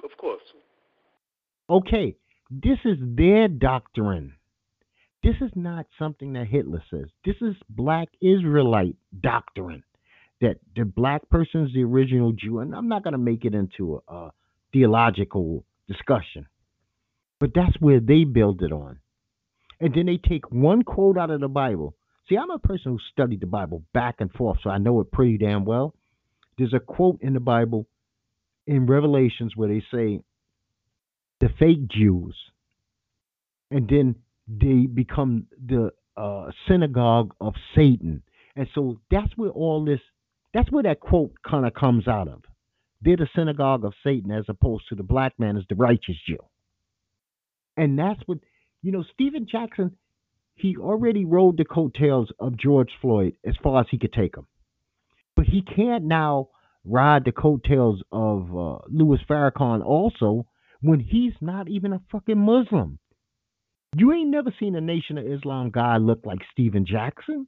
Of 0.10 0.18
course. 0.18 0.42
Okay, 1.70 2.16
this 2.50 2.78
is 2.86 2.98
their 3.02 3.48
doctrine. 3.50 4.34
This 5.22 5.36
is 5.42 5.52
not 5.56 5.86
something 6.00 6.34
that 6.34 6.48
Hitler 6.48 6.82
says. 6.90 7.08
This 7.26 7.36
is 7.42 7.56
black 7.70 8.08
Israelite 8.22 8.96
doctrine 9.20 9.84
that 10.40 10.58
the 10.76 10.86
black 10.86 11.28
person 11.30 11.66
is 11.66 11.74
the 11.74 11.84
original 11.84 12.32
Jew. 12.32 12.60
And 12.60 12.74
I'm 12.74 12.88
not 12.88 13.04
going 13.04 13.14
to 13.14 13.18
make 13.18 13.44
it 13.44 13.54
into 13.54 14.02
a, 14.08 14.14
a 14.14 14.32
theological 14.72 15.66
discussion, 15.90 16.48
but 17.40 17.50
that's 17.54 17.76
where 17.80 18.00
they 18.00 18.24
build 18.24 18.62
it 18.62 18.72
on. 18.72 19.00
And 19.82 19.94
then 19.94 20.06
they 20.06 20.18
take 20.18 20.50
one 20.52 20.84
quote 20.84 21.18
out 21.18 21.32
of 21.32 21.42
the 21.42 21.50
Bible. 21.50 21.96
See, 22.30 22.38
I'm 22.38 22.52
a 22.52 22.60
person 22.60 22.94
who 22.94 23.00
studied 23.12 23.42
the 23.42 23.48
Bible 23.48 23.84
back 23.94 24.16
and 24.20 24.32
forth, 24.32 24.60
so 24.64 24.70
I 24.70 24.78
know 24.78 25.02
it 25.02 25.12
pretty 25.12 25.38
damn 25.38 25.66
well. 25.66 25.94
There's 26.58 26.74
a 26.74 26.80
quote 26.80 27.20
in 27.22 27.34
the 27.34 27.40
Bible 27.40 27.88
in 28.68 28.86
Revelations 28.86 29.56
where 29.56 29.70
they 29.70 29.82
say 29.92 30.22
the 31.40 31.50
fake 31.58 31.88
Jews, 31.88 32.36
and 33.72 33.88
then 33.90 34.16
they 34.48 34.86
become 34.86 35.48
the 35.66 35.92
uh, 36.16 36.52
synagogue 36.68 37.34
of 37.40 37.54
Satan. 37.76 38.24
And 38.56 38.68
so 38.74 39.00
that's 39.10 39.32
where 39.36 39.50
all 39.50 39.86
this, 39.86 40.00
that's 40.54 40.72
where 40.72 40.84
that 40.84 41.00
quote 41.00 41.34
kind 41.48 41.66
of 41.66 41.74
comes 41.74 42.08
out 42.08 42.28
of. 42.28 42.44
They're 43.02 43.18
the 43.18 43.30
synagogue 43.36 43.86
of 43.86 43.94
Satan 44.04 44.32
as 44.32 44.46
opposed 44.48 44.86
to 44.90 44.96
the 44.96 45.04
black 45.04 45.34
man 45.38 45.58
as 45.58 45.64
the 45.70 45.76
righteous 45.76 46.16
Jew. 46.28 46.40
And 47.76 47.98
that's 47.98 48.22
what, 48.26 48.40
you 48.82 48.92
know, 48.92 49.04
Stephen 49.14 49.48
Jackson, 49.50 49.96
he 50.56 50.76
already 50.78 51.24
rode 51.24 51.58
the 51.58 51.66
coattails 51.66 52.30
of 52.40 52.58
George 52.58 52.90
Floyd 53.00 53.34
as 53.46 53.54
far 53.62 53.82
as 53.82 53.88
he 53.92 54.00
could 54.00 54.14
take 54.14 54.36
him. 54.36 54.48
But 55.36 55.46
he 55.46 55.62
can't 55.62 56.06
now 56.06 56.50
ride 56.88 57.26
the 57.26 57.32
coattails 57.32 58.02
of 58.12 58.56
uh, 58.56 58.78
Louis 58.90 59.20
Farrakhan 59.30 59.84
also 59.86 60.46
when 60.82 61.00
he's 61.00 61.34
not 61.42 61.68
even 61.68 61.94
a 61.94 62.02
fucking 62.12 62.38
Muslim. 62.38 63.00
You 63.96 64.14
ain't 64.14 64.30
never 64.30 64.54
seen 64.60 64.76
a 64.76 64.82
Nation 64.82 65.18
of 65.18 65.26
Islam 65.26 65.72
guy 65.72 65.98
look 65.98 66.26
like 66.26 66.40
Stephen 66.52 66.86
Jackson. 66.86 67.48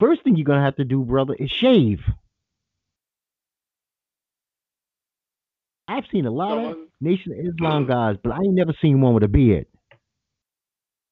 First 0.00 0.22
thing 0.24 0.36
you're 0.36 0.44
gonna 0.44 0.64
have 0.64 0.76
to 0.76 0.84
do, 0.84 1.02
brother, 1.02 1.34
is 1.38 1.50
shave. 1.50 2.00
I've 5.86 6.04
seen 6.10 6.26
a 6.26 6.30
lot 6.30 6.50
Someone, 6.50 6.72
of 6.72 6.78
Nation 7.00 7.32
of 7.32 7.38
Islam 7.38 7.86
guys, 7.88 8.16
but 8.22 8.32
I 8.32 8.38
ain't 8.38 8.54
never 8.54 8.74
seen 8.80 9.00
one 9.00 9.14
with 9.14 9.22
a 9.22 9.28
beard. 9.28 9.66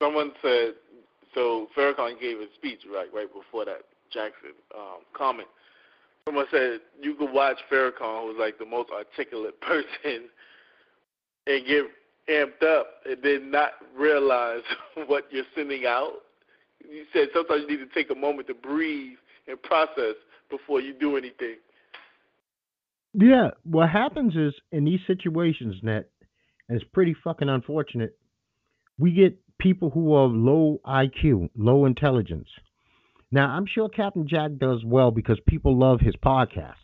Someone 0.02 0.32
said 0.42 0.74
so. 1.34 1.68
Farrakhan 1.76 2.20
gave 2.20 2.40
a 2.40 2.46
speech 2.54 2.80
right 2.92 3.08
right 3.14 3.32
before 3.32 3.64
that 3.64 3.82
Jackson 4.12 4.50
um, 4.74 5.00
comment. 5.14 5.48
Someone 6.26 6.46
said 6.50 6.80
you 7.00 7.14
could 7.14 7.32
watch 7.32 7.58
Farrakhan, 7.70 8.26
who's 8.26 8.38
like 8.38 8.58
the 8.58 8.66
most 8.66 8.90
articulate 8.90 9.60
person, 9.60 10.28
and 11.46 11.66
get 11.66 11.84
amped 12.30 12.62
up 12.62 12.86
and 13.04 13.18
then 13.22 13.50
not 13.50 13.72
realize 13.96 14.62
what 15.06 15.24
you're 15.30 15.44
sending 15.56 15.86
out. 15.86 16.12
You 16.88 17.04
said 17.12 17.28
sometimes 17.34 17.62
you 17.68 17.78
need 17.78 17.88
to 17.88 17.94
take 17.94 18.10
a 18.10 18.14
moment 18.14 18.48
to 18.48 18.54
breathe 18.54 19.18
and 19.48 19.60
process 19.62 20.14
before 20.50 20.80
you 20.80 20.94
do 20.94 21.16
anything. 21.16 21.56
Yeah, 23.14 23.50
what 23.64 23.90
happens 23.90 24.36
is 24.36 24.54
in 24.70 24.84
these 24.84 25.00
situations, 25.06 25.76
net, 25.82 26.08
and 26.68 26.80
it's 26.80 26.90
pretty 26.92 27.14
fucking 27.22 27.48
unfortunate. 27.48 28.16
We 28.98 29.12
get 29.12 29.38
people 29.58 29.90
who 29.90 30.14
are 30.14 30.26
low 30.26 30.80
IQ, 30.86 31.50
low 31.56 31.84
intelligence. 31.84 32.48
Now, 33.32 33.48
I'm 33.48 33.64
sure 33.66 33.88
Captain 33.88 34.28
Jack 34.28 34.52
does 34.58 34.84
well 34.84 35.10
because 35.10 35.40
people 35.48 35.78
love 35.78 36.00
his 36.00 36.14
podcast. 36.22 36.74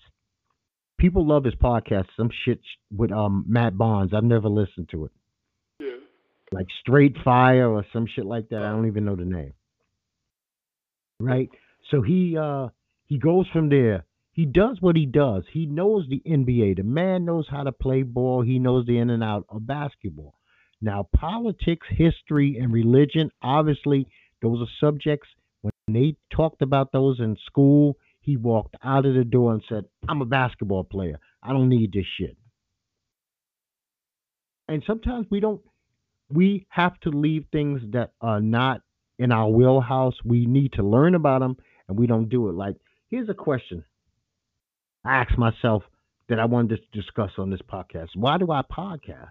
People 0.99 1.28
love 1.28 1.44
his 1.44 1.55
podcast. 1.55 2.07
Some 2.16 2.30
shit 2.44 2.61
with 2.90 3.12
um 3.12 3.44
Matt 3.46 3.76
Barnes. 3.76 4.12
I've 4.14 4.24
never 4.24 4.49
listened 4.49 4.88
to 4.90 5.05
it. 5.05 5.12
Yeah. 5.78 5.96
Like 6.51 6.66
Straight 6.80 7.16
Fire 7.22 7.68
or 7.70 7.84
some 7.92 8.07
shit 8.12 8.24
like 8.24 8.49
that. 8.49 8.62
I 8.62 8.70
don't 8.70 8.86
even 8.86 9.05
know 9.05 9.14
the 9.14 9.26
name. 9.26 9.53
Right? 11.20 11.51
So 11.90 12.01
he 12.01 12.36
uh 12.36 12.68
he 13.05 13.18
goes 13.18 13.46
from 13.53 13.68
there. 13.68 14.07
He 14.32 14.46
does 14.46 14.78
what 14.80 14.96
he 14.96 15.05
does. 15.05 15.44
He 15.53 15.66
knows 15.66 16.07
the 16.09 16.22
NBA. 16.26 16.76
The 16.76 16.82
man 16.82 17.24
knows 17.24 17.46
how 17.51 17.64
to 17.64 17.72
play 17.72 18.03
ball. 18.03 18.42
He 18.42 18.59
knows 18.59 18.86
the 18.86 18.99
in 18.99 19.11
and 19.11 19.22
out 19.22 19.44
of 19.49 19.66
basketball. 19.66 20.34
Now, 20.80 21.09
politics, 21.12 21.86
history, 21.90 22.57
and 22.61 22.72
religion, 22.72 23.30
obviously, 23.42 24.07
those 24.40 24.61
are 24.61 24.70
subjects. 24.80 25.28
They 25.95 26.16
talked 26.34 26.62
about 26.62 26.93
those 26.93 27.20
in 27.20 27.36
school, 27.47 27.97
he 28.20 28.36
walked 28.36 28.76
out 28.84 29.07
of 29.07 29.14
the 29.14 29.24
door 29.24 29.53
and 29.53 29.62
said, 29.68 29.84
I'm 30.09 30.20
a 30.20 30.26
basketball 30.26 30.84
player. 30.84 31.18
I 31.43 31.53
don't 31.53 31.68
need 31.68 31.93
this 31.93 32.05
shit. 32.18 32.36
And 34.68 34.82
sometimes 34.86 35.26
we 35.30 35.41
don't, 35.41 35.62
we 36.28 36.66
have 36.68 36.99
to 37.01 37.11
leave 37.11 37.47
things 37.51 37.80
that 37.93 38.12
are 38.20 38.41
not 38.41 38.82
in 39.18 39.32
our 39.32 39.49
wheelhouse. 39.49 40.14
We 40.24 40.45
need 40.45 40.74
to 40.74 40.82
learn 40.82 41.14
about 41.14 41.41
them 41.41 41.57
and 41.89 41.99
we 41.99 42.07
don't 42.07 42.28
do 42.28 42.49
it. 42.51 42.55
Like, 42.55 42.76
here's 43.09 43.30
a 43.30 43.34
question 43.34 43.84
I 45.05 45.22
asked 45.22 45.39
myself 45.39 45.84
that 46.28 46.39
I 46.39 46.45
wanted 46.45 46.80
to 46.80 47.01
discuss 47.01 47.30
on 47.39 47.51
this 47.51 47.62
podcast. 47.62 48.09
Why 48.14 48.36
do 48.36 48.53
I 48.53 48.61
podcast? 48.61 49.30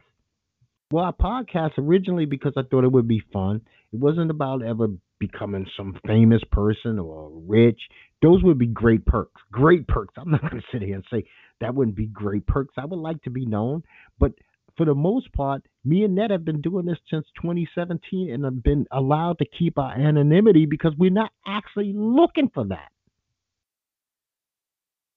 Well, 0.89 1.05
I 1.05 1.11
podcast 1.11 1.77
originally 1.77 2.25
because 2.25 2.53
I 2.57 2.63
thought 2.63 2.83
it 2.83 2.91
would 2.91 3.07
be 3.07 3.21
fun. 3.31 3.61
It 3.93 3.99
wasn't 3.99 4.31
about 4.31 4.63
ever 4.63 4.87
becoming 5.19 5.65
some 5.75 5.97
famous 6.05 6.41
person 6.51 6.99
or 6.99 7.31
rich. 7.47 7.79
Those 8.21 8.43
would 8.43 8.57
be 8.57 8.67
great 8.67 9.05
perks. 9.05 9.41
Great 9.51 9.87
perks. 9.87 10.13
I'm 10.17 10.31
not 10.31 10.41
going 10.41 10.61
to 10.61 10.67
sit 10.71 10.81
here 10.81 10.95
and 10.95 11.05
say 11.11 11.23
that 11.61 11.75
wouldn't 11.75 11.97
be 11.97 12.07
great 12.07 12.45
perks. 12.47 12.75
I 12.77 12.85
would 12.85 12.99
like 12.99 13.21
to 13.23 13.29
be 13.29 13.45
known, 13.45 13.83
but 14.19 14.33
for 14.77 14.85
the 14.85 14.93
most 14.93 15.33
part, 15.33 15.63
me 15.83 16.03
and 16.03 16.15
Ned 16.15 16.29
have 16.29 16.45
been 16.45 16.61
doing 16.61 16.85
this 16.85 16.99
since 17.09 17.25
2017 17.41 18.31
and 18.31 18.43
have 18.45 18.63
been 18.63 18.85
allowed 18.91 19.39
to 19.39 19.45
keep 19.45 19.79
our 19.79 19.91
anonymity 19.91 20.67
because 20.67 20.93
we're 20.97 21.09
not 21.09 21.31
actually 21.45 21.93
looking 21.95 22.49
for 22.53 22.65
that. 22.65 22.89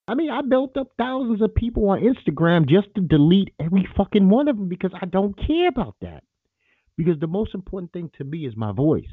I 0.09 0.15
mean, 0.15 0.31
I 0.31 0.41
built 0.43 0.77
up 0.77 0.89
thousands 0.99 1.41
of 1.41 1.55
people 1.55 1.91
on 1.91 2.01
Instagram 2.01 2.69
just 2.69 2.89
to 2.97 3.01
delete 3.01 3.55
every 3.61 3.87
fucking 3.97 4.29
one 4.29 4.49
of 4.49 4.57
them 4.57 4.69
because 4.69 4.91
I 5.01 5.07
don't 5.07 5.37
care 5.47 5.69
about 5.69 5.95
that. 6.01 6.25
Because 6.97 7.21
the 7.21 7.29
most 7.29 7.55
important 7.55 7.93
thing 7.93 8.11
to 8.19 8.25
me 8.25 8.47
is 8.47 8.57
my 8.57 8.73
voice, 8.73 9.05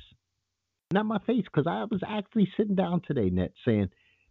not 0.92 1.06
my 1.06 1.20
face. 1.20 1.44
Because 1.44 1.68
I 1.68 1.86
was 1.90 2.02
actually 2.08 2.50
sitting 2.58 2.76
down 2.76 3.02
today, 3.06 3.30
Net, 3.30 3.54
saying, 3.66 3.90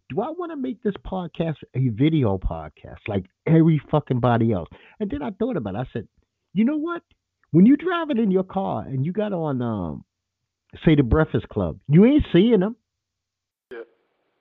do 0.09 0.21
I 0.21 0.29
want 0.29 0.51
to 0.51 0.55
make 0.55 0.81
this 0.83 0.95
podcast 1.05 1.57
a 1.73 1.89
video 1.89 2.37
podcast 2.37 2.99
like 3.07 3.25
every 3.45 3.81
fucking 3.91 4.19
body 4.19 4.51
else? 4.53 4.69
And 4.99 5.09
then 5.09 5.21
I 5.21 5.31
thought 5.31 5.57
about 5.57 5.75
it. 5.75 5.79
I 5.79 5.85
said, 5.91 6.07
you 6.53 6.65
know 6.65 6.77
what? 6.77 7.01
When 7.51 7.65
you 7.65 7.77
drive 7.77 8.09
it 8.09 8.19
in 8.19 8.31
your 8.31 8.43
car 8.43 8.83
and 8.83 9.05
you 9.05 9.11
got 9.11 9.33
on, 9.33 9.61
um, 9.61 10.05
say, 10.85 10.95
the 10.95 11.03
Breakfast 11.03 11.49
Club, 11.49 11.79
you 11.87 12.05
ain't 12.05 12.25
seeing 12.31 12.59
them. 12.59 12.75
Yeah. 13.71 13.79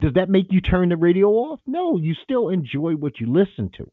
Does 0.01 0.15
that 0.15 0.29
make 0.29 0.53
you 0.53 0.61
turn 0.61 0.89
the 0.89 0.97
radio 0.97 1.29
off? 1.29 1.61
No, 1.67 1.97
you 1.97 2.15
still 2.15 2.49
enjoy 2.49 2.93
what 2.93 3.21
you 3.21 3.33
listen 3.33 3.71
to. 3.77 3.91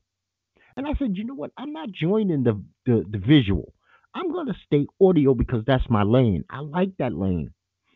And 0.76 0.88
I 0.88 0.94
said, 0.98 1.16
you 1.16 1.24
know 1.24 1.36
what? 1.36 1.52
I'm 1.58 1.74
not 1.74 1.92
joining 1.92 2.44
the 2.44 2.64
the, 2.86 3.06
the 3.08 3.20
visual. 3.20 3.74
I'm 4.16 4.32
going 4.32 4.48
to 4.48 4.56
stay 4.66 4.86
audio 5.02 5.34
because 5.34 5.64
that's 5.66 5.90
my 5.90 6.04
lane. 6.04 6.46
I 6.50 6.60
like 6.60 6.98
that 7.00 7.14
lane. 7.14 7.52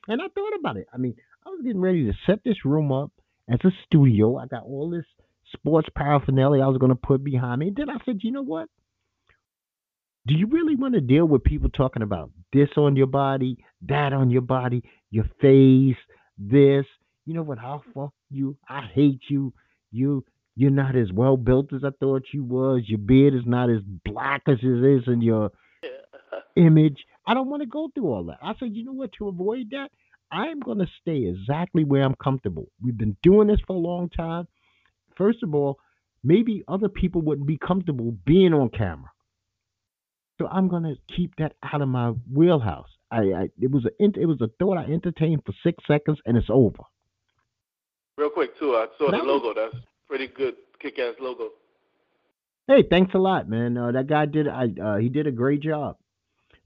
And 0.07 0.21
I 0.21 0.25
thought 0.33 0.57
about 0.59 0.77
it. 0.77 0.87
I 0.93 0.97
mean, 0.97 1.15
I 1.45 1.49
was 1.49 1.61
getting 1.63 1.81
ready 1.81 2.05
to 2.05 2.13
set 2.25 2.39
this 2.43 2.65
room 2.65 2.91
up 2.91 3.11
as 3.49 3.59
a 3.63 3.69
studio. 3.85 4.37
I 4.37 4.47
got 4.47 4.63
all 4.63 4.89
this 4.89 5.05
sports 5.53 5.87
paraphernalia 5.95 6.63
I 6.63 6.67
was 6.67 6.77
going 6.77 6.91
to 6.91 6.95
put 6.95 7.23
behind 7.23 7.59
me. 7.59 7.67
And 7.67 7.75
then 7.75 7.89
I 7.89 7.97
said, 8.05 8.19
you 8.21 8.31
know 8.31 8.43
what? 8.43 8.69
Do 10.27 10.33
you 10.33 10.47
really 10.47 10.75
want 10.75 10.93
to 10.93 11.01
deal 11.01 11.25
with 11.25 11.43
people 11.43 11.69
talking 11.69 12.01
about 12.01 12.31
this 12.51 12.69
on 12.75 12.97
your 12.97 13.07
body, 13.07 13.57
that 13.87 14.11
on 14.11 14.29
your 14.29 14.41
body, 14.41 14.83
your 15.09 15.25
face, 15.41 15.95
this? 16.37 16.85
You 17.25 17.33
know 17.33 17.43
what? 17.43 17.59
I'll 17.59 17.83
fuck 17.93 18.13
you. 18.29 18.57
I 18.67 18.87
hate 18.93 19.21
you. 19.29 19.53
You 19.91 20.25
you're 20.55 20.71
not 20.71 20.95
as 20.95 21.11
well 21.13 21.37
built 21.37 21.71
as 21.71 21.83
I 21.83 21.91
thought 21.99 22.23
you 22.33 22.43
was. 22.43 22.81
Your 22.87 22.97
beard 22.97 23.35
is 23.35 23.43
not 23.45 23.69
as 23.69 23.81
black 24.03 24.41
as 24.47 24.57
it 24.63 24.97
is 24.97 25.03
in 25.05 25.21
your 25.21 25.51
image. 26.55 26.97
I 27.27 27.33
don't 27.33 27.49
want 27.49 27.61
to 27.61 27.67
go 27.67 27.89
through 27.93 28.07
all 28.07 28.23
that. 28.25 28.39
I 28.41 28.53
said, 28.57 28.69
you 28.73 28.85
know 28.85 28.93
what? 28.93 29.11
To 29.19 29.27
avoid 29.27 29.71
that, 29.71 29.89
I 30.31 30.47
am 30.47 30.61
going 30.61 30.79
to 30.79 30.87
stay 31.01 31.27
exactly 31.27 31.83
where 31.83 32.03
I'm 32.03 32.15
comfortable. 32.15 32.67
We've 32.81 32.97
been 32.97 33.17
doing 33.21 33.49
this 33.49 33.59
for 33.67 33.75
a 33.75 33.79
long 33.79 34.09
time. 34.09 34.47
First 35.17 35.43
of 35.43 35.53
all, 35.53 35.77
maybe 36.23 36.63
other 36.67 36.87
people 36.87 37.21
wouldn't 37.21 37.47
be 37.47 37.57
comfortable 37.57 38.15
being 38.25 38.53
on 38.53 38.69
camera. 38.69 39.11
So 40.39 40.47
I'm 40.47 40.69
going 40.69 40.83
to 40.83 40.95
keep 41.13 41.35
that 41.37 41.53
out 41.63 41.81
of 41.81 41.89
my 41.89 42.09
wheelhouse. 42.33 42.89
I, 43.09 43.17
I 43.17 43.49
it 43.59 43.71
was 43.71 43.85
a 43.85 44.03
it 44.03 44.25
was 44.25 44.41
a 44.41 44.49
thought 44.59 44.77
I 44.77 44.83
entertained 44.83 45.43
for 45.45 45.53
six 45.63 45.81
seconds 45.87 46.19
and 46.25 46.37
it's 46.37 46.49
over. 46.49 46.83
Real 48.17 48.29
quick 48.29 48.57
too, 48.59 48.75
I 48.75 48.87
saw 48.97 49.11
the 49.11 49.17
logo. 49.17 49.53
That's 49.53 49.75
pretty 50.07 50.27
good, 50.27 50.55
kick-ass 50.79 51.15
logo. 51.19 51.49
Hey, 52.67 52.83
thanks 52.89 53.13
a 53.13 53.17
lot, 53.17 53.47
man. 53.47 53.77
Uh, 53.77 53.93
that 53.93 54.07
guy 54.07 54.25
did. 54.25 54.47
I 54.47 54.65
uh, 54.83 54.97
he 54.97 55.07
did 55.07 55.25
a 55.25 55.31
great 55.31 55.61
job. 55.61 55.97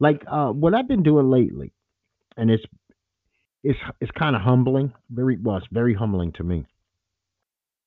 Like 0.02 0.24
uh, 0.30 0.50
what 0.50 0.74
I've 0.74 0.88
been 0.88 1.04
doing 1.04 1.30
lately, 1.30 1.74
and 2.36 2.50
it's 2.50 2.64
it's 3.64 3.80
it's 4.02 4.12
kind 4.12 4.36
of 4.36 4.42
humbling. 4.42 4.94
Very 5.12 5.38
well, 5.38 5.58
it's 5.58 5.68
very 5.72 5.94
humbling 5.94 6.34
to 6.34 6.44
me. 6.44 6.66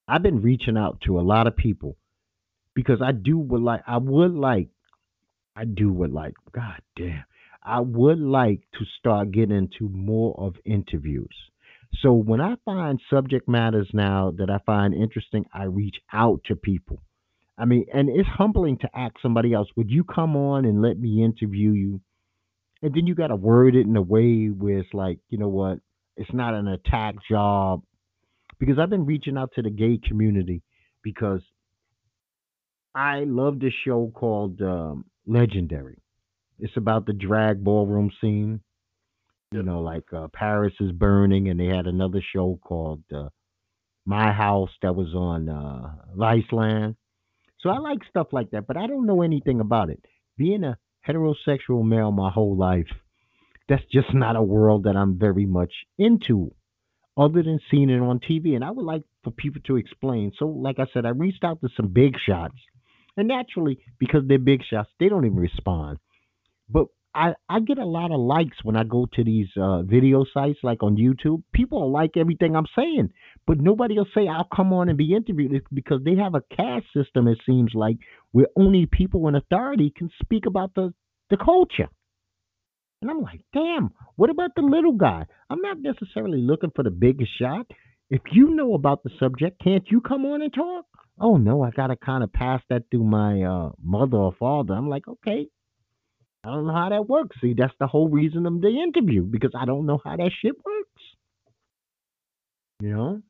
I've 0.07 0.23
been 0.23 0.41
reaching 0.41 0.77
out 0.77 1.01
to 1.07 1.19
a 1.19 1.23
lot 1.23 1.49
of 1.49 1.57
people 1.57 1.97
because 2.73 3.03
I 3.03 3.11
do 3.11 3.37
would 3.37 3.63
like 3.63 3.83
I 3.87 3.97
would 3.97 4.33
like 4.33 4.69
I 5.57 5.65
do 5.65 5.93
would 5.93 6.13
like 6.13 6.35
God 6.53 6.81
damn 6.97 7.25
I 7.65 7.81
would 7.81 8.21
like 8.21 8.61
to 8.79 8.85
start 8.99 9.33
getting 9.33 9.57
into 9.57 9.89
more 9.89 10.35
of 10.39 10.55
interviews. 10.65 11.35
So 12.01 12.13
when 12.13 12.41
I 12.41 12.57
find 12.65 13.01
subject 13.11 13.49
matters 13.49 13.89
now 13.93 14.33
that 14.39 14.51
I 14.51 14.59
find 14.67 14.95
interesting, 14.95 15.47
I 15.53 15.65
reach 15.65 15.97
out 16.13 16.43
to 16.45 16.57
people. 16.57 17.03
I 17.57 17.65
mean, 17.67 17.87
and 17.93 18.09
it's 18.09 18.29
humbling 18.29 18.79
to 18.79 18.89
ask 18.95 19.15
somebody 19.23 19.53
else, 19.53 19.69
would 19.77 19.91
you 19.91 20.05
come 20.05 20.37
on 20.37 20.65
and 20.65 20.83
let 20.83 20.99
me 20.99 21.23
interview 21.23 21.71
you? 21.71 22.01
And 22.83 22.95
then 22.95 23.07
you 23.07 23.15
got 23.15 23.29
to 23.29 23.37
word 23.37 23.77
it 23.77 23.87
in 23.87 23.97
a 23.97 24.03
way 24.03 24.47
where 24.47 24.79
it's 24.79 24.93
like, 24.93 25.19
you 25.31 25.39
know 25.39 25.49
what? 25.49 25.79
It's 26.17 26.33
not 26.33 26.55
an 26.55 26.69
attack 26.69 27.15
job. 27.31 27.83
Because 28.59 28.79
I've 28.79 28.91
been 28.91 29.07
reaching 29.07 29.37
out 29.37 29.53
to 29.55 29.63
the 29.63 29.71
gay 29.71 29.99
community 30.07 30.63
because 31.03 31.41
I 32.95 33.25
love 33.25 33.59
this 33.59 33.73
show 33.85 34.13
called 34.15 34.61
um, 34.61 35.05
Legendary. 35.27 35.99
It's 36.59 36.77
about 36.77 37.07
the 37.07 37.13
drag 37.13 37.65
ballroom 37.65 38.11
scene. 38.21 38.61
You 39.53 39.63
know, 39.63 39.81
like 39.81 40.13
uh, 40.13 40.29
Paris 40.33 40.73
is 40.81 40.93
Burning, 40.93 41.49
and 41.49 41.59
they 41.59 41.67
had 41.67 41.87
another 41.87 42.21
show 42.35 42.59
called 42.63 43.03
uh, 43.15 43.29
My 44.05 44.33
House 44.33 44.71
that 44.83 44.95
was 44.95 45.15
on 45.15 45.49
uh, 45.49 45.95
Viceland. 46.17 46.97
So 47.65 47.71
I 47.71 47.79
like 47.79 48.01
stuff 48.11 48.27
like 48.31 48.51
that, 48.51 48.67
but 48.67 48.77
I 48.77 48.87
don't 48.87 49.07
know 49.07 49.23
anything 49.23 49.59
about 49.59 49.89
it. 49.89 50.05
Being 50.37 50.65
a 50.65 50.77
heterosexual 51.09 51.83
male 51.83 52.13
my 52.13 52.31
whole 52.31 52.57
life, 52.57 52.89
that's 53.71 53.83
just 53.91 54.13
not 54.13 54.37
a 54.37 54.43
world 54.43 54.85
that 54.85 54.97
I'm 54.97 55.19
very 55.19 55.47
much 55.47 55.73
into, 55.99 56.55
other 57.17 57.43
than 57.43 57.59
seeing 57.71 57.89
it 57.89 58.01
on 58.01 58.21
TV. 58.21 58.55
And 58.55 58.63
I 58.63 58.71
would 58.71 58.85
like 58.85 59.03
for 59.23 59.31
people 59.31 59.63
to 59.67 59.77
explain. 59.77 60.33
So, 60.39 60.47
like 60.47 60.79
I 60.79 60.85
said, 60.93 61.07
I 61.07 61.11
reached 61.11 61.43
out 61.43 61.63
to 61.63 61.71
some 61.75 61.89
big 61.89 62.17
shots, 62.19 62.57
and 63.17 63.29
naturally, 63.29 63.79
because 63.99 64.25
they're 64.29 64.39
big 64.39 64.63
shots, 64.63 64.91
they 65.01 65.09
don't 65.09 65.25
even 65.25 65.39
respond. 65.39 65.99
But 66.69 66.89
I, 67.15 67.35
I 67.49 67.61
get 67.61 67.79
a 67.79 67.85
lot 67.87 68.11
of 68.11 68.19
likes 68.21 68.57
when 68.63 68.77
I 68.77 68.85
go 68.85 69.07
to 69.15 69.25
these 69.25 69.49
uh, 69.57 69.83
video 69.83 70.25
sites 70.35 70.59
like 70.63 70.83
on 70.83 70.97
YouTube. 70.97 71.43
People 71.53 71.91
like 71.93 72.17
everything 72.17 72.57
I'm 72.57 72.67
saying, 72.77 73.11
but 73.47 73.61
nobody 73.61 73.97
will 73.97 74.09
say 74.15 74.27
I'll 74.27 74.49
come 74.55 74.73
on 74.73 74.89
and 74.89 74.99
be 74.99 75.15
interviewed 75.15 75.53
It's 75.53 75.67
because 75.73 76.01
they 76.05 76.17
have 76.17 76.35
a 76.35 76.43
caste 76.57 76.87
system. 76.95 77.29
It 77.29 77.39
seems 77.47 77.73
like 77.75 77.97
where 78.33 78.49
only 78.57 78.87
people 78.87 79.29
in 79.29 79.37
authority 79.37 79.93
can 79.97 80.11
speak 80.23 80.47
about 80.47 80.75
the 80.75 80.93
the 81.31 81.37
culture. 81.37 81.89
And 83.01 83.11
I'm 83.11 83.21
like, 83.21 83.41
damn, 83.53 83.91
what 84.17 84.31
about 84.31 84.51
the 84.57 84.63
little 84.63 84.93
guy? 84.93 85.27
I'm 85.51 85.61
not 85.61 85.79
necessarily 85.81 86.41
looking 86.41 86.71
for 86.75 86.83
the 86.83 86.91
biggest 86.91 87.31
shot. 87.39 87.67
If 88.11 88.23
you 88.33 88.55
know 88.55 88.75
about 88.75 89.03
the 89.03 89.11
subject, 89.19 89.63
can't 89.63 89.85
you 89.91 90.01
come 90.01 90.25
on 90.27 90.43
and 90.43 90.53
talk? 90.53 90.87
Oh 91.21 91.37
no, 91.37 91.63
I 91.63 91.71
gotta 91.71 91.97
kind 91.97 92.25
of 92.25 92.33
pass 92.33 92.61
that 92.71 92.85
through 92.91 93.05
my 93.05 93.43
uh, 93.43 93.71
mother 93.83 94.17
or 94.17 94.35
father. 94.39 94.75
I'm 94.75 94.89
like, 94.89 95.07
okay, 95.07 95.49
I 96.45 96.49
don't 96.49 96.67
know 96.67 96.75
how 96.75 96.91
that 96.91 97.09
works. 97.09 97.37
See, 97.41 97.55
that's 97.57 97.73
the 97.81 97.87
whole 97.87 98.09
reason 98.09 98.47
of 98.47 98.61
the 98.61 98.69
interview 98.69 99.23
because 99.23 99.53
I 99.59 99.65
don't 99.65 99.87
know 99.87 100.01
how 100.05 100.17
that 100.17 100.31
shit 100.43 100.55
works. 100.65 101.03
You 102.81 102.95
know? 102.95 103.23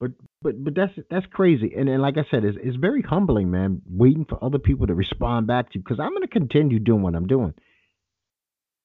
But 0.00 0.12
but 0.42 0.62
but 0.62 0.74
that's 0.74 0.92
that's 1.10 1.26
crazy, 1.32 1.72
and 1.76 1.88
and 1.88 2.02
like 2.02 2.18
I 2.18 2.26
said, 2.30 2.44
it's 2.44 2.58
it's 2.62 2.76
very 2.76 3.00
humbling, 3.00 3.50
man. 3.50 3.80
Waiting 3.88 4.26
for 4.28 4.42
other 4.44 4.58
people 4.58 4.86
to 4.86 4.94
respond 4.94 5.46
back 5.46 5.70
to 5.70 5.78
you 5.78 5.82
because 5.82 6.00
I'm 6.00 6.10
going 6.10 6.22
to 6.22 6.28
continue 6.28 6.78
doing 6.78 7.02
what 7.02 7.14
I'm 7.14 7.26
doing. 7.26 7.54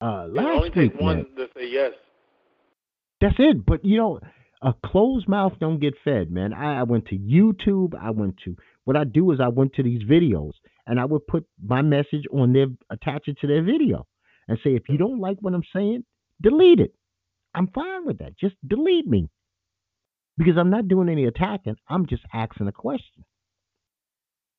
Uh, 0.01 0.27
last 0.27 0.45
it 0.45 0.49
only 0.49 0.69
week, 0.69 0.73
takes 0.73 1.01
one 1.01 1.17
man, 1.17 1.25
to 1.35 1.47
say 1.55 1.69
yes. 1.69 1.91
That's 3.19 3.35
it. 3.39 3.65
But 3.65 3.83
you 3.83 3.97
know, 3.97 4.19
a 4.61 4.73
closed 4.85 5.27
mouth 5.27 5.53
don't 5.59 5.79
get 5.79 5.95
fed, 6.03 6.31
man. 6.31 6.53
I, 6.53 6.79
I 6.79 6.83
went 6.83 7.07
to 7.07 7.17
YouTube. 7.17 7.93
I 8.01 8.11
went 8.11 8.37
to 8.45 8.55
what 8.85 8.97
I 8.97 9.03
do 9.03 9.31
is 9.31 9.39
I 9.39 9.49
went 9.49 9.73
to 9.73 9.83
these 9.83 10.03
videos 10.03 10.53
and 10.87 10.99
I 10.99 11.05
would 11.05 11.27
put 11.27 11.45
my 11.63 11.81
message 11.81 12.25
on 12.33 12.53
their 12.53 12.67
attach 12.89 13.27
it 13.27 13.37
to 13.41 13.47
their 13.47 13.63
video 13.63 14.07
and 14.47 14.57
say 14.63 14.71
if 14.71 14.83
you 14.89 14.97
don't 14.97 15.19
like 15.19 15.37
what 15.39 15.53
I'm 15.53 15.63
saying, 15.73 16.03
delete 16.41 16.79
it. 16.79 16.93
I'm 17.53 17.67
fine 17.67 18.05
with 18.05 18.19
that. 18.19 18.37
Just 18.39 18.55
delete 18.67 19.07
me. 19.07 19.29
Because 20.37 20.57
I'm 20.57 20.69
not 20.69 20.87
doing 20.87 21.09
any 21.09 21.25
attacking. 21.25 21.75
I'm 21.89 22.07
just 22.07 22.23
asking 22.33 22.67
a 22.67 22.71
question. 22.71 23.25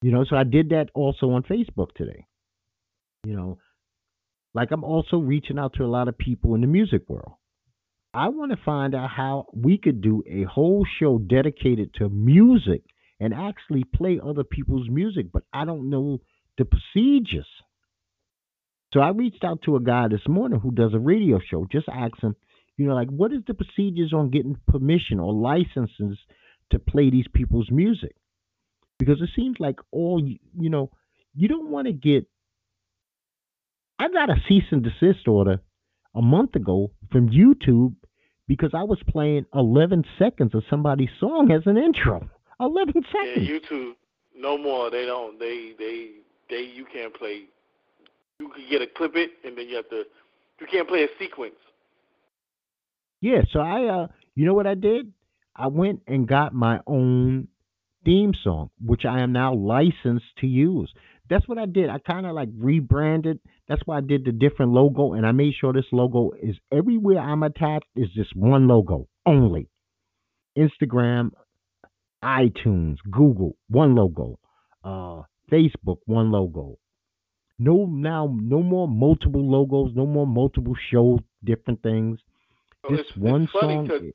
You 0.03 0.13
know, 0.13 0.25
so 0.29 0.37
I 0.37 0.45
did 0.45 0.71
that 0.71 0.91
also 0.95 1.31
on 1.31 1.43
Facebook 1.43 1.93
today. 1.97 2.27
You 3.25 3.35
know, 3.35 3.59
like 4.55 4.71
I'm 4.71 4.85
also 4.85 5.19
reaching 5.19 5.59
out 5.59 5.75
to 5.75 5.85
a 5.85 5.87
lot 5.87 6.09
of 6.09 6.19
people 6.19 6.55
in 6.55 6.61
the 6.61 6.67
music 6.67 7.03
world. 7.09 7.33
I 8.15 8.29
want 8.29 8.53
to 8.53 8.59
find 8.63 8.95
out 8.95 9.11
how 9.11 9.47
we 9.55 9.79
could 9.79 10.03
do 10.03 10.23
a 10.29 10.43
whole 10.43 10.85
show 10.99 11.19
dedicated 11.19 11.95
to 11.95 12.09
music 12.11 12.83
and 13.23 13.33
actually 13.33 13.85
play 13.85 14.19
other 14.23 14.43
people's 14.43 14.89
music, 14.89 15.27
but 15.33 15.45
I 15.53 15.65
don't 15.65 15.89
know 15.89 16.21
the 16.59 16.65
procedures. 16.65 17.47
So 18.93 19.01
I 19.01 19.11
reached 19.11 19.45
out 19.45 19.63
to 19.63 19.77
a 19.77 19.81
guy 19.81 20.09
this 20.09 20.27
morning 20.29 20.59
who 20.59 20.73
does 20.73 20.93
a 20.93 20.99
radio 20.99 21.39
show, 21.39 21.65
just 21.71 21.89
him, 21.89 22.35
you 22.77 22.87
know, 22.87 22.95
like 22.95 23.09
what 23.09 23.33
is 23.33 23.43
the 23.47 23.55
procedures 23.55 24.13
on 24.13 24.31
getting 24.31 24.57
permission 24.67 25.21
or 25.21 25.33
licenses 25.33 26.19
to 26.73 26.81
play 26.81 27.11
these 27.11 27.29
people's 27.33 27.71
music? 27.71 28.17
Because 28.99 29.23
it 29.23 29.31
seems 29.37 29.57
like 29.61 29.77
all 29.93 30.21
you 30.21 30.71
know, 30.71 30.91
you 31.33 31.47
don't 31.47 31.71
want 31.71 31.87
to 31.87 31.93
get 31.93 32.27
I 34.01 34.09
got 34.09 34.31
a 34.31 34.37
cease 34.49 34.65
and 34.73 34.83
desist 34.83 35.29
order 35.29 35.61
a 36.13 36.21
month 36.21 36.57
ago 36.57 36.91
from 37.13 37.29
YouTube 37.29 37.95
because 38.49 38.71
I 38.75 38.83
was 38.83 38.99
playing 39.09 39.47
11 39.55 40.05
seconds 40.19 40.57
of 40.57 40.65
somebody's 40.69 41.09
song 41.21 41.53
as 41.53 41.63
an 41.67 41.79
intro. 41.79 42.29
11 42.63 42.95
seconds. 42.95 43.49
Yeah, 43.49 43.59
YouTube, 43.59 43.93
no 44.37 44.57
more. 44.57 44.91
They 44.91 45.07
don't. 45.07 45.39
They 45.39 45.73
they 45.79 46.11
they. 46.49 46.63
You 46.63 46.87
can't 46.93 47.15
play. 47.15 47.45
You 48.41 48.49
can 48.49 48.65
get 48.71 48.83
a 48.83 48.87
clip 48.87 49.13
it, 49.15 49.31
and 49.45 49.57
then 49.57 49.69
you 49.69 49.77
have 49.77 49.89
to. 49.91 50.05
You 50.61 50.67
can't 50.71 50.89
play 50.89 51.05
a 51.05 51.09
sequence. 51.19 51.55
Yeah. 53.21 53.43
So 53.53 53.61
I, 53.61 53.85
uh, 53.87 54.07
you 54.35 54.47
know 54.47 54.55
what 54.55 54.67
I 54.67 54.75
did? 54.75 55.13
I 55.55 55.67
went 55.67 56.01
and 56.07 56.27
got 56.27 56.55
my 56.55 56.81
own 56.87 57.49
theme 58.05 58.33
song, 58.43 58.71
which 58.85 59.05
I 59.05 59.21
am 59.21 59.33
now 59.33 59.55
licensed 59.55 60.27
to 60.39 60.47
use. 60.47 60.93
That's 61.29 61.47
what 61.49 61.59
I 61.59 61.67
did. 61.67 61.89
I 61.89 61.99
kind 61.99 62.27
of 62.27 62.35
like 62.35 62.49
rebranded. 62.57 63.39
That's 63.69 63.83
why 63.87 63.99
I 63.99 64.01
did 64.01 64.25
the 64.25 64.33
different 64.33 64.73
logo, 64.73 65.15
and 65.15 65.27
I 65.27 65.33
made 65.33 65.55
sure 65.59 65.73
this 65.73 65.87
logo 65.93 66.33
is 66.43 66.57
everywhere 66.73 67.19
I'm 67.19 67.43
attached 67.43 67.87
is 67.97 68.09
just 68.15 68.35
one 68.35 68.67
logo 68.69 69.09
only. 69.25 69.69
Instagram, 70.59 71.31
iTunes, 72.23 72.97
Google, 73.11 73.57
one 73.69 73.95
logo. 73.95 74.39
Uh, 74.85 75.23
Facebook, 75.51 75.99
one 76.07 76.31
logo. 76.31 76.79
No 77.59 77.87
now, 77.87 78.35
no 78.41 78.63
more 78.63 78.89
multiple 78.89 79.49
logos, 79.49 79.93
no 79.95 80.07
more 80.07 80.27
multiple 80.27 80.75
shows, 80.91 81.21
different 81.45 81.83
things. 81.83 82.19
So 82.83 82.97
Just 82.97 83.11
it's, 83.11 83.19
one 83.19 83.43
it's 83.45 83.53
funny 83.53 83.87
song. 83.87 84.11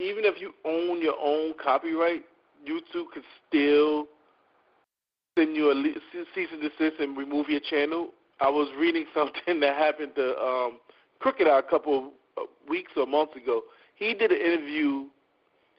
even 0.00 0.24
if 0.24 0.40
you 0.40 0.52
own 0.64 1.00
your 1.00 1.14
own 1.22 1.54
copyright, 1.62 2.24
YouTube 2.68 3.10
could 3.12 3.22
still 3.46 4.08
send 5.38 5.54
you 5.54 5.70
a 5.70 5.74
le- 5.74 6.24
cease 6.34 6.48
and 6.52 6.60
desist 6.60 6.98
and 7.00 7.16
remove 7.16 7.48
your 7.48 7.60
channel. 7.60 8.08
I 8.40 8.48
was 8.48 8.68
reading 8.78 9.04
something 9.14 9.60
that 9.60 9.76
happened 9.76 10.14
to 10.16 10.36
um, 10.38 10.78
Crooked 11.20 11.46
I 11.46 11.60
a 11.60 11.62
couple 11.62 12.12
of 12.36 12.44
weeks 12.68 12.92
or 12.96 13.06
months 13.06 13.36
ago. 13.36 13.62
He 13.94 14.14
did 14.14 14.32
an 14.32 14.38
interview. 14.40 15.06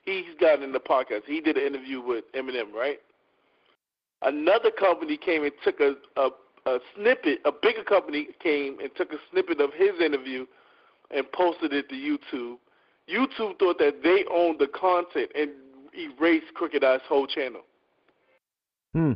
He's 0.07 0.23
gotten 0.39 0.63
in 0.63 0.71
the 0.71 0.79
podcast. 0.79 1.23
He 1.25 1.41
did 1.41 1.57
an 1.57 1.67
interview 1.67 1.99
with 1.99 2.23
Eminem, 2.33 2.71
right? 2.73 2.99
Another 4.21 4.71
company 4.71 5.17
came 5.17 5.43
and 5.43 5.51
took 5.65 5.81
a, 5.81 5.95
a 6.15 6.29
a 6.65 6.79
snippet. 6.95 7.39
A 7.43 7.51
bigger 7.51 7.83
company 7.83 8.29
came 8.41 8.79
and 8.79 8.89
took 8.95 9.11
a 9.11 9.17
snippet 9.31 9.59
of 9.59 9.71
his 9.73 9.99
interview 10.03 10.45
and 11.11 11.29
posted 11.33 11.73
it 11.73 11.89
to 11.89 11.95
YouTube. 11.95 12.57
YouTube 13.09 13.59
thought 13.59 13.79
that 13.79 14.01
they 14.01 14.23
owned 14.31 14.59
the 14.59 14.67
content 14.67 15.29
and 15.35 15.51
erased 15.93 16.53
Crooked 16.53 16.83
I's 16.83 17.01
whole 17.07 17.27
channel. 17.27 17.61
Hmm. 18.93 19.13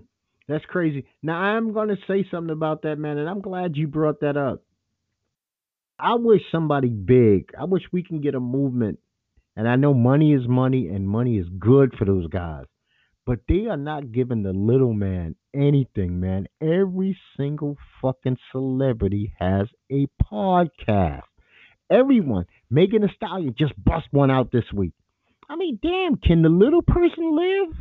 That's 0.50 0.66
crazy. 0.66 1.06
Now 1.24 1.38
I'm 1.38 1.72
going 1.72 1.88
to 1.88 1.98
say 2.06 2.28
something 2.30 2.52
about 2.52 2.82
that, 2.82 2.98
man, 2.98 3.18
and 3.18 3.30
I'm 3.30 3.42
glad 3.42 3.78
you 3.78 3.88
brought 3.88 4.20
that 4.22 4.36
up. 4.36 4.64
I 5.98 6.16
wish 6.16 6.42
somebody 6.52 6.90
big. 6.90 7.52
I 7.58 7.64
wish 7.64 7.84
we 7.94 8.04
can 8.04 8.20
get 8.20 8.36
a 8.36 8.40
movement. 8.40 9.00
And 9.56 9.68
I 9.68 9.76
know 9.76 9.94
money 9.94 10.34
is 10.34 10.48
money, 10.48 10.88
and 10.88 11.08
money 11.08 11.38
is 11.38 11.48
good 11.60 11.94
for 11.98 12.06
those 12.06 12.28
guys. 12.28 12.66
But 13.26 13.40
they 13.48 13.68
are 13.68 13.78
not 13.78 14.12
giving 14.12 14.44
the 14.44 14.54
little 14.54 14.94
man 14.94 15.36
anything, 15.54 16.20
man. 16.20 16.48
Every 16.62 17.18
single 17.38 17.78
fucking 18.02 18.38
celebrity 18.52 19.34
has 19.38 19.68
a 19.92 20.08
podcast. 20.32 21.22
Everyone. 21.90 22.46
Megan 22.70 23.02
Thee 23.02 23.10
Stallion 23.16 23.54
just 23.58 23.74
bust 23.84 24.08
one 24.12 24.32
out 24.32 24.52
this 24.52 24.72
week. 24.74 24.94
I 25.50 25.56
mean, 25.58 25.80
damn, 25.82 26.16
can 26.16 26.42
the 26.42 26.50
little 26.50 26.82
person 26.82 27.36
live? 27.36 27.76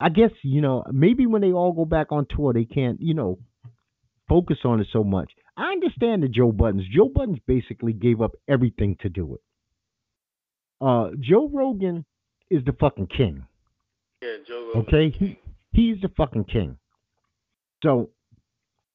I 0.00 0.08
guess, 0.10 0.30
you 0.42 0.60
know, 0.60 0.84
maybe 0.92 1.26
when 1.26 1.42
they 1.42 1.52
all 1.52 1.72
go 1.72 1.84
back 1.84 2.08
on 2.10 2.26
tour, 2.28 2.52
they 2.52 2.64
can't, 2.64 3.00
you 3.00 3.14
know, 3.14 3.38
focus 4.28 4.58
on 4.64 4.80
it 4.80 4.88
so 4.92 5.02
much. 5.02 5.32
I 5.56 5.72
understand 5.72 6.22
the 6.22 6.28
Joe 6.28 6.52
Buddens. 6.52 6.88
Joe 6.90 7.08
Buddens 7.08 7.40
basically 7.46 7.92
gave 7.92 8.20
up 8.20 8.32
everything 8.48 8.96
to 9.00 9.08
do 9.08 9.34
it. 9.34 9.40
Uh, 10.80 11.10
Joe 11.20 11.48
Rogan 11.52 12.04
is 12.50 12.64
the 12.64 12.72
fucking 12.72 13.08
king. 13.08 13.46
Yeah, 14.22 14.36
Joe 14.46 14.72
Rogan. 14.74 14.82
Okay, 14.82 15.16
he 15.18 15.38
he's 15.72 16.00
the 16.00 16.08
fucking 16.16 16.44
king. 16.44 16.78
So 17.82 18.10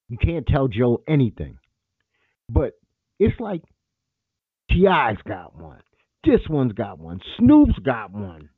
you 0.09 0.17
can't 0.17 0.45
tell 0.45 0.67
Joe 0.67 1.01
anything. 1.07 1.57
But 2.49 2.73
it's 3.19 3.39
like 3.39 3.61
T.I.'s 4.71 5.17
got 5.27 5.55
one. 5.55 5.81
This 6.23 6.41
one's 6.49 6.73
got 6.73 6.99
one. 6.99 7.19
Snoop's 7.37 7.79
got 7.79 8.11
one. 8.11 8.49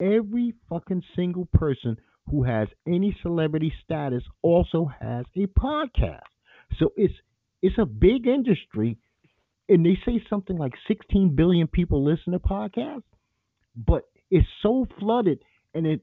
Every 0.00 0.54
fucking 0.68 1.02
single 1.14 1.46
person 1.52 1.96
who 2.30 2.44
has 2.44 2.68
any 2.86 3.16
celebrity 3.22 3.72
status 3.84 4.22
also 4.42 4.90
has 5.00 5.24
a 5.36 5.46
podcast. 5.46 6.20
So 6.78 6.92
it's 6.96 7.14
it's 7.62 7.78
a 7.78 7.86
big 7.86 8.26
industry, 8.26 8.98
and 9.68 9.84
they 9.84 9.98
say 10.04 10.22
something 10.28 10.56
like 10.56 10.72
16 10.88 11.34
billion 11.34 11.66
people 11.66 12.04
listen 12.04 12.32
to 12.32 12.38
podcasts, 12.38 13.02
but 13.76 14.04
it's 14.30 14.46
so 14.62 14.86
flooded, 14.98 15.40
and 15.74 15.86
it 15.86 16.00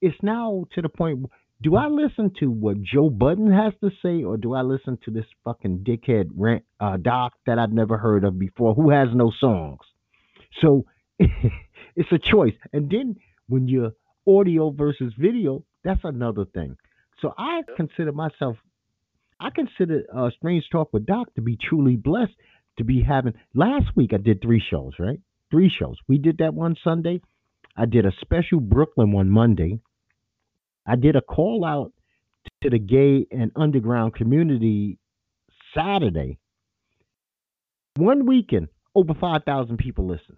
it's 0.00 0.16
now 0.22 0.64
to 0.74 0.82
the 0.82 0.88
point. 0.88 1.26
Do 1.62 1.76
I 1.76 1.88
listen 1.88 2.32
to 2.40 2.50
what 2.50 2.80
Joe 2.80 3.10
Budden 3.10 3.52
has 3.52 3.74
to 3.82 3.90
say, 4.02 4.24
or 4.24 4.38
do 4.38 4.54
I 4.54 4.62
listen 4.62 4.98
to 5.04 5.10
this 5.10 5.26
fucking 5.44 5.80
dickhead 5.80 6.30
rant, 6.34 6.64
uh, 6.80 6.96
doc 6.96 7.34
that 7.44 7.58
I've 7.58 7.72
never 7.72 7.98
heard 7.98 8.24
of 8.24 8.38
before, 8.38 8.74
who 8.74 8.88
has 8.88 9.08
no 9.12 9.30
songs? 9.38 9.80
So 10.62 10.86
it's 11.18 12.10
a 12.12 12.18
choice. 12.18 12.54
And 12.72 12.90
then 12.90 13.16
when 13.48 13.68
you're 13.68 13.92
audio 14.26 14.70
versus 14.70 15.12
video, 15.18 15.62
that's 15.84 16.00
another 16.04 16.46
thing. 16.46 16.76
So 17.20 17.34
I 17.36 17.60
consider 17.76 18.12
myself, 18.12 18.56
I 19.38 19.50
consider 19.50 20.04
uh, 20.14 20.30
Strange 20.30 20.64
Talk 20.70 20.92
with 20.94 21.04
Doc 21.04 21.34
to 21.34 21.42
be 21.42 21.56
truly 21.56 21.96
blessed 21.96 22.32
to 22.80 22.84
be 22.84 23.02
having. 23.02 23.34
Last 23.54 23.86
week 23.94 24.10
I 24.12 24.18
did 24.18 24.42
three 24.42 24.62
shows, 24.70 24.92
right? 24.98 25.20
Three 25.50 25.70
shows. 25.70 25.96
We 26.08 26.18
did 26.18 26.38
that 26.38 26.54
one 26.54 26.76
Sunday. 26.82 27.20
I 27.76 27.86
did 27.86 28.04
a 28.04 28.12
special 28.20 28.60
Brooklyn 28.60 29.12
one 29.12 29.30
Monday. 29.30 29.80
I 30.86 30.96
did 30.96 31.16
a 31.16 31.20
call 31.20 31.64
out 31.64 31.92
to 32.62 32.70
the 32.70 32.78
gay 32.78 33.26
and 33.30 33.52
underground 33.56 34.14
community 34.14 34.98
Saturday. 35.74 36.38
One 37.96 38.26
weekend, 38.26 38.68
over 38.94 39.14
five 39.20 39.44
thousand 39.44 39.78
people 39.78 40.06
listen. 40.06 40.36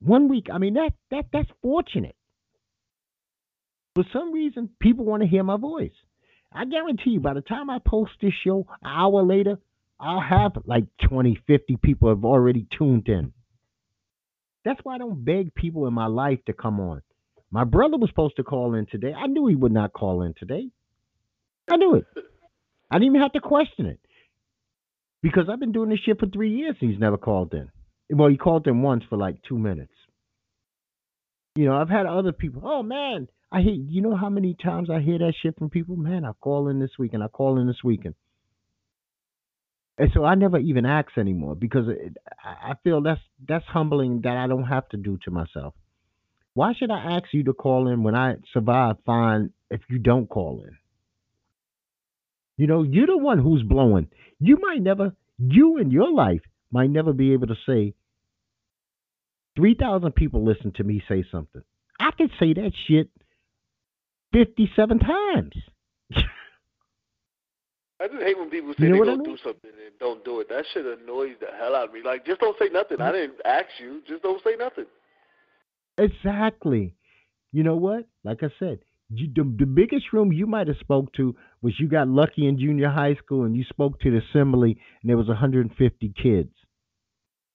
One 0.00 0.28
week, 0.28 0.46
I 0.52 0.58
mean 0.58 0.74
that 0.74 0.92
that 1.10 1.26
that's 1.32 1.50
fortunate. 1.62 2.16
For 3.94 4.04
some 4.12 4.32
reason, 4.32 4.70
people 4.80 5.04
want 5.04 5.22
to 5.22 5.28
hear 5.28 5.42
my 5.42 5.56
voice. 5.56 5.92
I 6.52 6.64
guarantee 6.64 7.10
you, 7.10 7.20
by 7.20 7.34
the 7.34 7.40
time 7.40 7.68
I 7.68 7.78
post 7.84 8.12
this 8.22 8.32
show, 8.44 8.66
an 8.82 8.90
hour 8.90 9.22
later, 9.22 9.58
I'll 10.00 10.20
have 10.20 10.52
like 10.64 10.84
20, 11.08 11.38
50 11.46 11.76
people 11.82 12.08
have 12.08 12.24
already 12.24 12.66
tuned 12.76 13.08
in. 13.08 13.32
That's 14.64 14.80
why 14.82 14.96
I 14.96 14.98
don't 14.98 15.24
beg 15.24 15.54
people 15.54 15.86
in 15.86 15.94
my 15.94 16.06
life 16.06 16.38
to 16.46 16.52
come 16.52 16.80
on. 16.80 17.02
My 17.50 17.64
brother 17.64 17.96
was 17.96 18.10
supposed 18.10 18.36
to 18.36 18.44
call 18.44 18.74
in 18.74 18.86
today. 18.86 19.12
I 19.12 19.26
knew 19.26 19.46
he 19.46 19.56
would 19.56 19.72
not 19.72 19.92
call 19.92 20.22
in 20.22 20.34
today. 20.38 20.68
I 21.70 21.76
knew 21.76 21.94
it. 21.94 22.06
I 22.90 22.96
didn't 22.96 23.06
even 23.06 23.22
have 23.22 23.32
to 23.32 23.40
question 23.40 23.86
it. 23.86 24.00
Because 25.22 25.44
I've 25.50 25.58
been 25.58 25.72
doing 25.72 25.88
this 25.88 25.98
shit 26.04 26.20
for 26.20 26.26
three 26.26 26.54
years 26.54 26.76
and 26.80 26.90
he's 26.90 27.00
never 27.00 27.16
called 27.16 27.52
in. 27.52 27.70
Well, 28.10 28.28
he 28.28 28.36
called 28.36 28.66
in 28.66 28.82
once 28.82 29.04
for 29.08 29.16
like 29.16 29.36
two 29.48 29.58
minutes. 29.58 29.92
You 31.56 31.64
know, 31.64 31.76
I've 31.76 31.88
had 31.88 32.06
other 32.06 32.32
people, 32.32 32.62
oh 32.64 32.82
man, 32.82 33.28
I 33.50 33.62
hear 33.62 33.72
you 33.72 34.00
know 34.00 34.16
how 34.16 34.28
many 34.28 34.54
times 34.54 34.90
I 34.90 35.00
hear 35.00 35.18
that 35.18 35.34
shit 35.42 35.58
from 35.58 35.70
people? 35.70 35.96
Man, 35.96 36.24
I 36.24 36.32
call 36.40 36.68
in 36.68 36.78
this 36.78 36.92
weekend, 36.98 37.22
I 37.22 37.28
call 37.28 37.58
in 37.58 37.66
this 37.66 37.82
weekend. 37.82 38.14
And 39.98 40.10
so 40.14 40.24
I 40.24 40.36
never 40.36 40.58
even 40.58 40.86
ask 40.86 41.18
anymore 41.18 41.56
because 41.56 41.88
it, 41.88 42.16
I 42.42 42.74
feel 42.84 43.02
that's 43.02 43.20
that's 43.46 43.64
humbling 43.66 44.20
that 44.22 44.36
I 44.36 44.46
don't 44.46 44.64
have 44.64 44.88
to 44.90 44.96
do 44.96 45.18
to 45.24 45.30
myself. 45.32 45.74
Why 46.54 46.72
should 46.74 46.90
I 46.90 47.16
ask 47.16 47.24
you 47.32 47.44
to 47.44 47.52
call 47.52 47.88
in 47.88 48.02
when 48.04 48.14
I 48.14 48.36
survive 48.52 48.96
fine 49.04 49.50
if 49.70 49.80
you 49.90 49.98
don't 49.98 50.28
call 50.28 50.62
in? 50.64 50.76
You 52.56 52.66
know, 52.66 52.82
you're 52.82 53.06
the 53.06 53.16
one 53.16 53.38
who's 53.38 53.62
blowing. 53.62 54.08
You 54.40 54.58
might 54.60 54.82
never, 54.82 55.12
you 55.38 55.78
in 55.78 55.90
your 55.90 56.12
life 56.12 56.42
might 56.72 56.90
never 56.90 57.12
be 57.12 57.32
able 57.32 57.46
to 57.48 57.54
say, 57.66 57.94
3,000 59.56 60.12
people 60.12 60.44
listen 60.44 60.72
to 60.76 60.84
me 60.84 61.02
say 61.08 61.24
something. 61.30 61.62
I 61.98 62.10
could 62.16 62.30
say 62.38 62.52
that 62.54 62.72
shit 62.86 63.10
57 64.32 64.98
times. 64.98 65.54
I 68.00 68.06
just 68.06 68.22
hate 68.22 68.38
when 68.38 68.48
people 68.50 68.72
say 68.78 68.84
You 68.84 68.90
know 68.90 68.94
they 68.94 69.10
gonna 69.10 69.12
I 69.12 69.16
mean? 69.16 69.36
do 69.36 69.42
something 69.42 69.70
and 69.70 69.98
don't 69.98 70.24
do 70.24 70.40
it. 70.40 70.48
That 70.48 70.64
shit 70.72 70.86
annoys 70.86 71.34
the 71.40 71.48
hell 71.58 71.74
out 71.74 71.88
of 71.88 71.94
me. 71.94 72.00
Like, 72.04 72.24
just 72.24 72.40
don't 72.40 72.56
say 72.58 72.68
nothing. 72.72 73.00
I 73.00 73.10
didn't 73.12 73.34
ask 73.44 73.66
you. 73.80 74.02
Just 74.06 74.22
don't 74.22 74.42
say 74.44 74.54
nothing. 74.56 74.86
Exactly. 75.96 76.94
You 77.52 77.64
know 77.64 77.76
what? 77.76 78.06
Like 78.24 78.42
I 78.42 78.50
said, 78.58 78.78
you, 79.10 79.28
the, 79.34 79.42
the 79.58 79.66
biggest 79.66 80.12
room 80.12 80.32
you 80.32 80.46
might 80.46 80.68
have 80.68 80.76
spoke 80.78 81.12
to 81.14 81.34
was 81.62 81.74
you 81.80 81.88
got 81.88 82.08
lucky 82.08 82.46
in 82.46 82.58
junior 82.58 82.88
high 82.90 83.14
school 83.14 83.44
and 83.44 83.56
you 83.56 83.64
spoke 83.64 83.98
to 84.00 84.10
the 84.10 84.20
assembly 84.30 84.78
and 85.02 85.10
there 85.10 85.16
was 85.16 85.28
150 85.28 86.12
kids. 86.22 86.50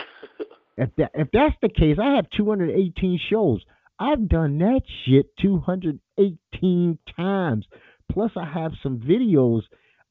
If 0.77 0.95
that 0.95 1.11
if 1.13 1.27
that's 1.33 1.55
the 1.61 1.67
case, 1.67 1.97
I 2.01 2.15
have 2.15 2.29
218 2.37 3.19
shows. 3.29 3.61
I've 3.99 4.29
done 4.29 4.59
that 4.59 4.79
shit 5.03 5.25
218 5.41 6.99
times. 7.17 7.65
Plus, 8.09 8.31
I 8.37 8.45
have 8.45 8.71
some 8.81 8.99
videos 8.99 9.63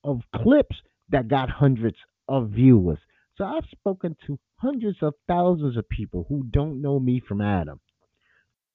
of 0.09 0.21
clips 0.43 0.77
that 1.11 1.29
got 1.29 1.51
hundreds 1.51 1.97
of 2.29 2.51
viewers. 2.51 2.99
So 3.37 3.45
I've 3.45 3.65
spoken 3.71 4.17
to 4.27 4.39
hundreds 4.57 4.99
of 5.03 5.15
thousands 5.29 5.77
of 5.77 5.89
people 5.89 6.27
who 6.29 6.45
don't 6.51 6.83
know 6.83 6.99
me 6.99 7.23
from 7.27 7.41
Adam. 7.41 7.81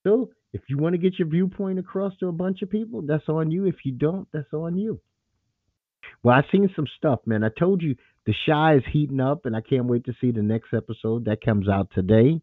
So 0.04 0.30
if 0.54 0.62
you 0.70 0.78
want 0.78 0.94
to 0.94 0.98
get 1.00 1.18
your 1.20 1.28
viewpoint 1.28 1.80
across 1.80 2.14
to 2.20 2.28
a 2.28 2.32
bunch 2.32 2.62
of 2.62 2.70
people, 2.70 3.02
that's 3.02 3.28
on 3.28 3.52
you. 3.52 3.66
If 3.66 3.76
you 3.84 3.92
don't, 3.92 4.28
that's 4.32 4.54
on 4.54 4.78
you. 4.78 5.00
Well, 6.22 6.36
I've 6.36 6.46
seen 6.52 6.70
some 6.76 6.88
stuff, 6.98 7.20
man. 7.26 7.44
I 7.44 7.50
told 7.50 7.82
you 7.82 7.96
the 8.26 8.34
shy 8.46 8.76
is 8.76 8.84
heating 8.92 9.20
up, 9.20 9.46
and 9.46 9.56
I 9.56 9.62
can't 9.62 9.86
wait 9.86 10.06
to 10.06 10.14
see 10.22 10.32
the 10.32 10.42
next 10.42 10.74
episode 10.74 11.26
that 11.26 11.42
comes 11.44 11.68
out 11.68 11.90
today. 11.94 12.42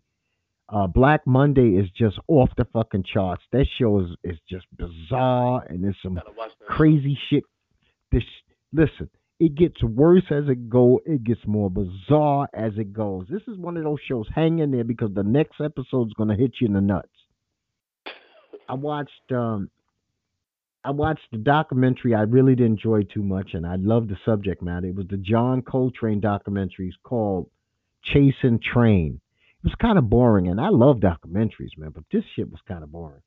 Uh, 0.68 0.86
Black 0.86 1.26
Monday 1.26 1.70
is 1.80 1.88
just 1.96 2.18
off 2.28 2.50
the 2.56 2.64
fucking 2.72 3.04
charts. 3.12 3.42
That 3.52 3.66
show 3.78 4.00
is, 4.00 4.10
is 4.22 4.38
just 4.48 4.66
bizarre, 4.76 5.64
and 5.68 5.82
there's 5.82 5.96
some 6.02 6.14
Gotta 6.14 6.32
watch 6.36 6.52
that. 6.60 6.68
crazy 6.68 7.18
shit. 7.28 7.44
This 8.12 8.22
listen, 8.72 9.10
it 9.38 9.54
gets 9.54 9.82
worse 9.82 10.24
as 10.30 10.48
it 10.48 10.68
go. 10.68 11.00
It 11.06 11.24
gets 11.24 11.40
more 11.46 11.70
bizarre 11.70 12.48
as 12.52 12.72
it 12.76 12.92
goes. 12.92 13.26
This 13.30 13.42
is 13.48 13.56
one 13.56 13.76
of 13.78 13.84
those 13.84 14.00
shows. 14.06 14.26
Hang 14.34 14.58
in 14.58 14.70
there 14.70 14.84
because 14.84 15.14
the 15.14 15.22
next 15.22 15.60
episode's 15.60 16.12
gonna 16.14 16.36
hit 16.36 16.56
you 16.60 16.66
in 16.66 16.74
the 16.74 16.80
nuts. 16.82 17.08
I 18.68 18.74
watched 18.74 19.32
um 19.32 19.70
I 20.84 20.90
watched 20.90 21.26
the 21.32 21.38
documentary 21.38 22.14
I 22.14 22.22
really 22.22 22.54
didn't 22.54 22.72
enjoy 22.72 23.02
too 23.02 23.22
much 23.22 23.54
and 23.54 23.66
I 23.66 23.76
love 23.76 24.08
the 24.08 24.18
subject 24.24 24.62
matter. 24.62 24.88
It 24.88 24.94
was 24.94 25.06
the 25.08 25.16
John 25.16 25.62
Coltrane 25.62 26.20
documentaries 26.20 26.94
called 27.02 27.50
Chasing 28.02 28.60
Trane. 28.60 29.16
It 29.16 29.64
was 29.64 29.74
kind 29.80 29.98
of 29.98 30.10
boring 30.10 30.48
and 30.48 30.60
I 30.60 30.68
love 30.68 30.98
documentaries, 30.98 31.76
man, 31.78 31.90
but 31.94 32.04
this 32.12 32.24
shit 32.36 32.50
was 32.50 32.60
kind 32.68 32.82
of 32.82 32.92
boring. 32.92 33.22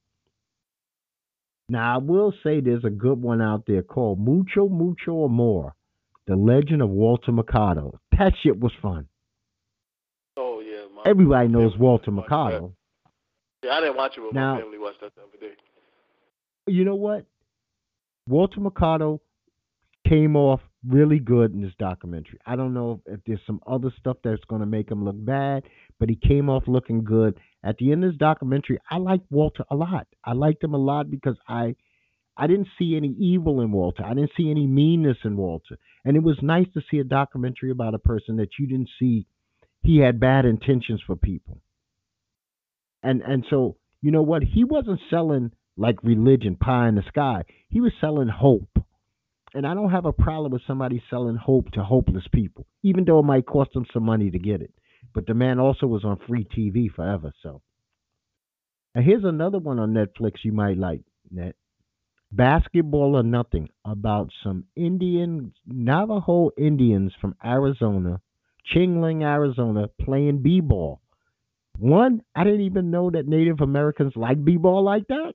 Now 1.74 1.96
I 1.96 1.98
will 1.98 2.32
say 2.44 2.62
there's 2.62 2.84
a 2.86 2.90
good 2.92 3.20
one 3.20 3.42
out 3.42 3.64
there 3.66 3.82
called 3.82 4.20
Mucho 4.20 4.70
Mucho 4.70 5.26
Amor. 5.26 5.74
The 6.28 6.36
Legend 6.36 6.82
of 6.84 6.90
Walter 6.90 7.32
Mercado. 7.32 8.00
That 8.18 8.34
shit 8.42 8.58
was 8.60 8.72
fun. 8.82 9.08
Oh 10.38 10.62
yeah, 10.62 10.84
my 10.96 11.02
Everybody 11.10 11.48
knows 11.50 11.76
Walter 11.78 12.12
watched 12.12 12.30
that. 12.30 12.36
Mercado. 12.36 12.74
Yeah, 13.64 13.72
I 13.72 13.80
didn't 13.82 13.98
watch 13.98 14.14
it, 14.18 14.22
but 14.22 14.34
Now- 14.34 14.54
my 14.56 14.62
family 14.62 14.78
watched 14.78 15.02
that 15.02 15.14
the 15.16 15.22
other 15.22 15.38
day. 15.42 15.54
you 16.68 16.86
know 16.86 16.96
what? 16.96 17.26
Walter 18.30 18.60
Mercado 18.62 19.20
came 20.08 20.36
off 20.36 20.62
really 20.88 21.20
good 21.20 21.54
in 21.54 21.62
this 21.62 21.74
documentary. 21.80 22.38
I 22.46 22.56
don't 22.56 22.74
know 22.74 23.02
if 23.08 23.20
there's 23.26 23.40
some 23.48 23.60
other 23.66 23.92
stuff 24.00 24.18
that's 24.24 24.44
going 24.46 24.62
to 24.62 24.66
make 24.68 24.90
him 24.92 25.04
look 25.04 25.16
bad, 25.18 25.64
but 26.00 26.10
he 26.10 26.16
came 26.16 26.50
off 26.50 26.64
looking 26.68 27.04
good. 27.04 27.40
At 27.64 27.78
the 27.78 27.92
end 27.92 28.04
of 28.04 28.12
this 28.12 28.20
documentary, 28.20 28.80
I 28.90 28.98
liked 28.98 29.32
Walter 29.32 29.64
a 29.70 29.76
lot. 29.76 30.08
I 30.24 30.34
liked 30.34 30.64
him 30.64 30.74
a 30.74 30.78
lot 30.78 31.10
because 31.10 31.38
I 31.48 31.76
I 32.36 32.48
didn't 32.48 32.68
see 32.80 32.96
any 32.96 33.10
evil 33.20 33.62
in 33.62 33.72
Walter. 33.72 34.04
I 34.04 34.14
didn't 34.16 34.32
see 34.36 34.50
any 34.50 34.66
meanness 34.66 35.18
in 35.24 35.38
Walter. 35.38 35.78
And 36.04 36.18
it 36.18 36.24
was 36.24 36.38
nice 36.42 36.66
to 36.74 36.82
see 36.90 36.98
a 36.98 37.04
documentary 37.04 37.70
about 37.70 37.94
a 37.94 38.00
person 38.00 38.38
that 38.38 38.58
you 38.58 38.66
didn't 38.68 38.90
see 39.00 39.28
he 39.84 39.98
had 39.98 40.20
bad 40.20 40.46
intentions 40.46 41.02
for 41.06 41.16
people. 41.16 41.62
And 43.04 43.22
and 43.22 43.46
so, 43.50 43.78
you 44.02 44.12
know 44.12 44.22
what? 44.22 44.44
He 44.44 44.64
wasn't 44.64 45.02
selling 45.10 45.52
like 45.78 46.04
religion, 46.04 46.56
pie 46.56 46.88
in 46.88 46.96
the 46.96 47.04
sky. 47.08 47.44
He 47.70 47.82
was 47.82 47.92
selling 48.00 48.30
hope. 48.30 48.70
And 49.54 49.68
I 49.68 49.74
don't 49.76 49.92
have 49.92 50.06
a 50.06 50.14
problem 50.14 50.52
with 50.52 50.64
somebody 50.66 51.04
selling 51.10 51.36
hope 51.36 51.72
to 51.72 51.84
hopeless 51.84 52.24
people, 52.32 52.66
even 52.82 53.06
though 53.06 53.20
it 53.20 53.24
might 53.24 53.46
cost 53.46 53.74
them 53.74 53.86
some 53.94 54.04
money 54.04 54.32
to 54.32 54.40
get 54.40 54.62
it. 54.62 54.74
But 55.14 55.28
the 55.28 55.34
man 55.34 55.60
also 55.60 55.86
was 55.86 56.04
on 56.04 56.20
free 56.28 56.46
TV 56.46 56.92
forever. 56.92 57.34
So, 57.44 57.62
and 58.96 59.06
here's 59.06 59.24
another 59.24 59.60
one 59.60 59.80
on 59.80 59.94
Netflix 59.94 60.44
you 60.44 60.52
might 60.52 60.78
like. 60.78 61.02
Net 61.32 61.56
Basketball 62.32 63.16
or 63.16 63.24
Nothing 63.24 63.70
about 63.86 64.30
some 64.44 64.66
Indian 64.76 65.54
Navajo 65.68 66.50
Indians 66.58 67.14
from 67.22 67.36
Arizona, 67.46 68.22
Chinle, 68.74 69.22
Arizona, 69.22 69.88
playing 70.02 70.42
b-ball. 70.42 71.00
One, 71.78 72.22
I 72.36 72.44
didn't 72.44 72.62
even 72.62 72.92
know 72.92 73.12
that 73.12 73.28
Native 73.28 73.62
Americans 73.62 74.14
like 74.16 74.44
b-ball 74.44 74.84
like 74.84 75.08
that. 75.08 75.34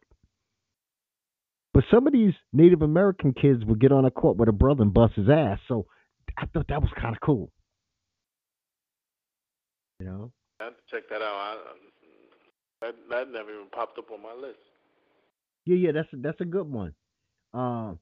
But 1.73 1.85
some 1.91 2.07
of 2.07 2.13
these 2.13 2.35
Native 2.53 2.83
American 2.83 3.33
kids 3.33 3.65
would 3.65 3.81
get 3.81 3.93
on 3.93 4.05
a 4.05 4.11
court 4.11 4.37
with 4.37 4.49
a 4.49 4.53
brother 4.53 4.83
and 4.83 4.93
bust 4.93 5.15
his 5.15 5.29
ass. 5.29 5.59
So 5.69 5.87
I 6.37 6.47
thought 6.47 6.67
that 6.69 6.83
was 6.83 6.91
kind 7.01 7.15
of 7.15 7.21
cool. 7.21 7.51
You 10.01 10.07
know? 10.07 10.33
I 10.61 10.65
have 10.65 10.75
to 10.75 10.83
check 10.91 11.09
that 11.11 11.23
out. 11.23 11.23
I, 11.23 11.57
that, 12.81 12.95
that 13.11 13.31
never 13.33 13.51
even 13.53 13.67
popped 13.73 13.99
up 13.99 14.11
on 14.13 14.23
my 14.23 14.35
list. 14.35 14.59
Yeah, 15.65 15.77
yeah, 15.77 15.93
that's 15.93 16.13
a, 16.13 16.17
that's 16.17 16.41
a 16.41 16.45
good 16.45 16.71
one. 16.71 16.95
Uh, 17.53 17.95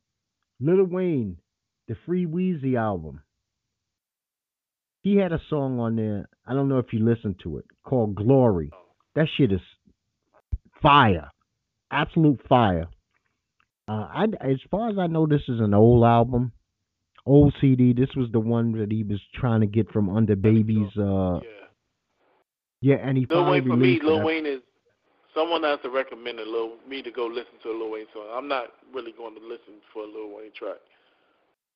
Lil 0.61 0.84
Wayne, 0.84 1.38
the 1.88 1.97
Free 2.07 2.26
Weezy 2.26 2.76
album. 2.78 3.20
He 5.03 5.16
had 5.16 5.32
a 5.32 5.40
song 5.49 5.78
on 5.78 5.97
there. 5.97 6.28
I 6.47 6.53
don't 6.53 6.68
know 6.68 6.78
if 6.78 6.92
you 6.92 7.05
listened 7.05 7.36
to 7.44 7.59
it 7.59 7.64
called 7.84 8.14
Glory. 8.16 8.70
That 9.14 9.28
shit 9.36 9.53
is 9.53 9.61
fire, 10.82 11.30
absolute 11.90 12.40
fire. 12.49 12.86
Uh, 13.88 13.92
I, 14.12 14.24
as 14.40 14.59
far 14.70 14.90
as 14.90 14.99
I 14.99 15.07
know, 15.07 15.26
this 15.26 15.42
is 15.49 15.61
an 15.61 15.72
old 15.74 16.05
album, 16.05 16.53
old 17.24 17.55
CD. 17.61 17.92
This 17.92 18.11
was 18.16 18.28
the 18.32 18.40
one 18.40 18.72
that 18.78 18.90
he 18.90 19.05
was 19.05 19.20
trying 19.34 19.61
to 19.61 19.66
get 19.66 19.90
from 19.92 20.11
under 20.11 20.36
Baby's. 20.36 20.90
Uh, 20.99 21.40
Yeah. 21.42 21.55
Yeah, 22.87 22.99
and 23.03 23.18
he 23.18 23.26
Lil 23.28 23.43
finally 23.43 23.61
Wayne 23.62 23.68
for 23.68 23.76
me, 23.76 24.01
Lil. 24.01 24.22
Wayne 24.22 24.47
is 24.47 24.61
someone 25.34 25.64
has 25.64 25.80
to 25.82 25.91
recommend 25.91 26.39
a 26.39 26.45
Lil, 26.45 26.74
me 26.89 27.03
to 27.03 27.11
go 27.11 27.26
listen 27.26 27.59
to 27.64 27.70
a 27.70 27.76
Lil 27.76 27.91
Wayne 27.91 28.07
song. 28.14 28.28
I'm 28.32 28.47
not 28.47 28.66
really 28.95 29.11
going 29.11 29.34
to 29.34 29.41
listen 29.41 29.82
for 29.93 30.05
a 30.05 30.07
Lil 30.07 30.37
Wayne 30.37 30.53
track. 30.57 30.76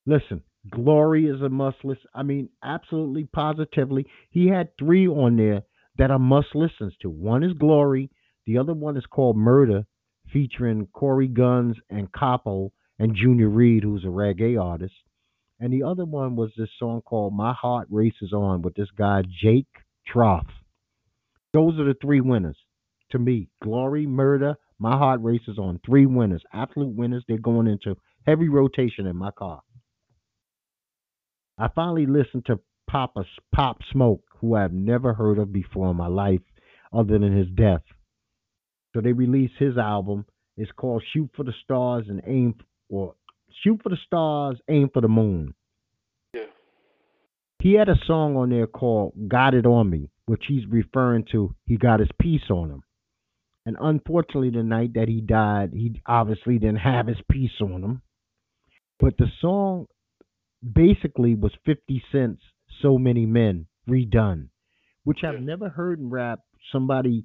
Listen, 0.07 0.41
Glory 0.71 1.27
is 1.27 1.41
a 1.43 1.49
must 1.49 1.79
listen. 1.83 2.07
I 2.15 2.23
mean, 2.23 2.49
absolutely, 2.63 3.25
positively. 3.25 4.07
He 4.31 4.47
had 4.47 4.69
three 4.79 5.09
on 5.09 5.37
there 5.37 5.65
that 5.99 6.13
are 6.13 6.19
must 6.21 6.55
listens 6.55 6.93
to. 7.03 7.11
One 7.11 7.43
is 7.43 7.55
Glory. 7.55 8.09
The 8.47 8.59
other 8.59 8.73
one 8.73 8.97
is 8.97 9.07
called 9.07 9.37
Murder, 9.37 9.87
featuring 10.33 10.87
Cory 10.93 11.29
Gunz 11.29 11.75
and 11.91 12.13
Capo 12.13 12.71
and 13.01 13.17
Junior 13.17 13.49
Reid, 13.49 13.83
who's 13.83 14.05
a 14.05 14.09
reggae 14.09 14.63
artist. 14.63 14.95
And 15.59 15.73
the 15.73 15.83
other 15.83 16.05
one 16.05 16.37
was 16.37 16.53
this 16.57 16.71
song 16.79 17.03
called 17.03 17.35
My 17.35 17.53
Heart 17.53 17.89
Races 17.91 18.33
On 18.33 18.63
with 18.63 18.77
this 18.77 18.91
guy, 18.97 19.25
Jake 19.43 19.67
Troth. 20.07 20.47
Those 21.53 21.79
are 21.79 21.85
the 21.85 21.95
three 22.01 22.21
winners 22.21 22.57
to 23.11 23.19
me. 23.19 23.49
Glory, 23.63 24.07
Murder, 24.07 24.55
My 24.79 24.97
Heart 24.97 25.21
Races 25.23 25.59
On. 25.59 25.81
Three 25.85 26.07
winners. 26.07 26.43
Absolute 26.53 26.95
winners. 26.95 27.25
They're 27.27 27.39
going 27.39 27.67
into 27.67 27.97
heavy 28.27 28.49
rotation 28.49 29.07
in 29.07 29.17
my 29.17 29.31
car. 29.33 29.63
I 31.59 31.69
finally 31.75 32.07
listened 32.07 32.47
to 32.47 32.61
Papa 32.89 33.25
Pop 33.55 33.79
Smoke, 33.93 34.23
who 34.41 34.55
I've 34.55 34.73
never 34.73 35.15
heard 35.15 35.39
of 35.39 35.53
before 35.53 35.91
in 35.91 35.97
my 35.97 36.07
life, 36.07 36.41
other 36.93 37.19
than 37.19 37.37
his 37.37 37.49
death. 37.55 37.83
So 38.95 39.01
they 39.01 39.13
released 39.13 39.55
his 39.59 39.77
album. 39.77 40.25
It's 40.57 40.73
called 40.73 41.05
Shoot 41.13 41.31
for 41.37 41.45
the 41.45 41.55
Stars 41.63 42.07
and 42.09 42.23
Aim 42.27 42.55
or 42.89 43.15
Shoot 43.63 43.81
for 43.83 43.91
the 43.91 43.99
Stars, 44.07 44.59
Aim 44.69 44.91
for 44.93 45.03
the 45.03 45.09
Moon. 45.09 45.55
He 47.61 47.75
had 47.75 47.91
a 47.91 47.97
song 48.07 48.37
on 48.37 48.49
there 48.49 48.67
called 48.67 49.13
Got 49.29 49.55
It 49.55 49.67
On 49.67 49.89
Me, 49.89 50.09
which 50.25 50.45
he's 50.49 50.67
referring 50.67 51.27
to 51.33 51.55
he 51.67 51.77
got 51.77 52.01
his 52.01 52.09
piece 52.19 52.49
on 52.51 52.71
him. 52.71 52.83
And 53.67 53.77
unfortunately, 53.79 54.51
the 54.51 54.63
night 54.63 54.95
that 54.95 55.09
he 55.09 55.21
died, 55.21 55.73
he 55.75 56.01
obviously 56.07 56.59
didn't 56.59 56.79
have 56.79 57.07
his 57.07 57.19
piece 57.31 57.61
on 57.61 57.83
him. 57.85 58.03
But 58.99 59.19
the 59.19 59.27
song 59.41 59.87
basically 60.73 61.35
was 61.35 61.53
50 61.67 62.03
Cent's 62.11 62.43
So 62.81 62.97
Many 62.97 63.27
Men 63.27 63.67
redone, 63.89 64.49
which 65.05 65.23
I've 65.23 65.41
never 65.41 65.69
heard 65.69 65.99
in 65.99 66.09
rap 66.09 66.41
somebody 66.73 67.25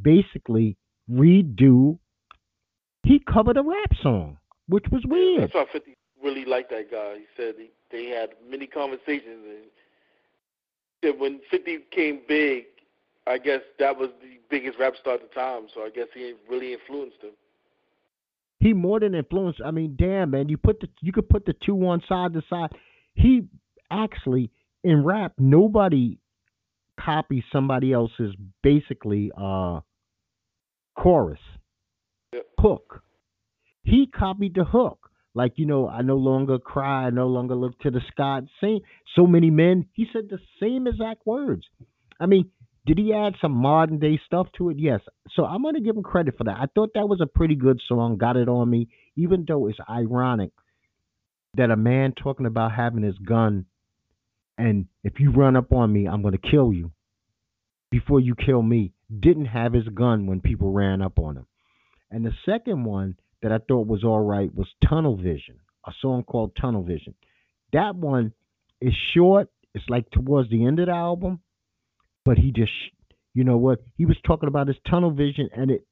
basically 0.00 0.76
redo. 1.08 1.98
He 3.04 3.20
covered 3.32 3.56
a 3.56 3.62
rap 3.62 3.92
song, 4.02 4.38
which 4.68 4.86
was 4.90 5.02
weird. 5.06 5.42
That's 5.42 5.54
why 5.54 5.66
50 5.72 5.96
really 6.22 6.44
liked 6.44 6.70
that 6.70 6.90
guy. 6.90 7.18
He 7.18 7.26
said 7.36 7.54
he, 7.56 7.70
they 7.90 8.06
had 8.06 8.30
many 8.48 8.66
conversations, 8.66 9.44
and 9.46 9.64
said 11.02 11.18
when 11.18 11.40
50 11.50 11.78
came 11.90 12.20
big, 12.28 12.64
I 13.26 13.38
guess 13.38 13.60
that 13.78 13.96
was 13.96 14.10
the 14.20 14.38
biggest 14.50 14.78
rap 14.78 14.94
star 15.00 15.14
at 15.14 15.22
the 15.22 15.34
time. 15.34 15.66
So 15.74 15.82
I 15.82 15.90
guess 15.90 16.06
he 16.14 16.34
really 16.48 16.72
influenced 16.72 17.22
him. 17.22 17.32
He 18.60 18.72
more 18.72 19.00
than 19.00 19.14
influenced. 19.14 19.60
I 19.64 19.70
mean, 19.70 19.96
damn 19.98 20.30
man, 20.30 20.48
you 20.48 20.56
put 20.56 20.80
the 20.80 20.88
you 21.02 21.12
could 21.12 21.28
put 21.28 21.44
the 21.44 21.54
two 21.64 21.86
on 21.86 22.02
side 22.08 22.32
to 22.32 22.42
side. 22.48 22.70
He 23.14 23.42
actually 23.90 24.50
in 24.82 25.04
rap, 25.04 25.32
nobody 25.38 26.18
copies 26.98 27.42
somebody 27.52 27.92
else's 27.92 28.34
basically 28.62 29.30
uh 29.36 29.80
chorus 30.96 31.40
Yep. 32.32 32.46
hook. 32.58 33.02
He 33.82 34.06
copied 34.06 34.54
the 34.54 34.64
hook. 34.64 35.10
Like 35.36 35.52
you 35.56 35.66
know, 35.66 35.86
I 35.86 36.00
no 36.00 36.16
longer 36.16 36.58
cry, 36.58 37.06
I 37.06 37.10
no 37.10 37.26
longer 37.26 37.54
look 37.54 37.78
to 37.80 37.90
the 37.90 38.00
sky. 38.10 38.40
Same, 38.58 38.80
so 39.14 39.26
many 39.26 39.50
men. 39.50 39.84
He 39.92 40.06
said 40.10 40.30
the 40.30 40.38
same 40.58 40.86
exact 40.86 41.26
words. 41.26 41.62
I 42.18 42.24
mean, 42.24 42.50
did 42.86 42.96
he 42.96 43.12
add 43.12 43.34
some 43.42 43.52
modern 43.52 43.98
day 43.98 44.18
stuff 44.24 44.46
to 44.56 44.70
it? 44.70 44.78
Yes. 44.78 45.00
So 45.34 45.44
I'm 45.44 45.62
gonna 45.62 45.82
give 45.82 45.94
him 45.94 46.02
credit 46.02 46.38
for 46.38 46.44
that. 46.44 46.56
I 46.56 46.64
thought 46.74 46.94
that 46.94 47.06
was 47.06 47.20
a 47.20 47.26
pretty 47.26 47.54
good 47.54 47.82
song. 47.86 48.16
Got 48.16 48.38
it 48.38 48.48
on 48.48 48.70
me, 48.70 48.88
even 49.14 49.44
though 49.46 49.68
it's 49.68 49.78
ironic 49.90 50.52
that 51.54 51.70
a 51.70 51.76
man 51.76 52.14
talking 52.14 52.46
about 52.46 52.72
having 52.72 53.02
his 53.02 53.18
gun 53.18 53.66
and 54.56 54.86
if 55.04 55.20
you 55.20 55.32
run 55.32 55.54
up 55.54 55.70
on 55.70 55.92
me, 55.92 56.08
I'm 56.08 56.22
gonna 56.22 56.38
kill 56.38 56.72
you 56.72 56.92
before 57.90 58.20
you 58.20 58.34
kill 58.34 58.62
me. 58.62 58.94
Didn't 59.20 59.46
have 59.46 59.74
his 59.74 59.86
gun 59.88 60.26
when 60.26 60.40
people 60.40 60.72
ran 60.72 61.02
up 61.02 61.18
on 61.18 61.36
him. 61.36 61.46
And 62.10 62.24
the 62.24 62.32
second 62.46 62.84
one 62.84 63.16
that 63.42 63.52
I 63.52 63.58
thought 63.58 63.86
was 63.86 64.04
all 64.04 64.20
right 64.20 64.54
was 64.54 64.68
Tunnel 64.88 65.16
Vision, 65.16 65.56
a 65.86 65.92
song 66.00 66.24
called 66.24 66.56
Tunnel 66.60 66.82
Vision. 66.82 67.14
That 67.72 67.94
one 67.94 68.32
is 68.80 68.94
short. 69.14 69.48
It's 69.74 69.84
like 69.88 70.10
towards 70.10 70.50
the 70.50 70.64
end 70.64 70.80
of 70.80 70.86
the 70.86 70.92
album, 70.92 71.40
but 72.24 72.38
he 72.38 72.50
just, 72.50 72.72
you 73.34 73.44
know 73.44 73.58
what? 73.58 73.80
He 73.96 74.06
was 74.06 74.16
talking 74.26 74.48
about 74.48 74.68
his 74.68 74.76
tunnel 74.88 75.10
vision, 75.10 75.50
and 75.54 75.70
it 75.70 75.86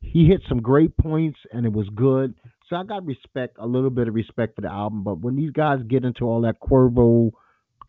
he 0.00 0.26
hit 0.26 0.42
some 0.48 0.60
great 0.60 0.96
points, 0.96 1.38
and 1.52 1.64
it 1.64 1.72
was 1.72 1.88
good. 1.94 2.34
So 2.68 2.76
I 2.76 2.84
got 2.84 3.06
respect, 3.06 3.56
a 3.58 3.66
little 3.66 3.90
bit 3.90 4.08
of 4.08 4.14
respect 4.14 4.56
for 4.56 4.62
the 4.62 4.70
album. 4.70 5.04
But 5.04 5.20
when 5.20 5.36
these 5.36 5.52
guys 5.52 5.78
get 5.88 6.04
into 6.04 6.24
all 6.24 6.42
that 6.42 6.60
Cuervo 6.60 7.30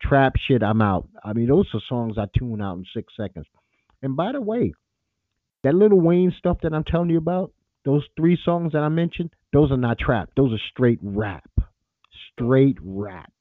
trap 0.00 0.34
shit, 0.46 0.62
I'm 0.62 0.80
out. 0.80 1.08
I 1.22 1.32
mean, 1.32 1.48
those 1.48 1.66
are 1.74 1.80
songs 1.88 2.16
I 2.16 2.26
tune 2.38 2.62
out 2.62 2.78
in 2.78 2.84
six 2.94 3.12
seconds. 3.16 3.46
And 4.00 4.16
by 4.16 4.32
the 4.32 4.40
way, 4.40 4.72
that 5.64 5.74
little 5.74 6.00
Wayne 6.00 6.32
stuff 6.38 6.58
that 6.62 6.72
I'm 6.72 6.84
telling 6.84 7.10
you 7.10 7.18
about, 7.18 7.52
those 7.84 8.04
three 8.16 8.38
songs 8.44 8.72
that 8.72 8.82
I 8.82 8.88
mentioned, 8.88 9.30
those 9.52 9.70
are 9.70 9.76
not 9.76 9.98
trap. 9.98 10.30
Those 10.36 10.52
are 10.52 10.62
straight 10.70 10.98
rap. 11.02 11.48
Straight 12.32 12.78
rap. 12.82 13.32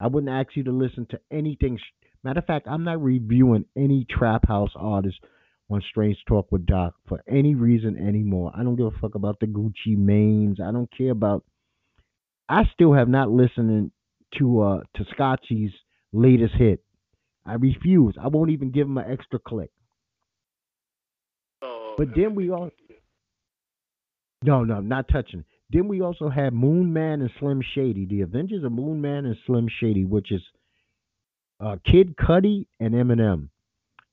I 0.00 0.06
wouldn't 0.06 0.32
ask 0.32 0.56
you 0.56 0.64
to 0.64 0.72
listen 0.72 1.06
to 1.10 1.20
anything. 1.30 1.78
Matter 2.22 2.40
of 2.40 2.46
fact, 2.46 2.68
I'm 2.68 2.84
not 2.84 3.02
reviewing 3.02 3.64
any 3.76 4.06
trap 4.08 4.46
house 4.46 4.72
artist 4.76 5.18
on 5.70 5.82
Strange 5.90 6.18
Talk 6.28 6.50
with 6.52 6.66
Doc 6.66 6.94
for 7.08 7.22
any 7.28 7.54
reason 7.54 7.96
anymore. 7.96 8.52
I 8.54 8.62
don't 8.62 8.76
give 8.76 8.86
a 8.86 8.98
fuck 9.00 9.14
about 9.14 9.40
the 9.40 9.46
Gucci 9.46 9.96
Manes. 9.96 10.58
I 10.60 10.70
don't 10.70 10.90
care 10.96 11.10
about. 11.10 11.44
I 12.48 12.62
still 12.72 12.92
have 12.92 13.08
not 13.08 13.30
listened 13.30 13.90
to 14.38 14.60
uh 14.60 14.80
to 14.96 15.04
Scotchy's 15.14 15.72
latest 16.12 16.54
hit. 16.54 16.82
I 17.44 17.54
refuse. 17.54 18.14
I 18.20 18.28
won't 18.28 18.50
even 18.50 18.70
give 18.70 18.86
him 18.86 18.98
an 18.98 19.10
extra 19.10 19.38
click. 19.38 19.70
Oh, 21.62 21.94
But 21.96 22.08
then 22.14 22.34
we 22.34 22.50
all 22.50 22.70
no, 24.42 24.64
no, 24.64 24.80
not 24.80 25.08
touching. 25.08 25.44
Then 25.70 25.88
we 25.88 26.00
also 26.00 26.28
had 26.28 26.52
Moon 26.52 26.92
Man 26.92 27.20
and 27.20 27.30
Slim 27.40 27.60
Shady, 27.74 28.06
the 28.06 28.20
Avengers 28.20 28.64
of 28.64 28.72
Moon 28.72 29.00
Man 29.00 29.24
and 29.24 29.36
Slim 29.46 29.68
Shady, 29.80 30.04
which 30.04 30.30
is 30.30 30.42
uh, 31.60 31.76
Kid 31.84 32.16
Cudi 32.16 32.66
and 32.78 32.94
Eminem. 32.94 33.48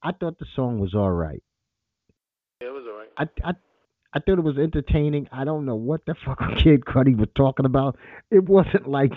I 0.02 0.12
thought 0.12 0.40
the 0.40 0.46
song 0.56 0.80
was 0.80 0.94
all 0.96 1.12
right. 1.12 1.44
Yeah, 2.62 2.70
it 2.70 2.72
was 2.72 2.86
alright. 2.88 3.10
I, 3.44 3.50
I 3.50 3.54
I 4.16 4.20
thought 4.20 4.38
it 4.38 4.44
was 4.44 4.58
entertaining. 4.58 5.28
I 5.32 5.44
don't 5.44 5.66
know 5.66 5.76
what 5.76 6.06
the 6.06 6.16
fuck 6.26 6.40
Kid 6.64 6.86
Cudi 6.86 7.18
was 7.18 7.30
talking 7.36 7.66
about. 7.66 7.98
It 8.32 8.48
wasn't 8.48 8.88
like 8.88 9.14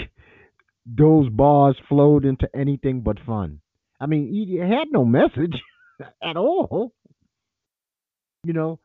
those 0.86 1.28
bars 1.28 1.76
flowed 1.88 2.24
into 2.24 2.48
anything 2.54 3.00
but 3.00 3.18
fun. 3.26 3.60
I 4.00 4.06
mean, 4.06 4.32
he 4.32 4.56
had 4.56 4.88
no 4.90 5.04
message 5.04 5.60
at 6.22 6.36
all. 6.36 6.92
You 8.44 8.52
know, 8.52 8.78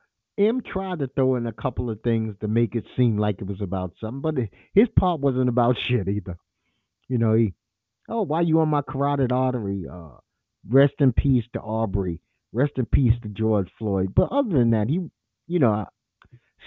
M 0.48 0.62
tried 0.62 1.00
to 1.00 1.08
throw 1.08 1.36
in 1.36 1.48
a 1.48 1.54
couple 1.54 1.90
of 1.90 2.02
things 2.02 2.36
to 2.42 2.48
make 2.48 2.76
it 2.76 2.86
seem 2.96 3.18
like 3.18 3.42
it 3.42 3.48
was 3.48 3.62
about 3.62 3.94
something, 4.00 4.22
but 4.22 4.36
his 4.74 4.88
part 4.98 5.20
wasn't 5.20 5.50
about 5.50 5.78
shit 5.88 6.08
either. 6.08 6.38
You 7.08 7.18
know, 7.18 7.34
he, 7.34 7.54
oh, 8.10 8.22
why 8.22 8.42
you 8.42 8.60
on 8.60 8.70
my 8.70 8.82
carotid 8.82 9.32
artery? 9.32 9.86
Uh, 9.92 10.18
Rest 10.70 10.94
in 11.00 11.12
peace 11.14 11.44
to 11.54 11.60
Aubrey. 11.60 12.22
Rest 12.54 12.74
in 12.78 12.86
peace 12.86 13.14
to 13.24 13.30
George 13.30 13.70
Floyd. 13.80 14.14
But 14.16 14.32
other 14.32 14.50
than 14.50 14.72
that, 14.72 14.90
he, 14.90 15.10
you 15.48 15.60
know, 15.60 15.86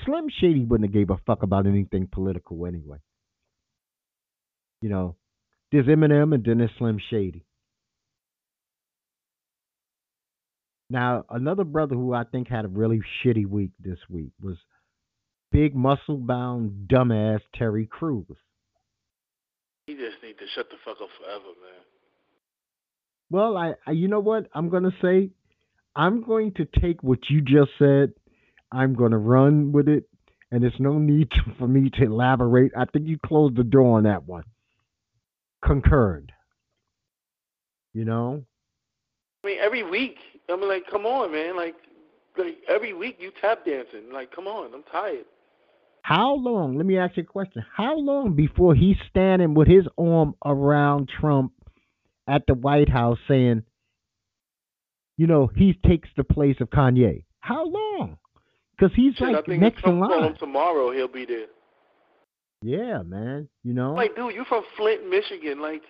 Slim 0.04 0.26
Shady 0.40 0.64
wouldn't 0.64 0.88
have 0.88 0.94
gave 0.94 1.10
a 1.10 1.20
fuck 1.26 1.42
about 1.42 1.66
anything 1.66 2.08
political 2.10 2.66
anyway. 2.66 2.98
You 4.82 4.88
know, 4.88 5.16
there's 5.70 5.86
Eminem 5.86 6.34
and 6.34 6.44
then 6.44 6.58
there's 6.58 6.70
Slim 6.78 6.98
Shady. 7.10 7.44
Now, 10.90 11.24
another 11.30 11.64
brother 11.64 11.94
who 11.94 12.12
I 12.12 12.24
think 12.24 12.48
had 12.48 12.64
a 12.64 12.68
really 12.68 13.00
shitty 13.22 13.46
week 13.46 13.70
this 13.80 13.98
week 14.08 14.32
was 14.42 14.56
big 15.50 15.74
muscle 15.74 16.18
bound 16.18 16.88
dumbass 16.88 17.40
Terry 17.54 17.86
Crews. 17.86 18.26
He 19.86 19.94
just 19.94 20.22
need 20.22 20.38
to 20.38 20.46
shut 20.54 20.68
the 20.70 20.76
fuck 20.84 20.96
up 21.00 21.08
forever, 21.18 21.44
man. 21.44 21.84
Well, 23.30 23.56
I, 23.56 23.74
I 23.86 23.92
you 23.92 24.08
know 24.08 24.20
what 24.20 24.48
I'm 24.54 24.68
gonna 24.68 24.94
say. 25.02 25.30
I'm 25.96 26.22
going 26.22 26.52
to 26.54 26.66
take 26.80 27.02
what 27.02 27.30
you 27.30 27.40
just 27.40 27.70
said. 27.78 28.12
I'm 28.72 28.94
gonna 28.94 29.18
run 29.18 29.72
with 29.72 29.88
it, 29.88 30.04
and 30.50 30.62
there's 30.62 30.78
no 30.78 30.98
need 30.98 31.30
to, 31.30 31.40
for 31.58 31.68
me 31.68 31.90
to 31.90 32.04
elaborate. 32.04 32.72
I 32.76 32.84
think 32.86 33.06
you 33.06 33.18
closed 33.24 33.56
the 33.56 33.64
door 33.64 33.98
on 33.98 34.04
that 34.04 34.24
one. 34.24 34.44
Concurred. 35.64 36.32
You 37.92 38.04
know. 38.04 38.44
I 39.44 39.46
mean, 39.46 39.58
every 39.60 39.82
week. 39.82 40.16
I 40.48 40.56
mean, 40.56 40.68
like, 40.68 40.84
come 40.90 41.06
on, 41.06 41.32
man. 41.32 41.56
Like, 41.56 41.74
like 42.36 42.58
every 42.68 42.92
week 42.92 43.16
you 43.18 43.32
tap 43.40 43.64
dancing. 43.64 44.12
Like, 44.12 44.34
come 44.34 44.46
on. 44.46 44.74
I'm 44.74 44.82
tired. 44.90 45.24
How 46.02 46.34
long? 46.34 46.76
Let 46.76 46.84
me 46.84 46.98
ask 46.98 47.16
you 47.16 47.22
a 47.22 47.26
question. 47.26 47.64
How 47.74 47.96
long 47.96 48.34
before 48.34 48.74
he's 48.74 48.96
standing 49.08 49.54
with 49.54 49.68
his 49.68 49.86
arm 49.96 50.34
around 50.44 51.08
Trump 51.08 51.52
at 52.28 52.42
the 52.46 52.54
White 52.54 52.90
House 52.90 53.18
saying, 53.26 53.62
you 55.16 55.26
know, 55.26 55.50
he 55.54 55.78
takes 55.86 56.08
the 56.16 56.24
place 56.24 56.56
of 56.60 56.68
Kanye? 56.68 57.24
How 57.40 57.64
long? 57.64 58.18
Because 58.76 58.94
he's 58.94 59.14
Shit, 59.14 59.32
like 59.32 59.48
next 59.48 59.86
in 59.86 60.00
line. 60.00 60.24
him 60.24 60.36
tomorrow, 60.38 60.90
he'll 60.90 61.08
be 61.08 61.24
there. 61.24 61.46
Yeah, 62.60 63.02
man. 63.02 63.48
You 63.62 63.72
know. 63.72 63.94
Like, 63.94 64.16
dude, 64.16 64.34
you 64.34 64.44
from 64.48 64.64
Flint, 64.76 65.08
Michigan. 65.08 65.62
Like, 65.62 65.82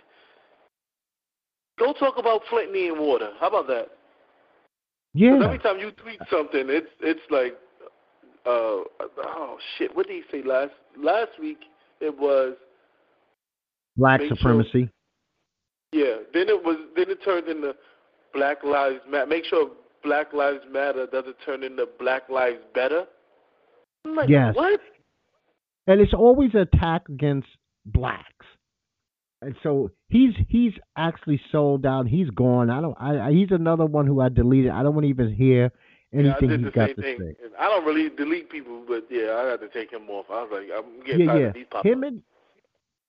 go 1.78 1.92
talk 1.92 2.18
about 2.18 2.42
Flint 2.50 2.72
needing 2.72 3.00
water. 3.00 3.30
How 3.40 3.48
about 3.48 3.66
that? 3.68 3.88
Yeah. 5.14 5.38
every 5.42 5.58
time 5.58 5.78
you 5.78 5.90
tweet 5.92 6.20
something, 6.30 6.66
it's 6.68 6.88
it's 7.00 7.20
like, 7.30 7.56
uh, 8.46 8.82
oh 9.24 9.56
shit. 9.78 9.94
What 9.96 10.06
did 10.08 10.16
he 10.16 10.22
say 10.30 10.42
last 10.46 10.72
last 10.96 11.30
week? 11.40 11.58
It 12.00 12.18
was 12.18 12.54
Black 13.96 14.20
sure- 14.20 14.28
supremacy. 14.36 14.90
yeah. 15.92 16.16
Then 16.32 16.48
it 16.48 16.62
was 16.64 16.76
then 16.96 17.10
it 17.10 17.22
turned 17.24 17.48
into 17.48 17.74
Black 18.32 18.62
Lives 18.64 19.00
Matter. 19.08 19.26
Make 19.26 19.44
sure 19.44 19.70
Black 20.02 20.32
Lives 20.32 20.64
Matter 20.70 21.06
doesn't 21.06 21.36
turn 21.46 21.62
into 21.62 21.86
Black 21.98 22.28
Lives 22.28 22.58
Better. 22.74 23.04
Like, 24.04 24.28
Yes. 24.28 24.54
what? 24.54 24.80
and 25.86 26.00
it's 26.00 26.12
always 26.12 26.50
an 26.54 26.60
attack 26.60 27.08
against 27.08 27.48
blacks. 27.86 28.33
And 29.44 29.56
so 29.62 29.90
he's 30.08 30.34
he's 30.48 30.72
actually 30.96 31.40
sold 31.52 31.86
out. 31.86 32.06
He's 32.06 32.30
gone. 32.30 32.70
I 32.70 32.80
don't. 32.80 32.96
I, 33.00 33.28
I 33.28 33.32
he's 33.32 33.50
another 33.50 33.86
one 33.86 34.06
who 34.06 34.20
I 34.20 34.28
deleted. 34.28 34.70
I 34.70 34.82
don't 34.82 34.94
want 34.94 35.04
to 35.04 35.08
even 35.10 35.32
hear 35.34 35.72
anything 36.12 36.48
did 36.48 36.60
he's 36.60 36.70
got 36.72 36.86
to 36.88 36.94
thing. 36.94 37.18
say. 37.18 37.34
I 37.58 37.64
don't 37.68 37.84
really 37.84 38.10
delete 38.10 38.50
people, 38.50 38.82
but 38.86 39.06
yeah, 39.10 39.34
I 39.34 39.50
had 39.50 39.60
to 39.60 39.68
take 39.68 39.92
him 39.92 40.08
off. 40.10 40.26
I 40.30 40.42
was 40.42 40.50
like, 40.52 40.68
I'm 40.76 41.04
getting 41.04 41.26
Yeah, 41.26 41.32
tired 41.32 41.40
yeah. 41.40 41.46
of 41.48 41.54
these 41.54 41.66
pop 41.70 41.84
Him 41.86 42.02
and 42.02 42.22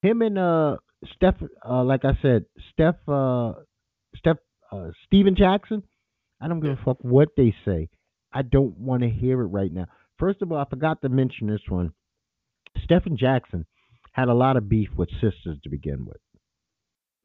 him 0.02 0.22
and 0.22 0.38
uh 0.38 0.78
Steph. 1.16 1.36
Uh, 1.68 1.84
like 1.84 2.04
I 2.06 2.18
said, 2.22 2.46
Steph. 2.72 2.96
Uh, 3.08 3.54
Steph. 4.16 4.38
Uh, 4.72 4.90
Stephen 5.06 5.36
Jackson. 5.36 5.84
I 6.42 6.48
don't 6.48 6.60
give 6.60 6.72
a 6.72 6.80
fuck 6.84 6.98
what 7.02 7.30
they 7.38 7.54
say. 7.64 7.90
I 8.34 8.42
don't 8.42 8.78
want 8.78 9.04
to 9.04 9.10
hear 9.10 9.42
it 9.42 9.46
right 9.48 9.72
now. 9.72 9.86
First 10.20 10.42
of 10.42 10.52
all, 10.52 10.58
I 10.58 10.66
forgot 10.70 11.02
to 11.02 11.10
mention 11.10 11.48
this 11.48 11.62
one. 11.70 11.94
Stephen 12.84 13.16
Jackson 13.18 13.66
had 14.16 14.30
a 14.30 14.34
lot 14.34 14.56
of 14.56 14.70
beef 14.70 14.88
with 14.96 15.10
sisters 15.16 15.58
to 15.62 15.70
begin 15.70 16.06
with. 16.06 16.22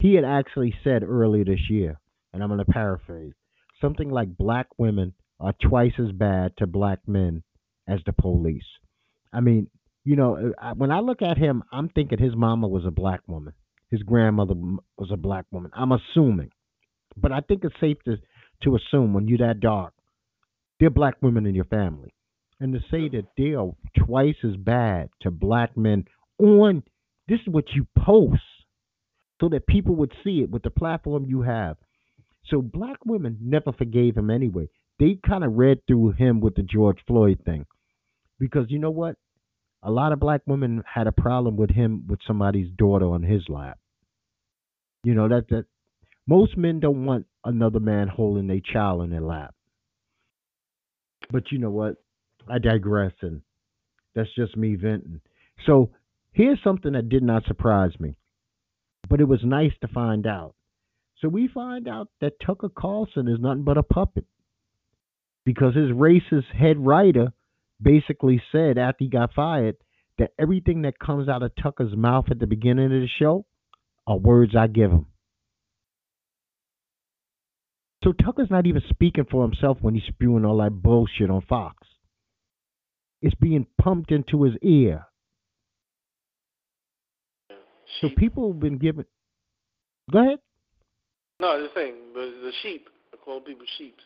He 0.01 0.14
had 0.14 0.24
actually 0.24 0.74
said 0.82 1.05
earlier 1.05 1.45
this 1.45 1.70
year, 1.70 2.01
and 2.32 2.43
I'm 2.43 2.49
going 2.49 2.59
to 2.59 2.64
paraphrase, 2.64 3.32
something 3.80 4.11
like 4.11 4.36
black 4.36 4.66
women 4.76 5.14
are 5.38 5.55
twice 5.62 5.93
as 6.01 6.11
bad 6.11 6.57
to 6.57 6.66
black 6.66 6.99
men 7.07 7.45
as 7.88 8.01
the 8.07 8.12
police. 8.12 8.64
I 9.32 9.38
mean, 9.38 9.68
you 10.05 10.16
know, 10.16 10.53
when 10.74 10.91
I 10.91 10.99
look 10.99 11.22
at 11.22 11.38
him, 11.38 11.62
I'm 11.70 11.91
thinking 11.91 12.18
his 12.18 12.34
mama 12.34 12.66
was 12.66 12.84
a 12.84 12.91
black 12.91 13.20
woman. 13.28 13.53
His 13.93 14.03
grandmother 14.03 14.55
was 14.99 15.11
a 15.12 15.16
black 15.16 15.45
woman. 15.53 15.70
I'm 15.72 15.93
assuming. 15.93 16.51
But 17.16 17.30
I 17.30 17.41
think 17.41 17.62
it's 17.62 17.74
safe 17.80 17.99
to, 18.07 18.16
to 18.64 18.76
assume 18.76 19.14
when 19.14 19.28
you're 19.28 19.47
that 19.47 19.61
dark, 19.61 19.95
there 20.80 20.88
are 20.88 20.91
black 20.91 21.14
women 21.22 21.47
in 21.47 21.55
your 21.55 21.66
family. 21.66 22.12
And 22.59 22.74
to 22.74 22.80
say 22.91 23.09
that 23.11 23.26
they 23.38 23.55
are 23.55 23.70
twice 23.97 24.36
as 24.43 24.57
bad 24.57 25.11
to 25.20 25.30
black 25.30 25.76
men 25.76 26.07
on 26.41 26.82
this 27.28 27.41
is 27.41 27.53
what 27.53 27.64
you 27.74 27.86
post 27.97 28.43
so 29.41 29.49
that 29.49 29.66
people 29.66 29.97
would 29.97 30.12
see 30.24 30.41
it 30.41 30.51
with 30.51 30.62
the 30.62 30.70
platform 30.70 31.24
you 31.26 31.43
have. 31.43 31.76
So 32.47 32.61
black 32.61 32.99
women 33.05 33.38
never 33.41 33.72
forgave 33.72 34.16
him 34.16 34.30
anyway. 34.30 34.68
They 34.99 35.18
kind 35.26 35.45
of 35.45 35.55
read 35.55 35.80
through 35.86 36.12
him 36.12 36.41
with 36.41 36.57
the 36.57 36.62
George 36.62 36.99
Floyd 37.07 37.41
thing. 37.45 37.66
Because 38.38 38.66
you 38.68 38.78
know 38.78 38.91
what? 38.91 39.16
A 39.82 39.91
lot 39.91 40.12
of 40.12 40.20
black 40.20 40.43
women 40.47 40.82
had 40.93 41.07
a 41.07 41.12
problem 41.12 41.57
with 41.57 41.70
him 41.70 42.05
with 42.07 42.20
somebody's 42.26 42.70
daughter 42.76 43.07
on 43.07 43.22
his 43.22 43.43
lap. 43.49 43.78
You 45.05 45.14
know 45.14 45.28
that 45.28 45.49
that 45.49 45.64
most 46.26 46.57
men 46.57 46.80
don't 46.80 47.07
want 47.07 47.26
another 47.45 47.80
man 47.80 48.09
holding 48.09 48.47
their 48.47 48.61
child 48.61 49.03
in 49.03 49.11
their 49.11 49.22
lap. 49.22 49.55
But 51.30 51.51
you 51.51 51.59
know 51.59 51.70
what? 51.70 51.97
I 52.49 52.59
digress, 52.59 53.12
and 53.22 53.41
that's 54.14 54.28
just 54.34 54.57
me 54.57 54.74
venting. 54.74 55.20
So 55.66 55.91
here's 56.33 56.62
something 56.62 56.93
that 56.93 57.09
did 57.09 57.22
not 57.22 57.45
surprise 57.45 57.93
me, 57.99 58.16
but 59.09 59.20
it 59.20 59.28
was 59.28 59.41
nice 59.45 59.72
to 59.81 59.89
find 59.89 60.26
out. 60.26 60.55
So 61.20 61.28
we 61.28 61.49
find 61.49 61.87
out 61.87 62.09
that 62.20 62.41
Tucker 62.45 62.70
Carlson 62.70 63.28
is 63.28 63.39
nothing 63.41 63.64
but 63.64 63.76
a 63.76 63.83
puppet 63.83 64.24
because 65.45 65.74
his 65.74 65.91
racist 65.91 66.55
head 66.55 66.78
writer 66.78 67.33
basically 67.81 68.43
said 68.53 68.78
after 68.78 69.05
he 69.05 69.11
got 69.11 69.35
fired 69.35 69.76
that 70.18 70.33
everything 70.39 70.83
that 70.83 70.99
comes 70.99 71.28
out 71.28 71.43
of 71.43 71.53
Tucker's 71.62 71.97
mouth 71.97 72.26
at 72.31 72.39
the 72.39 72.47
beginning 72.47 72.87
of 72.87 72.91
the 72.91 73.09
show 73.18 73.45
are 74.07 74.18
words 74.18 74.55
I 74.57 74.66
give 74.66 74.91
him. 74.91 75.07
So 78.03 78.12
Tucker's 78.12 78.51
not 78.51 78.66
even 78.66 78.83
speaking 78.89 79.26
for 79.31 79.43
himself 79.43 79.78
when 79.81 79.95
he's 79.95 80.05
spewing 80.09 80.45
all 80.45 80.59
that 80.59 80.83
bullshit 80.83 81.31
on 81.31 81.43
Fox. 81.43 81.87
It's 83.20 83.35
being 83.35 83.66
pumped 83.81 84.11
into 84.11 84.45
his 84.45 84.55
ear. 84.62 85.07
So 88.01 88.09
people 88.16 88.53
have 88.53 88.61
been 88.61 88.78
given. 88.78 89.05
Go 90.11 90.20
ahead. 90.20 90.38
No, 91.40 91.61
just 91.62 91.74
saying, 91.74 91.94
the, 92.14 92.20
the 92.42 92.53
sheep. 92.62 92.88
I 93.12 93.16
call 93.16 93.40
people 93.40 93.66
sheep. 93.78 93.96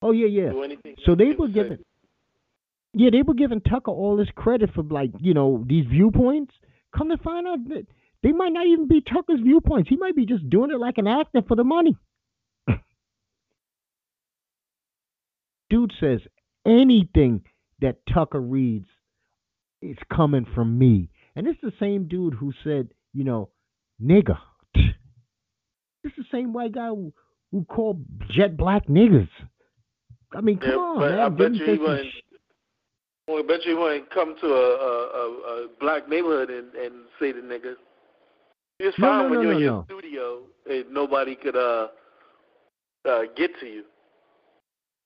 Oh 0.00 0.12
yeah, 0.12 0.26
yeah. 0.26 0.50
So 1.04 1.14
they 1.14 1.32
were 1.38 1.48
say. 1.48 1.78
Yeah, 2.94 3.10
they 3.10 3.22
were 3.22 3.34
giving 3.34 3.60
Tucker 3.60 3.90
all 3.90 4.16
this 4.16 4.28
credit 4.34 4.70
for 4.74 4.82
like 4.82 5.10
you 5.20 5.34
know 5.34 5.64
these 5.66 5.86
viewpoints. 5.86 6.52
Come 6.96 7.08
to 7.10 7.16
find 7.18 7.46
out 7.46 7.68
that 7.68 7.86
they 8.22 8.32
might 8.32 8.52
not 8.52 8.66
even 8.66 8.88
be 8.88 9.00
Tucker's 9.00 9.40
viewpoints. 9.40 9.88
He 9.88 9.96
might 9.96 10.14
be 10.16 10.26
just 10.26 10.48
doing 10.50 10.70
it 10.70 10.78
like 10.78 10.98
an 10.98 11.06
actor 11.06 11.42
for 11.46 11.56
the 11.56 11.64
money. 11.64 11.96
Dude 15.70 15.92
says 15.98 16.20
anything 16.66 17.42
that 17.80 17.96
Tucker 18.12 18.40
reads 18.40 18.86
is 19.80 19.96
coming 20.12 20.46
from 20.54 20.78
me, 20.78 21.08
and 21.36 21.46
it's 21.46 21.60
the 21.62 21.72
same 21.80 22.08
dude 22.08 22.34
who 22.34 22.52
said, 22.64 22.88
you 23.12 23.24
know, 23.24 23.50
nigger. 24.02 24.38
It's 26.04 26.16
the 26.16 26.24
same 26.32 26.52
white 26.52 26.72
guy 26.72 26.88
who, 26.88 27.12
who 27.52 27.64
called 27.64 28.04
jet 28.30 28.56
black 28.56 28.88
niggers. 28.88 29.28
I 30.34 30.40
mean, 30.40 30.58
come 30.58 30.70
Yeah, 30.70 30.76
on, 30.76 31.00
man. 31.00 31.18
I 31.20 31.28
bet 31.28 31.54
you 31.54 31.64
he 31.64 31.78
wouldn't. 31.78 32.08
Well, 33.28 33.38
I 33.38 33.42
bet 33.46 33.64
you 33.64 33.76
he 33.76 33.78
wouldn't 33.78 34.10
come 34.10 34.34
to 34.40 34.46
a, 34.46 34.50
a, 34.50 35.08
a, 35.20 35.64
a 35.64 35.68
black 35.78 36.08
neighborhood 36.08 36.50
and, 36.50 36.74
and 36.74 36.92
say 37.20 37.32
the 37.32 37.40
nigga. 37.40 37.74
It's 38.80 38.98
No, 38.98 39.06
fine 39.06 39.22
no, 39.22 39.30
when 39.30 39.34
no, 39.34 39.42
you're 39.42 39.52
in 39.52 39.60
your 39.60 39.84
studio 39.84 40.42
and 40.68 40.92
nobody 40.92 41.36
could 41.36 41.56
uh, 41.56 41.88
uh 43.08 43.22
get 43.36 43.50
to 43.60 43.66
you. 43.66 43.84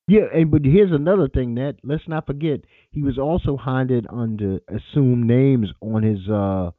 Yeah, 0.08 0.26
and 0.32 0.50
but 0.50 0.64
here's 0.64 0.92
another 0.92 1.28
thing 1.28 1.56
that 1.56 1.76
let's 1.82 2.06
not 2.06 2.26
forget 2.26 2.60
he 2.96 3.02
was 3.02 3.18
also 3.18 3.58
hunted 3.58 4.06
under 4.08 4.58
assumed 4.68 5.26
names 5.26 5.68
on 5.82 6.02
his 6.02 6.26
uh 6.30 6.70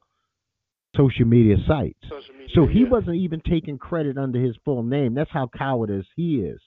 social 0.96 1.24
media 1.24 1.54
sites. 1.68 2.00
Social 2.02 2.34
media. 2.34 2.48
So 2.56 2.66
he 2.66 2.80
yeah. 2.80 2.88
wasn't 2.90 3.16
even 3.18 3.40
taking 3.48 3.78
credit 3.78 4.18
under 4.18 4.40
his 4.40 4.56
full 4.64 4.82
name. 4.82 5.14
That's 5.14 5.30
how 5.32 5.48
cowardice 5.56 6.06
he 6.16 6.40
is. 6.40 6.60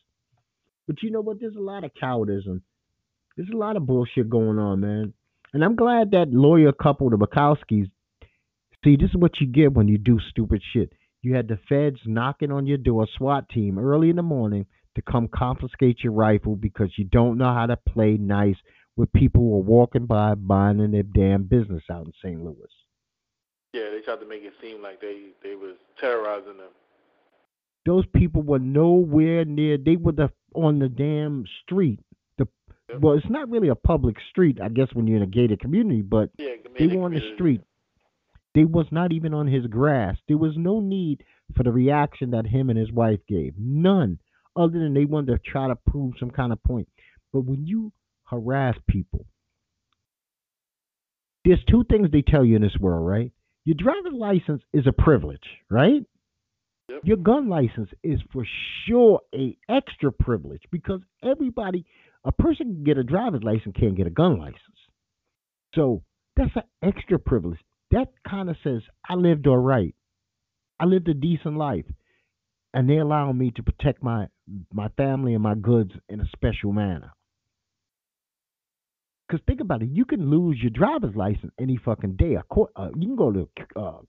But 0.87 1.03
you 1.03 1.11
know 1.11 1.19
what? 1.19 1.41
There's 1.41 1.57
a 1.57 1.61
lot 1.61 1.83
of 1.83 1.91
cowardice 1.99 2.45
and 2.45 2.61
there's 3.35 3.49
a 3.53 3.57
lot 3.57 3.75
of 3.75 3.85
bullshit 3.85 4.29
going 4.29 4.57
on, 4.57 4.79
man. 4.79 5.13
And 5.53 5.65
I'm 5.65 5.75
glad 5.75 6.11
that 6.11 6.29
lawyer 6.29 6.71
couple, 6.71 7.09
the 7.09 7.17
McCloskeys, 7.17 7.91
see, 8.85 8.95
this 8.95 9.09
is 9.09 9.17
what 9.17 9.41
you 9.41 9.47
get 9.47 9.73
when 9.73 9.89
you 9.89 9.97
do 9.97 10.17
stupid 10.29 10.61
shit. 10.71 10.93
You 11.21 11.35
had 11.35 11.49
the 11.49 11.59
feds 11.67 11.99
knocking 12.05 12.53
on 12.53 12.67
your 12.67 12.77
door, 12.77 13.05
SWAT 13.17 13.49
team, 13.49 13.77
early 13.77 14.09
in 14.09 14.15
the 14.15 14.23
morning 14.23 14.67
to 14.95 15.01
come 15.01 15.27
confiscate 15.27 16.05
your 16.05 16.13
rifle 16.13 16.55
because 16.55 16.91
you 16.97 17.03
don't 17.03 17.37
know 17.37 17.53
how 17.53 17.65
to 17.65 17.75
play 17.75 18.15
nice 18.17 18.55
with 18.97 19.11
people 19.13 19.49
were 19.49 19.59
walking 19.59 20.05
by 20.05 20.35
buying 20.35 20.77
minding 20.77 20.91
their 20.91 21.03
damn 21.03 21.43
business 21.43 21.83
out 21.89 22.05
in 22.05 22.13
St. 22.23 22.43
Louis. 22.43 22.55
Yeah, 23.73 23.89
they 23.91 24.01
tried 24.01 24.19
to 24.19 24.25
make 24.27 24.43
it 24.43 24.53
seem 24.61 24.81
like 24.81 24.99
they 24.99 25.29
they 25.43 25.55
was 25.55 25.75
terrorizing 25.99 26.57
them. 26.57 26.71
Those 27.85 28.05
people 28.13 28.41
were 28.41 28.59
nowhere 28.59 29.45
near. 29.45 29.77
They 29.77 29.95
were 29.95 30.11
the 30.11 30.31
on 30.53 30.79
the 30.79 30.89
damn 30.89 31.45
street. 31.63 31.99
The 32.37 32.47
Yep. 32.89 32.99
well, 32.99 33.17
it's 33.17 33.29
not 33.29 33.49
really 33.49 33.69
a 33.69 33.75
public 33.75 34.17
street, 34.29 34.59
I 34.61 34.67
guess, 34.69 34.89
when 34.93 35.07
you're 35.07 35.17
in 35.17 35.23
a 35.23 35.27
gated 35.27 35.61
community, 35.61 36.01
but 36.01 36.29
Yeah, 36.37 36.55
they 36.77 36.87
were 36.87 37.03
on 37.03 37.13
the 37.13 37.33
street. 37.35 37.61
They 38.53 38.65
was 38.65 38.85
not 38.91 39.13
even 39.13 39.33
on 39.33 39.47
his 39.47 39.65
grass. 39.67 40.17
There 40.27 40.37
was 40.37 40.57
no 40.57 40.81
need 40.81 41.23
for 41.55 41.63
the 41.63 41.71
reaction 41.71 42.31
that 42.31 42.45
him 42.45 42.69
and 42.69 42.77
his 42.77 42.91
wife 42.91 43.19
gave. 43.27 43.53
None. 43.57 44.19
Other 44.57 44.79
than 44.79 44.93
they 44.93 45.05
wanted 45.05 45.31
to 45.31 45.49
try 45.49 45.69
to 45.69 45.75
prove 45.75 46.15
some 46.19 46.31
kind 46.31 46.51
of 46.51 46.61
point. 46.63 46.89
But 47.31 47.45
when 47.45 47.65
you 47.65 47.93
harass 48.31 48.75
people, 48.87 49.25
there's 51.45 51.63
two 51.69 51.83
things 51.89 52.09
they 52.11 52.23
tell 52.23 52.45
you 52.45 52.55
in 52.55 52.61
this 52.61 52.77
world, 52.79 53.05
right? 53.05 53.31
Your 53.65 53.75
driver's 53.75 54.13
license 54.13 54.63
is 54.73 54.87
a 54.87 54.91
privilege, 54.91 55.43
right? 55.69 56.03
Yep. 56.89 57.01
Your 57.03 57.17
gun 57.17 57.47
license 57.47 57.89
is 58.03 58.19
for 58.33 58.45
sure 58.85 59.21
a 59.33 59.57
extra 59.69 60.11
privilege 60.11 60.63
because 60.71 61.01
everybody, 61.23 61.85
a 62.25 62.31
person 62.31 62.73
can 62.73 62.83
get 62.83 62.97
a 62.97 63.03
driver's 63.03 63.43
license, 63.43 63.75
can't 63.79 63.95
get 63.95 64.07
a 64.07 64.11
gun 64.11 64.39
license. 64.39 64.59
So 65.75 66.03
that's 66.35 66.55
an 66.55 66.63
extra 66.81 67.19
privilege. 67.19 67.59
That 67.91 68.09
kind 68.27 68.49
of 68.49 68.55
says 68.63 68.81
I 69.07 69.15
lived 69.15 69.47
all 69.47 69.57
right. 69.57 69.95
I 70.79 70.85
lived 70.85 71.07
a 71.07 71.13
decent 71.13 71.57
life, 71.57 71.85
and 72.73 72.89
they 72.89 72.97
allow 72.97 73.31
me 73.31 73.51
to 73.55 73.63
protect 73.63 74.01
my 74.03 74.27
my 74.73 74.89
family 74.97 75.33
and 75.33 75.43
my 75.43 75.55
goods 75.55 75.91
in 76.09 76.19
a 76.19 76.29
special 76.35 76.71
manner. 76.73 77.13
Because 79.31 79.45
think 79.47 79.61
about 79.61 79.81
it, 79.81 79.89
you 79.93 80.03
can 80.03 80.29
lose 80.29 80.59
your 80.61 80.71
driver's 80.71 81.15
license 81.15 81.53
any 81.57 81.77
fucking 81.77 82.17
day. 82.17 82.35
A 82.35 82.43
court, 82.43 82.71
uh, 82.75 82.89
you 82.97 83.07
can 83.07 83.15
go 83.15 83.31
to 83.31 83.47
uh, 83.77 83.99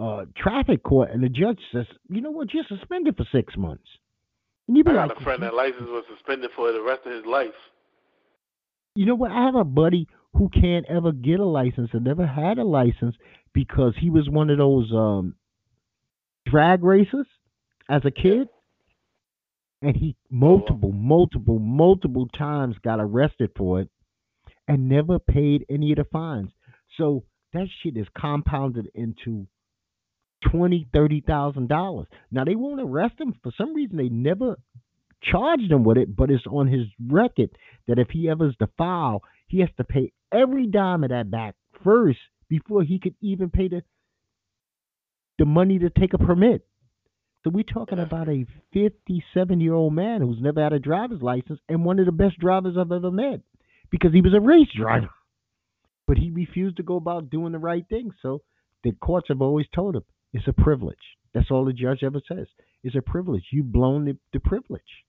uh, 0.00 0.24
traffic 0.36 0.84
court, 0.84 1.10
and 1.10 1.20
the 1.20 1.28
judge 1.28 1.58
says, 1.72 1.86
"You 2.08 2.20
know 2.20 2.30
what? 2.30 2.54
You're 2.54 2.62
suspended 2.68 3.16
for 3.16 3.26
six 3.32 3.56
months." 3.56 3.82
And 4.68 4.76
you 4.76 4.84
be 4.84 4.92
I 4.92 4.94
like, 4.94 5.08
got 5.08 5.20
a 5.20 5.24
friend 5.24 5.42
that 5.42 5.54
license 5.54 5.88
was 5.88 6.04
suspended 6.14 6.52
for 6.54 6.70
the 6.70 6.80
rest 6.80 7.00
of 7.06 7.12
his 7.12 7.26
life. 7.26 7.48
You 8.94 9.06
know 9.06 9.16
what? 9.16 9.32
I 9.32 9.46
have 9.46 9.56
a 9.56 9.64
buddy 9.64 10.06
who 10.34 10.48
can't 10.48 10.86
ever 10.88 11.10
get 11.10 11.40
a 11.40 11.44
license 11.44 11.90
and 11.92 12.04
never 12.04 12.24
had 12.24 12.58
a 12.58 12.64
license 12.64 13.16
because 13.52 13.94
he 13.98 14.10
was 14.10 14.30
one 14.30 14.48
of 14.48 14.58
those 14.58 14.92
um 14.92 15.34
drag 16.46 16.84
racers 16.84 17.26
as 17.90 18.02
a 18.04 18.12
kid. 18.12 18.46
And 19.82 19.96
he 19.96 20.16
multiple, 20.30 20.92
multiple, 20.92 21.58
multiple 21.58 22.28
times 22.28 22.76
got 22.84 23.00
arrested 23.00 23.50
for 23.56 23.80
it 23.80 23.90
and 24.68 24.88
never 24.88 25.18
paid 25.18 25.66
any 25.68 25.92
of 25.92 25.98
the 25.98 26.04
fines. 26.04 26.50
So 26.96 27.24
that 27.52 27.66
shit 27.82 27.96
is 27.96 28.06
compounded 28.16 28.88
into 28.94 29.46
twenty, 30.50 30.86
thirty 30.92 31.20
thousand 31.20 31.68
dollars. 31.68 32.06
Now 32.30 32.44
they 32.44 32.54
won't 32.54 32.80
arrest 32.80 33.20
him 33.20 33.34
for 33.42 33.52
some 33.58 33.74
reason. 33.74 33.96
They 33.96 34.08
never 34.08 34.56
charged 35.22 35.70
him 35.70 35.84
with 35.84 35.98
it, 35.98 36.14
but 36.14 36.30
it's 36.30 36.46
on 36.46 36.68
his 36.68 36.86
record 37.08 37.50
that 37.88 37.98
if 37.98 38.08
he 38.10 38.28
ever's 38.28 38.56
to 38.56 38.68
file, 38.78 39.22
he 39.48 39.60
has 39.60 39.68
to 39.76 39.84
pay 39.84 40.12
every 40.32 40.66
dime 40.66 41.04
of 41.04 41.10
that 41.10 41.30
back 41.30 41.54
first 41.84 42.18
before 42.48 42.82
he 42.82 42.98
could 42.98 43.14
even 43.20 43.50
pay 43.50 43.68
the 43.68 43.82
the 45.38 45.44
money 45.44 45.78
to 45.78 45.90
take 45.90 46.14
a 46.14 46.18
permit. 46.18 46.64
So 47.44 47.50
we're 47.50 47.64
talking 47.64 47.98
Yeah. 47.98 48.04
about 48.04 48.28
a 48.28 48.44
57 48.72 49.60
year 49.60 49.74
old 49.74 49.94
man 49.94 50.20
who's 50.20 50.40
never 50.40 50.62
had 50.62 50.72
a 50.72 50.78
driver's 50.78 51.22
license 51.22 51.60
and 51.68 51.84
one 51.84 51.98
of 51.98 52.06
the 52.06 52.12
best 52.12 52.38
drivers 52.38 52.76
I've 52.76 52.92
ever 52.92 53.10
met 53.10 53.40
because 53.90 54.12
he 54.12 54.20
was 54.20 54.34
a 54.34 54.40
race 54.40 54.70
driver. 54.74 55.10
But 56.06 56.18
he 56.18 56.30
refused 56.30 56.76
to 56.76 56.82
go 56.82 56.96
about 56.96 57.30
doing 57.30 57.52
the 57.52 57.58
right 57.58 57.86
thing. 57.88 58.12
So 58.22 58.42
the 58.84 58.92
courts 58.92 59.28
have 59.28 59.42
always 59.42 59.66
told 59.74 59.96
him 59.96 60.04
it's 60.32 60.46
a 60.48 60.52
privilege. 60.52 61.16
That's 61.32 61.50
all 61.50 61.64
the 61.64 61.72
judge 61.72 62.02
ever 62.02 62.20
says. 62.28 62.46
It's 62.84 62.96
a 62.96 63.02
privilege. 63.02 63.44
You've 63.50 63.72
blown 63.72 64.04
the, 64.04 64.16
the 64.32 64.40
privilege. 64.40 65.04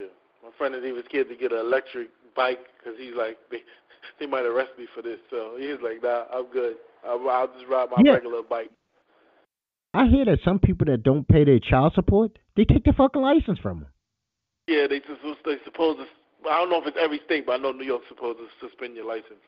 Yeah. 0.00 0.08
My 0.42 0.50
friend 0.58 0.74
is 0.74 0.84
even 0.84 1.02
scared 1.04 1.28
to 1.28 1.36
get 1.36 1.52
an 1.52 1.58
electric 1.58 2.10
bike 2.36 2.60
because 2.78 2.98
he's 2.98 3.14
like, 3.16 3.38
they, 3.50 3.62
they 4.20 4.26
might 4.26 4.44
arrest 4.44 4.72
me 4.78 4.86
for 4.94 5.02
this. 5.02 5.18
So 5.30 5.56
he's 5.58 5.80
like, 5.82 6.02
nah, 6.02 6.24
I'm 6.32 6.46
good. 6.52 6.76
I'll, 7.06 7.28
I'll 7.28 7.48
just 7.48 7.66
ride 7.68 7.88
my 7.90 8.02
Yeah. 8.04 8.12
regular 8.12 8.42
bike. 8.42 8.70
I 9.94 10.06
hear 10.08 10.24
that 10.24 10.40
some 10.44 10.58
people 10.58 10.86
that 10.86 11.02
don't 11.02 11.26
pay 11.26 11.44
their 11.44 11.60
child 11.60 11.92
support, 11.94 12.32
they 12.56 12.64
take 12.64 12.84
their 12.84 12.94
fucking 12.94 13.22
license 13.22 13.58
from 13.60 13.80
them. 13.80 13.88
Yeah, 14.66 14.86
they 14.88 14.98
just 14.98 15.20
they 15.44 15.56
supposed 15.64 16.00
to. 16.00 16.06
I 16.50 16.58
don't 16.58 16.70
know 16.70 16.80
if 16.80 16.86
it's 16.86 16.96
every 17.00 17.20
state, 17.24 17.46
but 17.46 17.52
I 17.52 17.62
know 17.62 17.72
New 17.72 17.84
York's 17.84 18.08
supposed 18.08 18.38
to 18.38 18.46
suspend 18.68 18.96
your 18.96 19.06
license. 19.06 19.40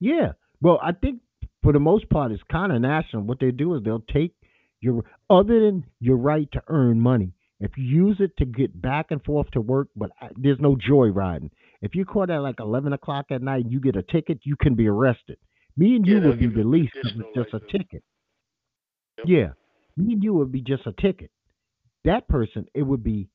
Yeah. 0.00 0.32
Well, 0.60 0.80
I 0.82 0.92
think 0.92 1.20
for 1.62 1.72
the 1.72 1.78
most 1.78 2.08
part, 2.10 2.32
it's 2.32 2.42
kind 2.50 2.72
of 2.72 2.80
national. 2.80 3.22
What 3.22 3.38
they 3.38 3.50
do 3.50 3.74
is 3.74 3.82
they'll 3.84 4.04
take 4.12 4.34
your, 4.80 5.04
other 5.30 5.60
than 5.60 5.84
your 6.00 6.16
right 6.16 6.50
to 6.52 6.62
earn 6.68 7.00
money, 7.00 7.32
if 7.60 7.70
you 7.76 7.84
use 7.84 8.16
it 8.18 8.36
to 8.38 8.44
get 8.44 8.80
back 8.80 9.06
and 9.10 9.22
forth 9.22 9.50
to 9.52 9.60
work, 9.60 9.88
but 9.94 10.10
I- 10.20 10.30
there's 10.36 10.58
no 10.58 10.76
joy 10.76 11.08
riding. 11.08 11.50
If 11.80 11.94
you 11.94 12.04
caught 12.04 12.30
at 12.30 12.38
like 12.42 12.58
11 12.58 12.92
o'clock 12.92 13.26
at 13.30 13.42
night 13.42 13.64
and 13.64 13.72
you 13.72 13.80
get 13.80 13.94
a 13.94 14.02
ticket, 14.02 14.40
you 14.42 14.56
can 14.56 14.74
be 14.74 14.88
arrested. 14.88 15.38
Me 15.76 15.94
and 15.94 16.06
you 16.06 16.18
Yeah, 16.18 16.26
would 16.26 16.38
be 16.40 16.48
released 16.48 16.94
additional 16.96 17.30
it's 17.34 17.50
just 17.50 17.54
a 17.54 17.78
ticket. 17.78 18.02
Yep. 19.18 19.26
Yeah. 19.28 19.48
Me 19.96 20.14
and 20.14 20.22
you 20.24 20.34
would 20.34 20.50
be 20.52 20.60
just 20.60 20.86
a 20.86 20.92
ticket. 20.92 21.30
That 22.04 22.26
person, 22.28 22.66
it 22.74 22.82
would 22.82 23.04
be 23.04 23.28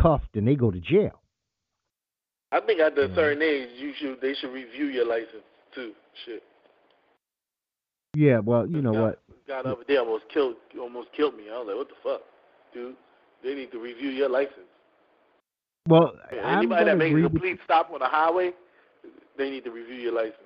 cuffed 0.00 0.34
and 0.36 0.46
they 0.48 0.54
go 0.56 0.70
to 0.70 0.80
jail. 0.80 1.20
I 2.52 2.60
think 2.60 2.80
at 2.80 2.98
a 2.98 3.06
Yeah. 3.08 3.14
certain 3.14 3.42
age, 3.42 3.68
you 3.78 3.92
should 3.94 4.20
they 4.20 4.34
should 4.34 4.52
review 4.52 4.86
your 4.86 5.06
license 5.06 5.44
too. 5.74 5.94
Shit. 6.24 6.42
Yeah, 8.16 8.40
well, 8.40 8.66
you 8.66 8.82
know 8.82 8.92
Guy- 8.92 9.00
what? 9.00 9.18
Guy 9.46 9.62
the 9.62 9.76
there 9.86 10.00
almost 10.00 10.28
killed 10.28 10.56
almost 10.78 11.12
killed 11.12 11.36
me. 11.36 11.48
I 11.48 11.58
was 11.58 11.66
like, 11.68 11.76
what 11.76 11.88
the 11.88 11.94
fuck, 12.02 12.22
dude? 12.74 12.96
They 13.42 13.54
need 13.54 13.70
to 13.72 13.78
review 13.78 14.10
your 14.10 14.28
license. 14.28 14.66
Well, 15.88 16.12
Anybody 16.30 16.84
that 16.86 16.98
makes 16.98 17.18
a 17.18 17.22
complete 17.22 17.58
stop 17.64 17.90
on 17.92 18.00
the 18.00 18.06
highway, 18.06 18.52
they 19.36 19.48
need 19.50 19.64
to 19.64 19.70
review 19.70 19.94
your 19.94 20.12
license. 20.12 20.36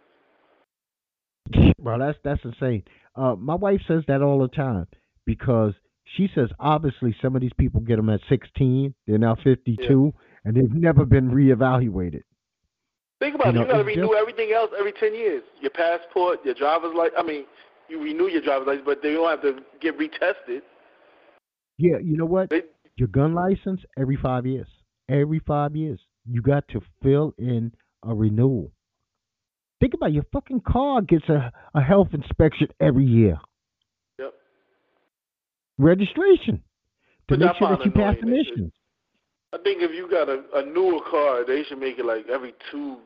Well, 1.85 1.99
that's 1.99 2.19
that's 2.25 2.41
insane. 2.45 2.83
Uh, 3.15 3.37
my 3.37 3.55
wife 3.55 3.81
says 3.87 4.03
that 4.09 4.23
all 4.23 4.41
the 4.41 4.49
time 4.49 4.87
because 5.27 5.75
she 6.17 6.29
says 6.35 6.49
obviously 6.59 7.15
some 7.23 7.37
of 7.37 7.43
these 7.43 7.53
people 7.59 7.81
get 7.81 7.97
them 7.97 8.11
at 8.11 8.21
16, 8.29 8.95
they're 9.07 9.19
now 9.19 9.37
52, 9.43 10.13
and 10.45 10.57
they've 10.57 10.75
never 10.75 11.05
been 11.05 11.31
reevaluated. 11.31 12.23
Think 13.21 13.37
about 13.37 13.55
You 13.55 13.63
it. 13.63 13.63
know, 13.63 13.67
You 13.67 13.73
got 13.73 13.79
to 13.79 13.85
renew 13.85 14.09
just- 14.09 14.21
everything 14.21 14.53
else 14.53 14.71
every 14.79 14.93
ten 14.93 15.15
years. 15.15 15.43
Your 15.61 15.71
passport, 15.71 16.45
your 16.45 16.55
driver's 16.55 16.95
license. 16.95 17.15
I 17.19 17.23
mean, 17.23 17.45
you 17.89 18.03
renew 18.03 18.27
your 18.29 18.43
driver's 18.43 18.67
license, 18.67 18.85
but 18.87 19.03
they 19.03 19.13
don't 19.13 19.29
have 19.31 19.43
to 19.43 19.63
get 19.81 19.99
retested. 19.99 20.63
Yeah, 21.79 21.99
you 22.03 22.17
know 22.17 22.27
what? 22.27 22.51
They, 22.51 22.63
Your 22.97 23.09
gun 23.09 23.35
license 23.35 23.81
every 23.99 24.17
five 24.17 24.47
years. 24.47 24.69
Every 25.09 25.41
five 25.41 25.75
years, 25.75 26.01
you 26.27 26.41
got 26.43 26.67
to 26.69 26.81
fill 27.03 27.35
in 27.39 27.73
a 28.05 28.15
renewal. 28.15 28.73
Think 29.85 29.93
about 29.93 30.09
it, 30.09 30.15
your 30.15 30.25
fucking 30.33 30.63
car 30.67 31.03
gets 31.03 31.29
a, 31.29 31.53
a 31.75 31.83
health 31.83 32.09
inspection 32.15 32.69
every 32.81 33.05
year. 33.05 33.39
Yep. 34.19 34.33
Registration 35.77 36.63
to 37.29 37.35
Which 37.35 37.41
make 37.41 37.55
sure 37.59 37.69
that 37.69 37.85
you 37.85 37.91
pass 37.91 38.17
emissions. 38.23 38.73
I 39.53 39.59
think 39.59 39.83
if 39.83 39.95
you 39.95 40.11
got 40.11 40.31
a, 40.31 40.43
a 40.55 40.65
newer 40.65 41.01
car, 41.11 41.45
they 41.47 41.65
should 41.65 41.81
make 41.81 41.99
it 41.99 42.07
like 42.07 42.25
every 42.33 42.55
two 42.71 42.97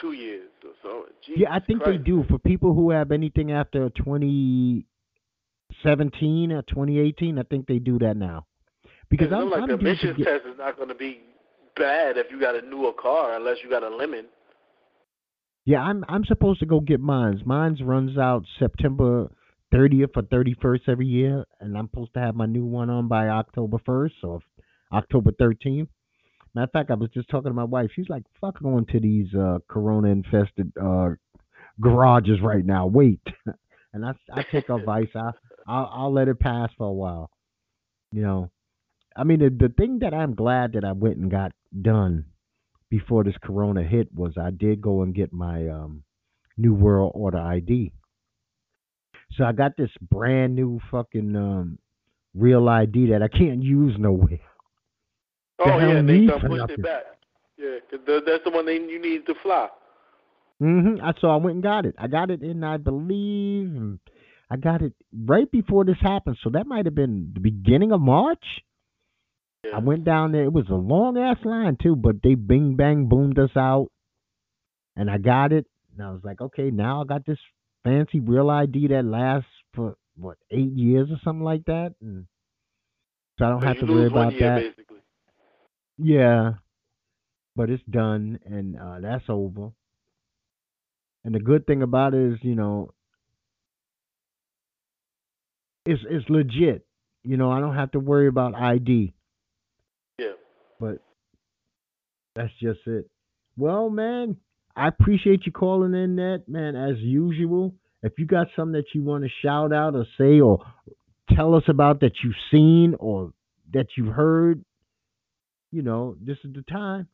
two 0.00 0.12
years 0.12 0.48
or 0.64 0.70
so. 0.80 1.06
Jesus 1.26 1.40
Yeah, 1.40 1.52
I 1.52 1.58
think 1.58 1.84
they 1.84 1.98
do 1.98 2.24
for 2.30 2.38
people 2.38 2.72
who 2.72 2.92
have 2.92 3.10
anything 3.10 3.50
after 3.50 3.90
2017 3.90 6.52
or 6.52 6.62
2018. 6.62 7.36
I 7.36 7.42
think 7.42 7.66
they 7.66 7.80
do 7.80 7.98
that 7.98 8.16
now 8.16 8.46
because 9.10 9.32
I'm, 9.32 9.50
like 9.50 9.62
I'm 9.62 9.70
the 9.70 9.74
emissions 9.74 10.16
get, 10.16 10.24
test 10.24 10.46
is 10.46 10.56
not 10.56 10.76
going 10.76 10.90
to 10.90 10.94
be 10.94 11.20
bad 11.74 12.16
if 12.16 12.30
you 12.30 12.38
got 12.38 12.54
a 12.54 12.62
newer 12.62 12.92
car, 12.92 13.34
unless 13.34 13.56
you 13.64 13.68
got 13.68 13.82
a 13.82 13.88
lemon. 13.88 14.26
Yeah, 15.68 15.82
I'm 15.82 16.02
I'm 16.08 16.24
supposed 16.24 16.60
to 16.60 16.66
go 16.66 16.80
get 16.80 16.98
mines. 16.98 17.42
Mines 17.44 17.82
runs 17.82 18.16
out 18.16 18.46
September 18.58 19.30
30th 19.70 20.16
or 20.16 20.22
31st 20.22 20.88
every 20.88 21.06
year, 21.06 21.44
and 21.60 21.76
I'm 21.76 21.90
supposed 21.90 22.14
to 22.14 22.20
have 22.20 22.34
my 22.34 22.46
new 22.46 22.64
one 22.64 22.88
on 22.88 23.06
by 23.06 23.28
October 23.28 23.76
1st 23.86 24.12
or 24.22 24.40
October 24.94 25.30
13th. 25.32 25.88
Matter 26.54 26.64
of 26.64 26.70
fact, 26.72 26.90
I 26.90 26.94
was 26.94 27.10
just 27.12 27.28
talking 27.28 27.50
to 27.50 27.54
my 27.54 27.64
wife. 27.64 27.90
She's 27.94 28.08
like, 28.08 28.22
"Fuck 28.40 28.62
going 28.62 28.86
to 28.86 28.98
these 28.98 29.26
uh, 29.34 29.58
corona 29.68 30.08
infested 30.08 30.72
uh, 30.82 31.10
garages 31.78 32.40
right 32.42 32.64
now. 32.64 32.86
Wait." 32.86 33.20
and 33.92 34.06
I 34.06 34.12
I 34.32 34.46
take 34.50 34.70
advice. 34.70 35.10
I 35.14 35.32
I'll, 35.66 35.90
I'll 35.92 36.12
let 36.14 36.28
it 36.28 36.40
pass 36.40 36.70
for 36.78 36.86
a 36.86 36.92
while. 36.94 37.28
You 38.10 38.22
know, 38.22 38.50
I 39.14 39.24
mean, 39.24 39.40
the, 39.40 39.50
the 39.50 39.74
thing 39.74 39.98
that 39.98 40.14
I'm 40.14 40.34
glad 40.34 40.72
that 40.72 40.84
I 40.86 40.92
went 40.92 41.18
and 41.18 41.30
got 41.30 41.52
done 41.82 42.24
before 42.90 43.24
this 43.24 43.36
corona 43.42 43.82
hit 43.82 44.08
was 44.14 44.32
I 44.38 44.50
did 44.50 44.80
go 44.80 45.02
and 45.02 45.14
get 45.14 45.32
my 45.32 45.68
um, 45.68 46.02
New 46.56 46.74
World 46.74 47.12
Order 47.14 47.38
ID. 47.38 47.92
So 49.32 49.44
I 49.44 49.52
got 49.52 49.76
this 49.76 49.90
brand 50.00 50.54
new 50.56 50.80
fucking 50.90 51.36
um 51.36 51.78
real 52.34 52.68
ID 52.68 53.10
that 53.10 53.22
I 53.22 53.28
can't 53.28 53.62
use 53.62 53.94
nowhere. 53.98 54.40
Oh 55.60 55.78
yeah, 55.78 56.02
they 56.02 56.26
done 56.26 56.40
pushed 56.40 56.70
it 56.70 56.82
back. 56.82 57.04
Yeah, 57.56 57.78
'cause 57.90 58.00
the, 58.06 58.22
that's 58.24 58.44
the 58.44 58.50
one 58.50 58.66
they 58.66 58.76
you 58.76 59.00
need 59.00 59.26
to 59.26 59.34
fly. 59.42 59.68
hmm 60.60 60.96
I 61.02 61.12
so 61.20 61.28
I 61.28 61.36
went 61.36 61.54
and 61.56 61.62
got 61.62 61.86
it. 61.86 61.94
I 61.98 62.06
got 62.06 62.30
it 62.30 62.42
in 62.42 62.64
I 62.64 62.76
believe 62.76 63.98
I 64.50 64.56
got 64.56 64.82
it 64.82 64.94
right 65.26 65.50
before 65.50 65.84
this 65.84 65.98
happened. 66.00 66.38
So 66.42 66.50
that 66.50 66.66
might 66.66 66.86
have 66.86 66.94
been 66.94 67.30
the 67.34 67.40
beginning 67.40 67.92
of 67.92 68.00
March. 68.00 68.44
Yeah. 69.68 69.76
I 69.76 69.80
went 69.80 70.04
down 70.04 70.32
there. 70.32 70.44
It 70.44 70.52
was 70.52 70.68
a 70.70 70.74
long 70.74 71.18
ass 71.18 71.38
line 71.44 71.76
too, 71.82 71.96
but 71.96 72.16
they 72.22 72.34
bing 72.34 72.76
bang 72.76 73.08
boomed 73.08 73.38
us 73.38 73.50
out, 73.56 73.88
and 74.96 75.10
I 75.10 75.18
got 75.18 75.52
it. 75.52 75.66
And 75.92 76.06
I 76.06 76.12
was 76.12 76.20
like, 76.24 76.40
okay, 76.40 76.70
now 76.70 77.02
I 77.02 77.04
got 77.04 77.26
this 77.26 77.38
fancy 77.84 78.20
real 78.20 78.50
ID 78.50 78.88
that 78.88 79.04
lasts 79.04 79.50
for 79.74 79.96
what 80.16 80.38
eight 80.50 80.72
years 80.72 81.08
or 81.10 81.18
something 81.24 81.44
like 81.44 81.64
that, 81.66 81.94
and 82.00 82.26
so 83.38 83.44
I 83.46 83.50
don't 83.50 83.60
So 83.60 83.66
have 83.66 83.80
to 83.80 83.86
worry 83.86 84.06
about 84.06 84.32
year 84.32 84.40
that. 84.40 84.62
basically. 84.62 84.98
Yeah, 85.98 86.52
but 87.56 87.70
it's 87.70 87.82
done, 87.90 88.38
and 88.44 88.78
uh, 88.78 89.00
that's 89.00 89.24
over. 89.28 89.70
And 91.24 91.34
the 91.34 91.40
good 91.40 91.66
thing 91.66 91.82
about 91.82 92.14
it 92.14 92.32
is, 92.34 92.38
you 92.42 92.54
know, 92.54 92.92
it's 95.84 96.02
it's 96.08 96.28
legit. 96.30 96.86
You 97.24 97.36
know, 97.36 97.50
I 97.50 97.60
don't 97.60 97.74
have 97.74 97.90
to 97.92 97.98
worry 98.00 98.28
about 98.28 98.54
ID. 98.54 99.12
But 100.80 100.98
that's 102.34 102.52
just 102.60 102.80
it. 102.86 103.08
Well, 103.56 103.90
man, 103.90 104.36
I 104.76 104.88
appreciate 104.88 105.44
you 105.44 105.52
calling 105.52 105.94
in, 105.94 106.16
that 106.16 106.44
man, 106.46 106.76
as 106.76 106.98
usual. 106.98 107.74
If 108.02 108.12
you 108.18 108.26
got 108.26 108.46
something 108.54 108.74
that 108.74 108.94
you 108.94 109.02
want 109.02 109.24
to 109.24 109.30
shout 109.42 109.72
out 109.72 109.96
or 109.96 110.06
say 110.16 110.40
or 110.40 110.64
tell 111.34 111.54
us 111.54 111.64
about 111.66 112.00
that 112.00 112.12
you've 112.22 112.34
seen 112.50 112.94
or 113.00 113.32
that 113.72 113.86
you've 113.96 114.14
heard, 114.14 114.64
you 115.72 115.82
know, 115.82 116.16
this 116.20 116.38
is 116.44 116.54
the 116.54 116.62
time. 116.70 117.08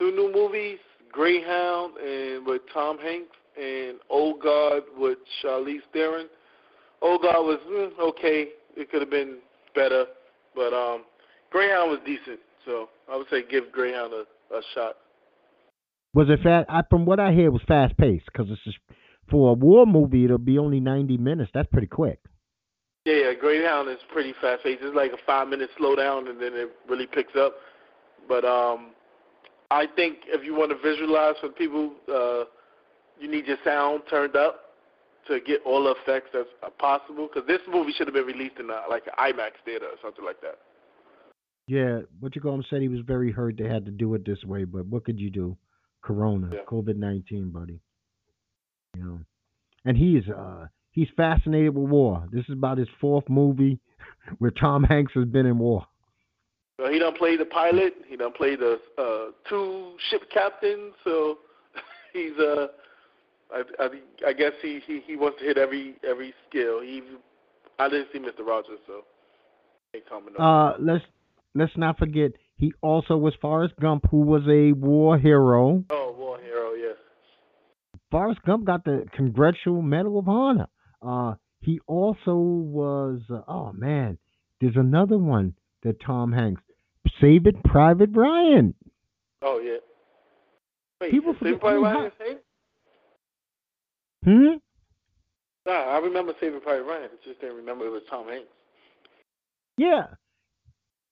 Two 0.00 0.10
new 0.10 0.32
movies, 0.32 0.78
Greyhound 1.12 1.96
and 1.98 2.46
with 2.46 2.62
Tom 2.72 2.98
Hanks 2.98 3.36
and 3.60 3.98
Old 4.10 4.40
Guard 4.40 4.84
with 4.96 5.18
Charlize 5.42 5.82
Theron. 5.92 6.28
Old 7.02 7.22
Guard 7.22 7.36
was 7.44 7.58
mm, 7.68 7.90
okay. 8.08 8.48
It 8.76 8.90
could 8.90 9.02
have 9.02 9.10
been 9.10 9.38
better, 9.74 10.06
but 10.56 10.72
um, 10.72 11.04
Greyhound 11.50 11.90
was 11.90 12.00
decent. 12.04 12.40
So 12.64 12.88
I 13.10 13.16
would 13.16 13.26
say 13.30 13.42
give 13.48 13.70
Greyhound 13.72 14.12
a, 14.12 14.24
a 14.54 14.60
shot. 14.74 14.96
Was 16.14 16.28
it 16.30 16.40
fast? 16.42 16.66
I, 16.68 16.82
from 16.88 17.04
what 17.06 17.18
I 17.18 17.32
hear, 17.32 17.46
it 17.46 17.52
was 17.52 17.62
fast 17.66 17.96
paced 17.96 18.26
because 18.26 18.50
it's 18.50 18.62
just, 18.62 18.78
for 19.30 19.50
a 19.50 19.52
war 19.52 19.84
movie. 19.86 20.24
It'll 20.24 20.38
be 20.38 20.58
only 20.58 20.80
ninety 20.80 21.16
minutes. 21.16 21.50
That's 21.52 21.68
pretty 21.72 21.88
quick. 21.88 22.20
Yeah, 23.04 23.14
yeah, 23.14 23.34
Greyhound 23.34 23.90
is 23.90 23.98
pretty 24.12 24.32
fast 24.40 24.62
paced. 24.62 24.82
It's 24.82 24.96
like 24.96 25.12
a 25.12 25.18
five 25.26 25.48
minute 25.48 25.70
slowdown 25.78 26.30
and 26.30 26.40
then 26.40 26.52
it 26.54 26.70
really 26.88 27.06
picks 27.06 27.36
up. 27.36 27.54
But 28.28 28.44
um 28.44 28.92
I 29.70 29.86
think 29.96 30.18
if 30.26 30.44
you 30.44 30.54
want 30.54 30.70
to 30.70 30.78
visualize 30.78 31.34
for 31.40 31.48
people, 31.48 31.92
uh 32.08 32.44
you 33.20 33.30
need 33.30 33.46
your 33.46 33.58
sound 33.64 34.02
turned 34.08 34.36
up 34.36 34.60
to 35.28 35.40
get 35.40 35.60
all 35.64 35.84
the 35.84 35.94
effects 36.02 36.30
that's 36.32 36.48
possible. 36.78 37.28
Because 37.32 37.46
this 37.46 37.60
movie 37.70 37.92
should 37.92 38.06
have 38.06 38.14
been 38.14 38.26
released 38.26 38.58
in 38.58 38.70
uh, 38.70 38.82
like 38.88 39.04
an 39.06 39.12
IMAX 39.18 39.52
theater 39.64 39.86
or 39.86 39.98
something 40.02 40.24
like 40.24 40.40
that. 40.40 40.58
Yeah, 41.66 42.00
what 42.20 42.34
you 42.36 42.42
call 42.42 42.54
him 42.54 42.64
said 42.68 42.82
he 42.82 42.88
was 42.88 43.00
very 43.00 43.32
hurt 43.32 43.56
they 43.56 43.68
had 43.68 43.86
to 43.86 43.90
do 43.90 44.14
it 44.14 44.24
this 44.26 44.42
way, 44.44 44.64
but 44.64 44.86
what 44.86 45.04
could 45.04 45.18
you 45.18 45.30
do? 45.30 45.56
Corona, 46.02 46.50
Yeah. 46.52 46.64
COVID 46.64 46.96
nineteen, 46.96 47.50
buddy. 47.50 47.80
You 48.96 49.04
know, 49.04 49.20
and 49.84 49.96
he's 49.96 50.28
uh 50.28 50.66
he's 50.90 51.08
fascinated 51.16 51.74
with 51.74 51.88
war. 51.88 52.28
This 52.30 52.44
is 52.48 52.52
about 52.52 52.78
his 52.78 52.88
fourth 53.00 53.28
movie 53.28 53.78
where 54.38 54.50
Tom 54.50 54.84
Hanks 54.84 55.12
has 55.14 55.24
been 55.24 55.46
in 55.46 55.58
war. 55.58 55.86
So 56.78 56.90
he 56.90 56.98
don't 56.98 57.16
play 57.16 57.36
the 57.36 57.46
pilot. 57.46 57.94
He 58.08 58.16
don't 58.16 58.34
play 58.34 58.56
the 58.56 58.80
uh, 58.98 59.30
two 59.48 59.94
ship 60.10 60.22
captains. 60.30 60.92
So 61.04 61.38
he's 62.12 62.36
uh, 62.38 62.66
I, 63.52 63.62
I, 63.78 63.88
I 64.26 64.32
guess 64.34 64.52
he, 64.60 64.80
he 64.86 65.00
he 65.06 65.16
wants 65.16 65.38
to 65.38 65.44
hit 65.46 65.56
every 65.56 65.94
every 66.06 66.34
skill. 66.48 66.80
He 66.82 67.00
I 67.78 67.88
didn't 67.88 68.08
see 68.12 68.18
Mr. 68.18 68.46
Rogers, 68.46 68.80
so. 68.86 69.02
Uh, 70.38 70.74
let's 70.80 71.04
let's 71.54 71.76
not 71.76 71.98
forget 71.98 72.32
he 72.56 72.72
also 72.80 73.16
was 73.16 73.34
Forrest 73.40 73.74
Gump, 73.80 74.04
who 74.10 74.18
was 74.20 74.42
a 74.48 74.72
war 74.72 75.18
hero. 75.18 75.84
oh, 75.90 76.14
War 76.16 76.38
Hero, 76.40 76.72
yes. 76.74 76.96
Forrest 78.10 78.40
Gump 78.46 78.64
got 78.64 78.84
the 78.84 79.06
Congressional 79.16 79.82
Medal 79.82 80.18
of 80.18 80.28
Honor. 80.28 80.68
Uh, 81.02 81.34
he 81.60 81.80
also 81.86 82.34
was. 82.36 83.20
Uh, 83.30 83.40
oh 83.48 83.72
man, 83.72 84.18
there's 84.60 84.76
another 84.76 85.18
one 85.18 85.54
that 85.82 86.00
Tom 86.00 86.32
Hanks, 86.32 86.62
Save 87.20 87.46
It, 87.46 87.62
Private 87.64 88.10
Ryan. 88.14 88.74
Oh 89.42 89.58
yeah. 89.60 89.78
Wait, 91.00 91.10
People 91.10 91.34
forget- 91.34 91.60
Private 91.60 91.80
Ryan 91.80 91.96
how- 91.96 92.04
the 92.04 92.12
same? 92.24 92.38
Hmm. 94.24 94.56
Nah, 95.66 95.72
I 95.72 95.98
remember 95.98 96.32
Saving 96.40 96.60
Private 96.60 96.84
Ryan. 96.84 97.04
I 97.12 97.26
just 97.28 97.40
didn't 97.40 97.56
remember 97.56 97.86
it 97.86 97.90
was 97.90 98.02
Tom 98.08 98.26
Hanks. 98.28 98.48
Yeah. 99.76 100.04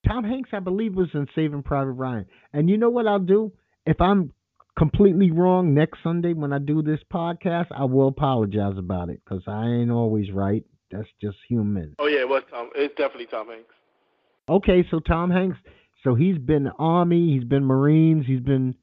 Tom 0.06 0.24
Hanks, 0.24 0.50
I 0.52 0.58
believe, 0.58 0.94
was 0.94 1.08
in 1.14 1.26
Saving 1.34 1.62
Private 1.62 1.92
Ryan. 1.92 2.26
And 2.52 2.68
you 2.68 2.76
know 2.76 2.90
what 2.90 3.06
I'll 3.06 3.18
do? 3.18 3.52
If 3.86 4.00
I'm 4.00 4.32
completely 4.76 5.30
wrong 5.30 5.74
next 5.74 5.98
Sunday 6.02 6.32
when 6.32 6.52
I 6.52 6.58
do 6.58 6.82
this 6.82 7.00
podcast, 7.12 7.66
I 7.70 7.84
will 7.84 8.08
apologize 8.08 8.78
about 8.78 9.10
it 9.10 9.20
because 9.24 9.42
I 9.46 9.66
ain't 9.66 9.90
always 9.90 10.30
right. 10.32 10.64
That's 10.90 11.08
just 11.20 11.36
human. 11.48 11.94
Oh 11.98 12.06
yeah, 12.06 12.20
it 12.20 12.28
was 12.28 12.42
Tom. 12.50 12.70
It's 12.74 12.94
definitely 12.96 13.26
Tom 13.26 13.48
Hanks. 13.48 13.74
Okay, 14.48 14.84
so 14.90 15.00
Tom 15.00 15.30
Hanks, 15.30 15.56
so 16.04 16.14
he's 16.14 16.36
been 16.36 16.68
Army, 16.78 17.32
he's 17.34 17.44
been 17.44 17.64
Marines, 17.64 18.26
he's 18.26 18.40
been 18.40 18.74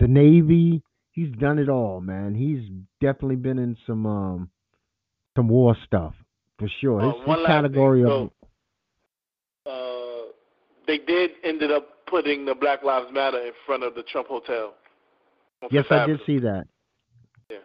the 0.00 0.08
Navy. 0.08 0.82
He's 1.12 1.30
done 1.38 1.60
it 1.60 1.68
all, 1.68 2.00
man. 2.00 2.34
He's 2.34 2.68
definitely 3.00 3.36
been 3.36 3.58
in 3.58 3.76
some 3.86 4.04
um 4.06 4.50
some 5.36 5.48
war 5.48 5.76
stuff 5.86 6.14
for 6.58 6.68
sure. 6.80 7.00
Oh, 7.02 7.32
His, 7.32 7.46
category 7.46 8.02
thing. 8.02 8.10
of 8.10 8.30
So, 9.64 9.70
uh, 9.70 9.93
they 10.86 10.98
did 10.98 11.32
ended 11.42 11.70
up 11.70 12.06
putting 12.06 12.44
the 12.44 12.54
Black 12.54 12.82
Lives 12.82 13.06
Matter 13.12 13.38
in 13.38 13.52
front 13.66 13.82
of 13.82 13.94
the 13.94 14.02
Trump 14.04 14.28
Hotel. 14.28 14.74
yes, 15.70 15.86
I 15.90 16.06
did 16.06 16.20
see 16.26 16.38
that. 16.40 16.64
Yeah. 17.50 17.56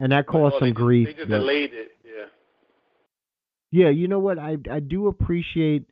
And 0.00 0.12
that 0.12 0.26
caused 0.26 0.56
Oh, 0.56 0.58
some 0.60 0.68
they 0.68 0.72
grief. 0.72 1.08
They 1.08 1.14
just 1.14 1.28
but- 1.28 1.38
delayed 1.38 1.70
it. 1.72 1.92
Yeah. 2.04 2.24
Yeah, 3.70 3.90
you 3.90 4.08
know 4.08 4.18
what? 4.18 4.38
I 4.38 4.56
I 4.70 4.80
do 4.80 5.08
appreciate 5.08 5.84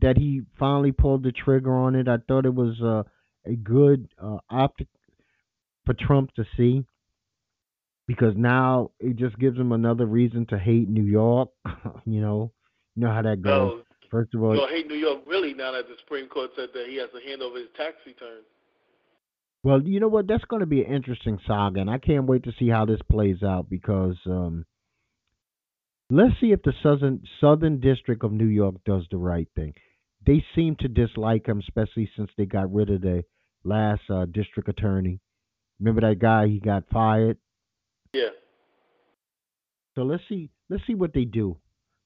that 0.00 0.16
he 0.16 0.42
finally 0.58 0.92
pulled 0.92 1.22
the 1.22 1.30
trigger 1.32 1.74
on 1.74 1.94
it. 1.94 2.08
I 2.08 2.16
thought 2.26 2.44
it 2.46 2.54
was 2.54 2.80
uh, 2.82 3.02
a 3.46 3.54
good 3.54 4.08
uh, 4.20 4.38
optic 4.50 4.88
for 5.86 5.94
Trump 5.94 6.34
to 6.34 6.44
see 6.56 6.84
because 8.08 8.34
now 8.36 8.90
it 8.98 9.16
just 9.16 9.38
gives 9.38 9.56
him 9.58 9.70
another 9.72 10.06
reason 10.06 10.46
to 10.46 10.58
hate 10.58 10.88
New 10.88 11.04
York. 11.04 11.50
you 12.04 12.20
know, 12.20 12.50
you 12.96 13.02
know 13.04 13.12
how 13.12 13.22
that 13.22 13.42
goes. 13.42 13.82
First 14.10 14.34
of 14.34 14.42
all, 14.42 14.56
you 14.56 14.66
hate 14.68 14.88
New 14.88 14.96
York 14.96 15.20
really 15.26 15.54
now 15.54 15.72
that 15.72 15.86
the 15.86 15.94
Supreme 16.00 16.28
Court 16.28 16.50
said 16.56 16.70
that 16.74 16.86
he 16.88 16.96
has 16.96 17.08
to 17.14 17.28
hand 17.28 17.42
over 17.42 17.58
his 17.58 17.68
tax 17.76 17.94
return. 18.04 18.42
Well, 19.62 19.82
you 19.82 20.00
know 20.00 20.08
what? 20.08 20.26
That's 20.26 20.44
going 20.44 20.60
to 20.60 20.66
be 20.66 20.82
an 20.82 20.92
interesting 20.92 21.38
saga, 21.46 21.80
and 21.80 21.90
I 21.90 21.98
can't 21.98 22.26
wait 22.26 22.44
to 22.44 22.52
see 22.58 22.68
how 22.68 22.86
this 22.86 23.00
plays 23.10 23.42
out 23.42 23.68
because 23.68 24.16
um, 24.26 24.64
let's 26.10 26.34
see 26.40 26.52
if 26.52 26.62
the 26.62 26.72
southern 26.82 27.22
Southern 27.40 27.78
District 27.78 28.24
of 28.24 28.32
New 28.32 28.46
York 28.46 28.76
does 28.84 29.04
the 29.10 29.18
right 29.18 29.48
thing. 29.54 29.74
They 30.26 30.44
seem 30.54 30.76
to 30.80 30.88
dislike 30.88 31.46
him, 31.46 31.60
especially 31.60 32.10
since 32.16 32.30
they 32.36 32.46
got 32.46 32.72
rid 32.72 32.90
of 32.90 33.02
the 33.02 33.24
last 33.64 34.02
uh, 34.10 34.24
district 34.26 34.68
attorney. 34.68 35.20
Remember 35.78 36.00
that 36.02 36.18
guy? 36.18 36.48
He 36.48 36.58
got 36.58 36.84
fired. 36.92 37.38
Yeah. 38.12 38.28
So 39.94 40.02
let's 40.02 40.22
see. 40.28 40.50
Let's 40.68 40.86
see 40.86 40.94
what 40.94 41.14
they 41.14 41.24
do. 41.24 41.56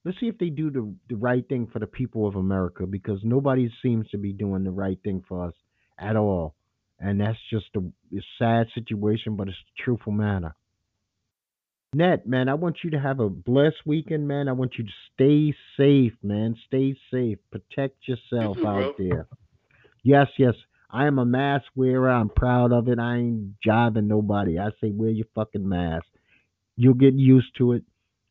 Let's 0.05 0.19
see 0.19 0.27
if 0.27 0.37
they 0.37 0.49
do 0.49 0.69
the 0.69 0.93
the 1.09 1.15
right 1.15 1.47
thing 1.49 1.67
for 1.73 1.79
the 1.79 1.87
people 1.87 2.27
of 2.27 2.35
America 2.35 2.85
because 2.85 3.19
nobody 3.23 3.69
seems 3.81 4.07
to 4.09 4.17
be 4.17 4.31
doing 4.31 4.63
the 4.63 4.71
right 4.71 4.99
thing 5.03 5.23
for 5.27 5.47
us 5.47 5.53
at 5.97 6.15
all, 6.15 6.55
and 6.99 7.19
that's 7.19 7.39
just 7.49 7.65
a, 7.75 7.79
a 7.79 8.21
sad 8.37 8.67
situation, 8.75 9.35
but 9.35 9.47
it's 9.47 9.57
a 9.57 9.83
truthful 9.83 10.13
matter. 10.13 10.53
Net, 11.95 12.27
man, 12.27 12.49
I 12.49 12.55
want 12.55 12.79
you 12.83 12.89
to 12.91 12.99
have 12.99 13.19
a 13.21 13.29
blessed 13.29 13.77
weekend, 13.85 14.27
man. 14.27 14.49
I 14.49 14.51
want 14.51 14.73
you 14.77 14.83
to 14.83 14.91
stay 15.13 15.55
safe, 15.77 16.13
man. 16.21 16.55
Stay 16.67 16.95
safe. 17.09 17.37
Protect 17.51 17.95
yourself 18.07 18.57
You 18.57 18.67
out 18.67 18.97
bro. 18.97 19.09
there. 19.09 19.27
Yes, 20.03 20.27
yes. 20.37 20.55
I 20.91 21.07
am 21.07 21.19
a 21.19 21.25
mask 21.25 21.65
wearer. 21.75 22.09
I'm 22.09 22.29
proud 22.29 22.73
of 22.73 22.89
it. 22.89 22.99
I 22.99 23.17
ain't 23.17 23.55
jiving 23.65 24.07
nobody. 24.07 24.59
I 24.59 24.69
say 24.81 24.91
wear 24.91 25.09
your 25.09 25.25
fucking 25.35 25.67
mask. 25.67 26.05
You'll 26.75 26.93
get 26.95 27.13
used 27.13 27.55
to 27.59 27.73
it. 27.73 27.83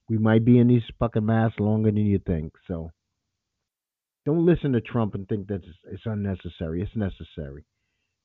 We 0.08 0.18
might 0.18 0.44
be 0.44 0.58
in 0.58 0.68
these 0.68 0.82
fucking 0.98 1.24
masks 1.24 1.60
longer 1.60 1.90
than 1.90 2.06
you 2.06 2.18
think. 2.18 2.52
So 2.68 2.90
don't 4.26 4.46
listen 4.46 4.72
to 4.72 4.80
Trump 4.80 5.14
and 5.14 5.28
think 5.28 5.48
that 5.48 5.62
it's, 5.90 6.02
unnecessary. 6.06 6.82
It's 6.82 6.96
necessary. 6.96 7.64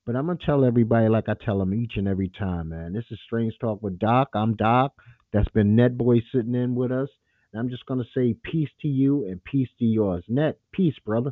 But 0.06 0.16
I'm 0.16 0.26
gonna 0.26 0.40
tell 0.46 0.66
everybody 0.66 1.08
like 1.08 1.30
I 1.30 1.36
tell 1.46 1.60
them 1.60 1.74
each 1.74 1.94
and 1.96 2.08
every 2.08 2.30
time, 2.30 2.70
man. 2.70 2.94
This 2.94 3.06
is 3.12 3.20
Strange 3.26 3.54
Talk 3.60 3.82
with 3.84 4.00
Doc. 4.00 4.30
I'm 4.34 4.56
Doc. 4.56 4.94
That's 5.32 5.50
been 5.50 5.76
Net 5.76 5.98
Boy 5.98 6.22
sitting 6.34 6.56
in 6.56 6.74
with 6.74 6.92
us. 6.92 7.10
And 7.52 7.60
I'm 7.60 7.70
just 7.70 7.86
gonna 7.86 8.06
say 8.16 8.36
peace 8.44 8.70
to 8.82 8.88
you 8.88 9.26
and 9.28 9.44
peace 9.44 9.70
to 9.80 9.86
yours. 9.86 10.24
Net, 10.28 10.58
peace, 10.72 10.96
brother. 11.06 11.32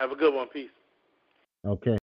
Have 0.00 0.12
a 0.12 0.16
good 0.16 0.34
one. 0.34 0.48
Peace. 0.48 0.70
Okay. 1.64 1.90